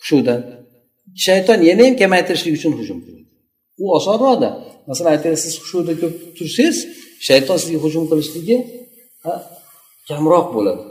hushudan. 0.00 0.40
Shayton 1.26 1.58
yana 1.70 1.82
ham 1.86 1.94
kamaytirishlik 2.02 2.54
uchun 2.58 2.72
hujum 2.80 2.98
qiladi. 3.04 3.28
U 3.82 3.84
osonroqda 3.98 4.48
masalan 4.88 5.10
aytaylik 5.16 5.40
siz 5.44 5.54
hushuda 5.62 5.92
ko'p 6.00 6.14
tursangiz 6.36 6.78
shayton 7.28 7.56
sizga 7.62 7.78
hujum 7.84 8.04
qilishligi 8.10 8.56
kamroq 10.08 10.46
bo'ladi. 10.56 10.82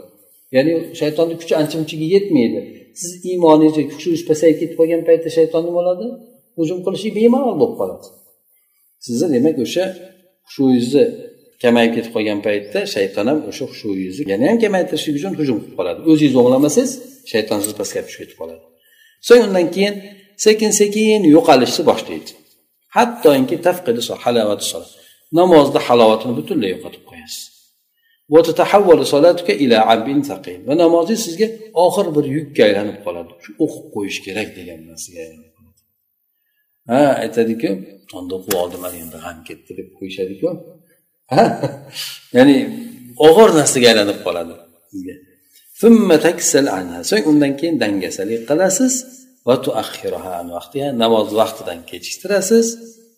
Ya'ni 0.56 0.72
shaytonni 1.00 1.34
kuchi 1.40 1.54
ancha 1.60 1.76
munchaga 1.80 2.06
yetmaydi. 2.14 2.60
Siz 3.00 3.12
iymoningiz 3.30 3.74
yoki 3.80 3.92
hushingiz 3.96 4.22
pasayib 4.30 4.56
ketib 4.60 4.76
qolgan 4.80 5.02
paytda 5.08 5.28
shayton 5.38 5.62
nima 5.66 5.74
bo'ladi? 5.78 6.06
Hujum 6.58 6.78
qilishi 6.86 7.08
bemalol 7.18 7.56
bo'lib 7.60 7.76
qoladi. 7.80 8.06
Sizni 9.06 9.26
demak 9.36 9.56
o'sha 9.64 9.84
hushuyingizni 10.46 11.04
kamayib 11.62 11.92
ketib 11.96 12.12
qolgan 12.16 12.40
paytda 12.46 12.78
shayton 12.94 13.24
ham 13.30 13.38
o'sha 13.50 13.64
hushuyingizni 13.72 14.24
yana 14.32 14.44
ham 14.50 14.58
kamaytirishlik 14.64 15.14
uchun 15.20 15.32
hujum 15.40 15.56
qilib 15.62 15.76
qoladi. 15.78 15.98
O'zingiz 16.10 16.34
o'nglamasangiz 16.40 16.90
shayton 17.32 17.58
sizni 17.62 17.76
pastga 17.80 18.00
tushib 18.06 18.20
ketib 18.22 18.36
qoladi. 18.40 18.62
So'ng 19.28 19.42
undan 19.46 19.66
keyin 19.74 19.94
sekin 20.44 20.70
sekin 20.80 21.20
yo'qolishni 21.36 21.82
boshlaydi. 21.90 22.30
Hattoki 22.96 23.56
namozni 25.38 25.80
halovatini 25.86 26.32
butunlay 26.38 26.70
yo'qotib 26.74 27.02
qo'yasiz. 27.10 27.42
Va 30.68 30.74
namozingiz 30.82 31.20
sizga 31.26 31.48
oxir 31.84 32.06
bir 32.16 32.24
yukka 32.36 32.62
aylanib 32.68 32.98
qoladi. 33.06 33.32
Shu 33.44 33.50
o'qib 33.64 33.86
qo'yish 33.94 34.18
kerak 34.26 34.48
degan 34.58 34.80
narsaga 34.90 35.24
ha 36.90 37.02
aytadiku 37.24 37.70
onda 38.18 38.32
o'qib 38.38 38.54
oldim 38.62 38.82
endi 39.02 39.18
g'am 39.24 39.38
ketdi 39.48 39.70
deb 39.78 39.88
qo'yishadiku 39.98 40.48
ya'ni 42.36 42.56
og'ir 43.28 43.50
narsaga 43.60 43.86
aylanib 43.92 44.18
qoladi 44.26 44.54
sizga. 44.92 45.14
So'ng 47.10 47.24
undan 47.30 47.52
keyin 47.60 47.76
dangasalik 47.82 48.42
qilasiz. 48.50 48.94
Namoz 51.02 51.28
vaqtidan 51.40 51.78
kechiktirasiz. 51.90 52.66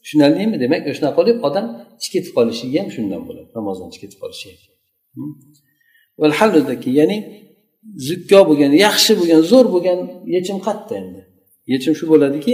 Tushunarlimi 0.02 0.56
demak 0.64 0.82
o'shanaqa 0.90 1.16
qilib 1.18 1.38
odam 1.48 1.66
ichib 1.98 2.12
ketib 2.14 2.32
qolishligi 2.38 2.76
ham 2.82 2.90
shundan 2.96 3.22
bo'ladi. 3.28 3.48
Namozdan 3.58 3.88
chiqib 3.94 4.10
ketib 4.10 4.20
qolishi 4.24 4.73
Hm? 5.16 5.30
ya'ni 7.00 7.18
zukko 8.08 8.40
bo'lgan 8.48 8.72
yaxshi 8.86 9.12
bo'lgan 9.20 9.40
zo'r 9.52 9.66
bo'lgan 9.74 9.98
yechim 10.34 10.58
qayerda 10.66 10.92
endi. 11.00 11.20
Yechim 11.72 11.92
shu 11.98 12.04
bo'ladiki 12.12 12.52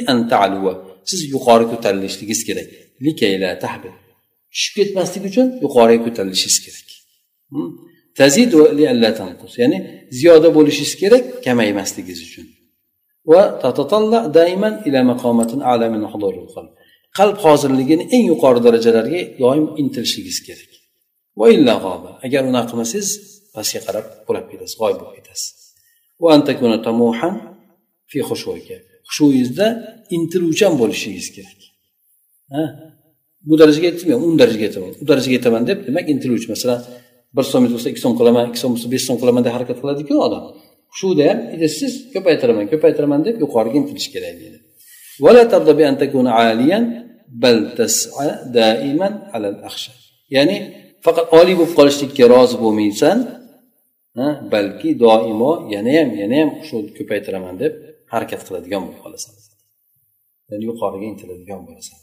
siz 1.10 1.20
yuqori 1.34 1.66
ko'tarilishligingiz 1.72 2.40
kerak. 2.48 2.68
Tushib 4.54 4.74
ketmaslik 4.78 5.24
uchun 5.30 5.46
yuqoriga 5.64 6.02
ko'tarilishingiz 6.06 6.58
kerak. 6.64 6.88
Hm? 7.52 7.68
Ya'ni 9.62 9.78
ziyoda 10.18 10.48
bo'lishingiz 10.56 10.94
kerak 11.02 11.24
kamaymasligingiz 11.46 12.20
uchun. 12.28 12.46
Va 13.30 13.42
qalb 17.18 17.36
hozirligini 17.44 18.04
eng 18.16 18.24
yuqori 18.32 18.60
darajalarga 18.66 19.20
doim 19.42 19.66
intilishingiz 19.82 20.38
kerak. 20.48 20.69
Agar 22.26 22.42
unaqa 22.50 22.66
qilmasangiz 22.70 23.08
pastga 23.54 23.80
qarab 23.86 24.06
qulab 24.26 24.46
ketasiz 24.50 24.74
g'oyib 24.80 24.98
bo'lib 25.02 25.14
ketasiz. 25.18 25.48
Hushuyingizda 29.08 29.66
intiluvchan 30.16 30.72
bo'lishingiz 30.80 31.26
kerak. 31.36 31.60
Ha? 32.54 32.64
Bu 33.48 33.54
darajaga 33.60 33.86
yetmayman 33.90 34.22
o'n 34.26 34.34
darajaga 34.42 34.64
yetaman. 34.68 34.90
U 35.02 35.04
darajaga 35.10 35.34
yetaman 35.38 35.62
deb 35.70 35.78
demak 35.88 36.06
intiluvchi. 36.14 36.48
Masalan 36.54 36.80
bir 37.36 37.44
so'mingiz 37.52 37.72
bo'lsa 37.76 37.88
ikki 37.92 38.02
so'm 38.04 38.14
qilaman 38.20 38.44
ikki 38.50 38.60
so'm 38.62 38.72
bo'lsa 38.74 38.88
besh 38.94 39.04
so'm 39.08 39.18
qilaman 39.22 39.42
deb 39.46 39.52
harakat 39.56 39.78
qiladiku 39.82 40.14
odam. 40.26 40.44
Shuda 40.98 41.22
ham 41.30 41.38
siz 41.80 41.92
ko'paytiraman 42.14 42.64
ko'paytiraman 42.72 43.20
deb 43.26 43.36
yuqoriga 43.44 43.76
intilish 43.80 44.08
kerak 44.14 44.34
deydi. 44.40 44.58
Ya'ni 50.36 50.56
faqat 51.04 51.26
oliy 51.38 51.54
bo'lib 51.60 51.74
qolishlikka 51.78 52.24
rozi 52.34 52.56
bo'lmaysan 52.64 53.18
balki 54.52 54.90
doimo 55.04 55.52
yanayam 55.74 56.10
yanayam 56.22 56.50
shu 56.68 56.76
ko'paytiraman 56.96 57.54
deb 57.62 57.72
harakat 58.12 58.40
qiladigan 58.46 58.82
bo'lib 58.86 59.00
qolasan. 59.04 59.32
Ya'ni 60.50 60.64
yuqoriga 60.70 61.06
intiladigan 61.12 61.60
bo'lasan. 61.68 61.98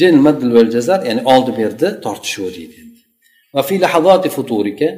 Jin 0.00 0.14
maddil 0.26 0.52
val 0.56 0.68
jazar 0.76 1.00
ya'ni 1.08 1.22
oldi 1.34 1.52
berdi 1.60 1.88
tortishuvi 2.04 2.50
deydi. 2.58 2.76
Va 3.54 3.62
fi 3.68 3.74
lahazati 3.84 4.28
futurika 4.36 4.88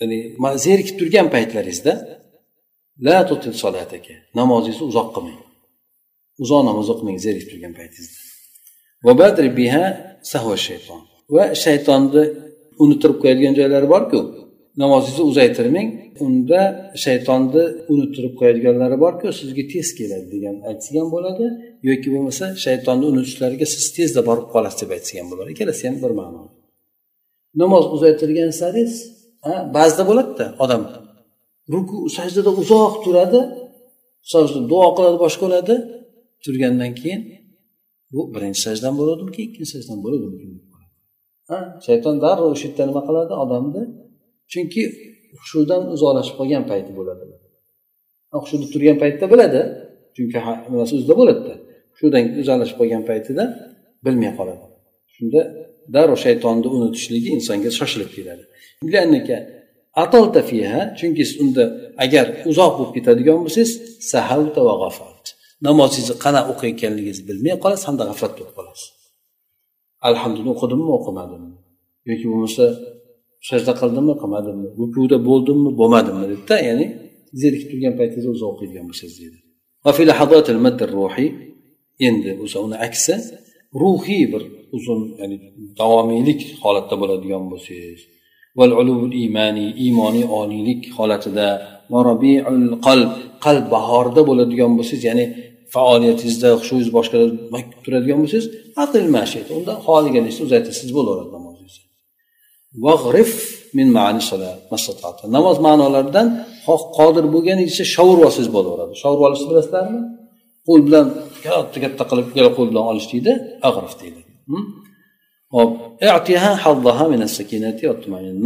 ya'ni 0.00 0.18
zerikib 0.66 0.96
turgan 1.00 1.26
paytlaringizda 1.34 1.92
la 3.06 3.16
tutil 3.28 3.54
solataka 3.62 4.14
namozingizni 4.38 4.84
uzoq 4.90 5.08
qilmang. 5.14 5.40
Uzoq 6.44 6.62
namoz 6.68 6.86
o'qimang 6.92 7.18
zerikib 7.26 7.48
turgan 7.52 7.74
paytingizda. 7.80 8.23
Va 9.06 9.12
biha 9.60 9.84
va 11.34 11.44
shaytonni 11.64 12.22
unuttirib 12.82 13.18
qo'yadigan 13.22 13.54
joylari 13.58 13.88
borku 13.94 14.20
namozingizni 14.82 15.24
uzaytirmang 15.30 15.88
unda 16.24 16.60
shaytonni 17.04 17.62
unuttirib 17.92 18.34
qo'yadiganlari 18.40 18.96
borku 19.04 19.26
sizga 19.40 19.64
tez 19.72 19.88
keladi 19.98 20.26
degan 20.34 20.56
aytilgan 20.70 21.02
ham 21.02 21.10
bo'ladi. 21.16 21.44
Yoki 21.88 22.08
bo'lmasa 22.14 22.44
shaytonni 22.64 23.04
unutishlariga 23.12 23.66
siz 23.74 23.84
tezda 23.96 24.20
borib 24.28 24.46
qolasiz 24.54 24.78
deb 24.82 24.90
aytilgan 24.96 25.22
ham 25.22 25.28
bo'ladi. 25.32 25.48
Ikkalasi 25.54 25.82
ham 25.88 25.96
bir 26.04 26.12
ma'no. 26.20 26.40
Namoz 27.62 27.84
uzaytirgan 27.96 28.50
sari 28.60 28.82
ba'zida 29.76 30.02
bo'ladida 30.10 30.46
odam 30.64 30.82
ruku 31.72 31.96
sajdada 32.16 32.50
uzoq 32.62 32.94
turadi 33.04 33.40
duo 34.72 34.86
qiladi 34.96 35.16
boshqa 35.24 35.44
qiladi 35.44 35.74
turgandan 36.44 36.92
keyin 37.00 37.20
bu 38.14 38.20
birinchi 38.34 38.60
sajdan 38.66 38.94
bo'ladimi 39.00 39.30
ikkinchi 39.46 39.70
sajdan 39.74 39.98
bo'ladimki 40.04 40.46
shayton 41.86 42.16
darrov 42.24 42.48
o'sha 42.54 42.66
yerda 42.68 42.84
nima 42.90 43.02
qiladi? 43.08 43.32
Odamni 43.44 43.82
chunki 44.52 44.82
hushudan 45.40 45.82
uzoqlashib 45.94 46.34
qolgan 46.40 46.64
payti 46.70 46.92
bo'ladi. 46.98 47.24
Hushuda 48.42 48.66
turgan 48.72 48.96
paytda 49.02 49.24
biladi 49.32 49.60
chunki 50.16 50.38
nimasi 50.72 50.92
o'zida 50.98 51.14
bo'ladida. 51.20 51.54
Hushudan 51.92 52.22
uzoqlashib 52.42 52.76
qolgan 52.80 53.02
paytida 53.10 53.44
bilmay 54.04 54.32
qoladi. 54.38 54.64
Shunda 55.14 55.40
darrov 55.94 56.18
shaytonni 56.26 56.68
unutishligi 56.76 57.28
insonga 57.36 57.70
shoshilib 57.78 58.10
keladi. 58.16 58.44
Chunki 60.98 61.22
siz 61.28 61.36
unda 61.44 61.64
agar 62.04 62.26
uzoq 62.50 62.72
bo'lib 62.78 62.92
ketadigan 62.96 63.38
bo'lsangiz 63.44 63.72
sahalta 64.12 64.60
va 64.68 64.74
g'afalt 64.82 65.26
namozingizni 65.66 66.14
qanaqa 66.24 66.48
o'qiyotganligingizni 66.52 67.24
bilmay 67.30 67.54
qolasiz 67.64 67.84
hamda 67.88 68.04
g'aflat 68.10 68.32
bo'lib 68.38 68.52
qolasiz. 68.58 68.86
Alhamdulillah 70.08 70.54
o'qidimmi 70.56 70.90
o'qimadimmi? 70.98 71.52
Yoki 72.10 72.26
bo'lmasa 72.32 72.64
sajda 73.48 73.72
qildimmi 73.80 74.14
qilmadimmi 74.22 74.68
rukuda 74.80 75.16
bo'ldimmi 75.28 75.70
bo'lmadimmi 75.80 76.24
dedida 76.32 76.56
ya'ni 76.68 76.86
zerikib 77.42 77.68
turgan 77.72 77.94
paytingizda 77.98 78.30
o'zi 78.34 78.44
o'qiydigan 78.50 78.84
bo'lsangiz 78.90 79.16
deydi. 79.22 79.38
Endi 82.08 82.30
o'sha 82.44 82.58
uni 82.66 82.76
aksi 82.86 83.14
ruhiy 83.82 84.24
bir 84.32 84.42
uzun 84.76 85.00
ya'ni 85.20 85.36
davomiylik 85.80 86.40
holatda 86.62 86.94
bo'ladigan 87.02 87.44
bo'lsangiz 87.52 88.00
iymoniy 89.22 89.70
iymoniy 89.84 90.24
oliylik 90.40 90.82
holatida 90.96 91.46
qalb. 92.86 93.10
Qalb 93.44 93.64
bahorda 93.74 94.20
bo'ladigan 94.28 94.70
bo'lsangiz 94.78 95.04
ya'ni 95.10 95.24
faoliyatingizda 95.74 96.48
hushingiz 96.60 96.88
boshqa 96.96 97.16
turadigan 97.84 98.18
bo'lsangiz 98.22 98.46
aql 98.84 99.04
mashid 99.16 99.46
unda 99.56 99.72
xohlaganingizda 99.86 100.42
uzaytirsangiz 100.46 100.92
bo'laveradi 100.98 101.30
namozingizni 101.36 101.84
min 103.78 103.88
namoz 105.36 105.56
ma'nolaridan 105.66 106.26
xoh 106.66 106.82
qodir 106.98 107.24
bo'lganingizcha 107.34 107.84
shovurib 107.94 108.22
olsangiz 108.28 108.50
bo'laveradi. 108.56 108.92
Shovurib 109.02 109.22
olishni 109.28 109.46
bilasizlarmi? 109.50 110.00
Qo'l 110.66 110.80
bilan 110.86 111.06
katta 111.44 111.78
katta 111.84 112.04
qilib 112.10 112.26
ikkala 112.30 112.50
qo'l 112.56 112.68
bilan 112.72 112.84
olish 112.90 113.06
deydi 113.12 113.32
ag'rif 113.68 113.94
deydi. 114.02 114.20
Hm? 114.50 114.64
Hop. 115.54 115.70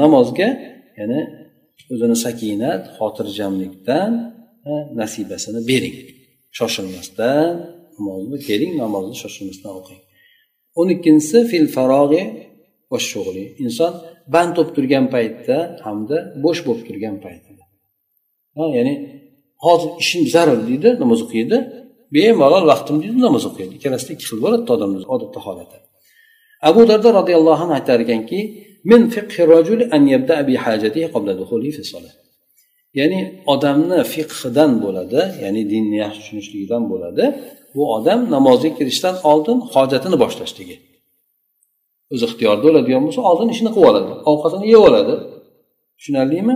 Namozga 0.02 0.48
ya'ni 0.98 1.20
o'zini 1.92 2.16
sakinat 2.24 2.82
xotirjamlikdan 2.96 4.12
nasibasini 5.00 5.60
bering. 5.70 5.96
Shoshilmasdan 6.58 7.52
namozni 7.96 8.38
keling 8.48 8.72
namozni 8.82 9.16
shoshilmasdan 9.22 9.72
o'qing. 9.80 10.00
O'n 10.78 10.88
ikkinchisi 10.94 11.38
fil 11.50 11.66
farog'i 11.76 12.22
va 12.90 12.98
shug'li 13.10 13.44
inson 13.64 13.92
band 14.34 14.52
bo'lib 14.56 14.70
turgan 14.76 15.06
paytda 15.14 15.56
hamda 15.86 16.16
bo'sh 16.44 16.60
bo'lib 16.66 16.82
turgan 16.88 17.16
paytida. 17.24 17.64
Ya'ni 18.76 18.94
hozir 19.66 19.90
ishim 20.02 20.22
zarur 20.34 20.60
deydi 20.68 20.88
namoz 21.02 21.20
o'qiydi. 21.26 21.56
Bemalol 22.14 22.64
vaqtim 22.72 22.96
deydi 23.02 23.18
namoz 23.26 23.44
o'qiydi. 23.50 23.72
Ikkalasida 23.78 24.10
ikki 24.16 24.24
xil 24.30 24.38
bo'ladida 24.44 24.70
odamni 24.76 24.98
odatda 25.14 25.40
holati 25.46 25.78
abu 26.60 26.88
darda 26.88 27.08
roziyallohu 27.18 27.62
anhu 27.64 27.74
aytar 27.78 27.98
ekanki 28.04 28.40
min 28.90 29.02
an 29.96 30.02
bi 30.48 30.54
hajatihi 30.64 31.06
qabla 31.14 31.32
fi 31.76 31.82
salat 31.92 32.16
ya'ni 32.98 33.20
odamni 33.52 34.00
fiqhidan 34.12 34.72
bo'ladi 34.84 35.20
ya'ni 35.44 35.62
dinni 35.72 35.96
yaxshi 36.04 36.20
tushunishligidan 36.22 36.82
bo'ladi 36.92 37.24
bu 37.74 37.82
odam 37.96 38.20
namozga 38.34 38.70
kirishdan 38.78 39.14
oldin 39.30 39.58
hojatini 39.74 40.16
boshlashligi 40.22 40.76
o'zi 42.12 42.24
ixtiyorida 42.28 42.62
bo'ladigan 42.66 43.02
bo'lsa 43.06 43.20
oldin 43.30 43.48
ishini 43.54 43.70
qilib 43.74 43.88
oladi 43.90 44.12
ovqatini 44.30 44.66
yeb 44.72 44.82
oladi 44.88 45.14
tushunarlimi 45.98 46.54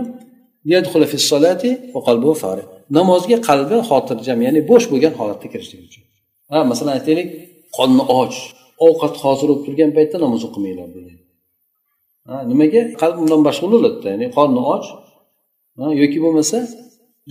namozga 2.97 3.37
qalbi 3.49 3.77
xotirjam 3.89 4.39
ya'ni 4.45 4.61
bo'sh 4.71 4.85
bo'lgan 4.91 5.13
holatda 5.19 5.47
kirishlik 5.53 5.81
uchun 5.87 6.03
ha 6.51 6.57
masalan 6.71 6.93
aytaylik 6.97 7.27
qorni 7.77 8.03
och 8.19 8.33
ovqat 8.85 9.13
hozir 9.23 9.47
bo'lib 9.49 9.61
turgan 9.65 9.91
paytda 9.97 10.17
namoz 10.25 10.41
o'qimanglar 10.47 10.89
degan 10.97 11.17
nimaga? 12.51 12.81
Qalb 13.01 13.17
undan 13.23 13.41
mashg'ul 13.47 13.71
bo'ladida 13.75 14.07
ya'ni 14.13 14.27
qorni 14.37 14.61
och 14.71 14.85
yoki 16.01 16.19
bo'lmasa 16.25 16.57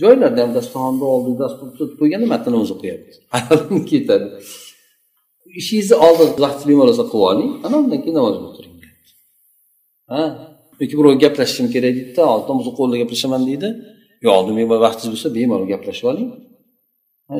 joylarda 0.01 0.39
ham 0.43 0.51
dasturxonni 0.57 1.05
oldida 1.13 1.39
dastur 1.43 1.67
tutib 1.77 1.95
qo'yganda 2.01 2.27
matnini 2.33 2.57
o'zi 2.63 2.71
o'qiyapmiz 2.75 3.15
hayolim 3.33 3.79
ketadi. 3.91 4.27
Ishingizni 5.59 5.95
oldin 6.07 6.29
vaqtli 6.45 6.65
bemalol 6.71 6.95
qilib 6.99 7.13
oling 7.31 7.51
ana 7.65 7.75
undan 7.83 7.99
keyin 8.03 8.15
namoz 8.19 8.35
o'qiring 8.49 8.75
ha 10.13 10.21
yoki 10.81 10.95
birov 10.99 11.13
gaplashishim 11.23 11.67
kerak 11.75 11.93
deydida 11.97 12.23
namoz 12.49 12.65
o'qib 12.71 12.93
gaplashaman 13.01 13.41
deydi. 13.49 13.69
Yo 14.23 14.29
oldin 14.37 14.53
bemalol 14.59 14.81
vaqtingiz 14.87 15.09
bo'lsa 15.13 15.27
bemalol 15.37 15.67
gaplashib 15.73 16.05
oling. 16.11 16.29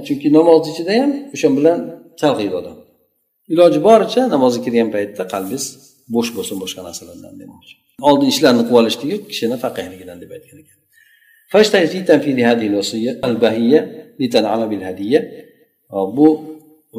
Chunki 0.07 0.27
namozni 0.37 0.69
ichida 0.73 0.93
ham 0.99 1.11
o'sha 1.35 1.47
bilan 1.57 1.79
chalg'iydi 2.21 2.55
odam. 2.61 2.77
Iloji 3.53 3.79
boricha 3.87 4.21
namozga 4.33 4.61
kirgan 4.65 4.89
paytda 4.95 5.23
qalbingiz 5.33 5.65
bo'sh 6.15 6.29
bo'lsin 6.37 6.57
boshqa 6.63 6.81
narsalardan 6.87 7.33
demoqchi. 7.41 7.73
Oldin 8.09 8.27
ishlarni 8.33 8.63
qilib 8.67 8.79
olishligi 8.81 9.17
kishini 9.29 9.57
faqihligidan 9.63 10.17
deb 10.23 10.31
aytgan 10.35 10.57
ekan. 10.63 10.79
Bu 16.17 16.27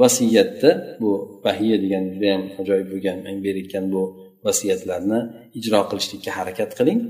vasiyatda 0.02 0.70
bu 1.00 1.10
bahiya 1.44 1.76
degan 1.84 2.04
judayam 2.14 2.42
ajoyib 2.60 2.88
bo'lgan 2.92 3.16
men 3.26 3.36
berayotgan 3.44 3.84
bu 3.94 4.02
vasiyatlarni 4.46 5.18
ijro 5.58 5.80
qilishlikka 5.90 6.30
harakat 6.38 6.70
qiling. 6.78 7.00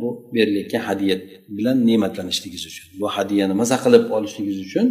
Bu 0.00 0.08
berilayotgan 0.34 0.82
hadya 0.88 1.16
bilan 1.56 1.76
ne'matlanishligingiz 1.88 2.64
uchun 2.70 2.86
bu 3.00 3.06
hadyani 3.16 3.54
maza 3.60 3.76
qilib 3.84 4.04
olishligingiz 4.16 4.60
uchun 4.68 4.86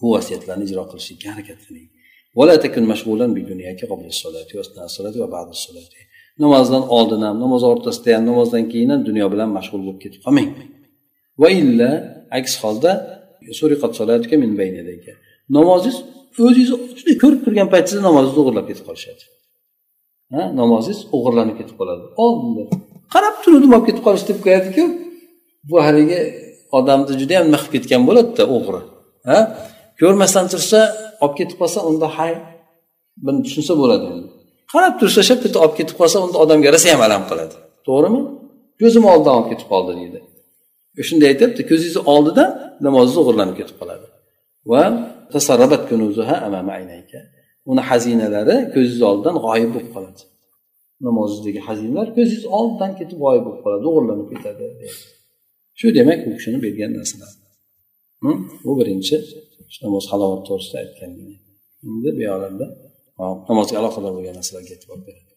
bu 0.00 0.06
vasiyatlarni 0.16 0.64
ijro 0.68 0.82
qilishlikka 0.90 1.26
harakat 1.34 1.60
qiling. 1.66 1.88
Namozdan 6.44 6.82
oldin 6.96 7.22
ham 7.26 7.36
namoz 7.44 7.62
o'rtasida 7.70 8.10
ham 8.16 8.24
namozdan 8.30 8.64
keyin 8.72 8.90
ham 8.92 9.00
dunyo 9.08 9.26
bilan 9.32 9.48
mashg'ul 9.56 9.80
bo'lib 9.86 10.00
ketib 10.04 10.20
qolmang 10.26 10.48
va 11.42 11.48
illa 11.60 11.90
aks 12.38 12.52
holda 12.62 12.92
namozingiz 15.56 15.98
o'zingiz 16.46 16.70
juda 16.98 17.12
ko'rib 17.22 17.40
turgan 17.44 17.68
paytingizda 17.74 18.02
namozingizni 18.08 18.40
o'g'irlab 18.42 18.66
ketib 18.70 18.84
qolishadi 18.88 19.22
ha 20.34 20.42
namozingiz 20.60 21.00
o'g'irlanib 21.16 21.56
ketib 21.60 21.76
qoladi 21.80 22.04
oldinda 22.24 22.62
qarab 23.14 23.36
turuvdim 23.44 23.70
olib 23.76 23.86
ketib 23.88 24.02
qolish 24.06 24.24
deb 24.30 24.38
qo'yadiku 24.46 24.84
bu 25.70 25.76
haligi 25.86 26.20
odamni 26.78 27.12
judayam 27.20 27.44
nima 27.48 27.58
qilib 27.60 27.72
ketgan 27.76 28.02
bo'ladida 28.08 28.44
o'g'ri 28.56 28.80
ha 29.28 29.38
ko'rmasdan 30.00 30.46
tursa 30.52 30.80
olib 31.24 31.34
ketib 31.38 31.56
qolsa 31.60 31.78
unda 31.90 32.08
hay 32.18 32.32
buni 33.24 33.40
tushunsa 33.46 33.72
bo'ladi. 33.82 34.06
Qarab 34.72 34.94
tursa 35.00 35.20
shap 35.28 35.40
bitta 35.44 35.58
olib 35.64 35.76
ketib 35.80 35.96
qolsa 36.00 36.16
unda 36.24 36.36
odamga 36.44 36.68
rosa 36.74 36.88
ham 36.92 37.02
alam 37.08 37.22
qiladi. 37.30 37.56
To'g'rimi? 37.88 38.20
Ko'zim 38.80 39.04
oldidan 39.12 39.34
olib 39.38 39.48
ketib 39.52 39.68
qoldi 39.72 39.92
deydi. 40.00 40.18
E, 40.98 41.00
shunday 41.08 41.28
aytyapti 41.32 41.62
ko'zingizni 41.70 42.02
oldida 42.14 42.44
namozingiz 42.86 43.18
o'g'irlanib 43.22 43.56
ketib 43.60 43.76
qoladi. 43.80 44.06
Va 44.70 44.82
uni 47.70 47.82
xazinalari 47.90 48.56
ko'zingiz 48.74 49.02
oldidan 49.10 49.36
g'oyib 49.44 49.70
bo'lib 49.74 49.90
qoladi. 49.96 50.22
Namozingizdagi 51.06 51.60
xazinalar 51.68 52.08
ko'zingiz 52.16 52.44
oldidan 52.58 52.90
ketib 52.98 53.18
g'oyib 53.24 53.42
bo'lib 53.46 53.60
qoladi 53.64 53.84
o'g'irlanib 53.90 54.28
ketadi 54.32 54.66
shu 55.78 55.86
demak 55.98 56.18
u 56.26 56.30
kishini 56.38 56.58
bergan 56.66 56.90
narsalar. 56.98 57.32
Bu 58.64 58.72
birinchi. 58.80 59.16
Namoz 59.84 60.04
halovat 60.12 60.42
to'g'risida 60.48 60.76
aytgan 60.82 61.10
endi 61.90 62.08
bu 62.14 62.20
yoqlarda 62.28 62.66
namozga 63.48 63.76
aloqador 63.82 64.12
bo'lgan 64.16 64.34
narsalarga 64.40 64.72
e'tibor 64.76 64.98
beradi 65.06 65.29